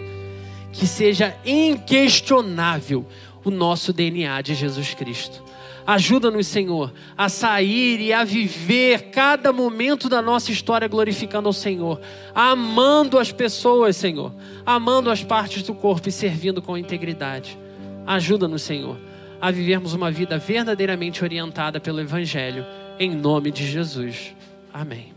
que 0.71 0.87
seja 0.87 1.37
inquestionável 1.45 3.05
o 3.43 3.51
nosso 3.51 3.91
DNA 3.91 4.41
de 4.41 4.55
Jesus 4.55 4.93
Cristo. 4.93 5.43
Ajuda-nos, 5.88 6.47
Senhor, 6.47 6.91
a 7.15 7.29
sair 7.29 7.99
e 7.99 8.11
a 8.11 8.23
viver 8.23 9.11
cada 9.11 9.53
momento 9.53 10.09
da 10.09 10.21
nossa 10.21 10.51
história 10.51 10.88
glorificando 10.88 11.47
ao 11.47 11.53
Senhor, 11.53 12.01
amando 12.33 13.19
as 13.19 13.31
pessoas, 13.31 13.95
Senhor, 13.95 14.33
amando 14.65 15.11
as 15.11 15.23
partes 15.23 15.61
do 15.61 15.75
corpo 15.75 16.09
e 16.09 16.11
servindo 16.11 16.61
com 16.61 16.77
integridade. 16.77 17.57
Ajuda-nos, 18.05 18.63
Senhor, 18.63 18.97
a 19.39 19.51
vivermos 19.51 19.93
uma 19.93 20.09
vida 20.09 20.39
verdadeiramente 20.39 21.23
orientada 21.23 21.79
pelo 21.79 22.01
Evangelho, 22.01 22.65
em 22.99 23.15
nome 23.15 23.51
de 23.51 23.65
Jesus. 23.65 24.36
Amém. 24.73 25.14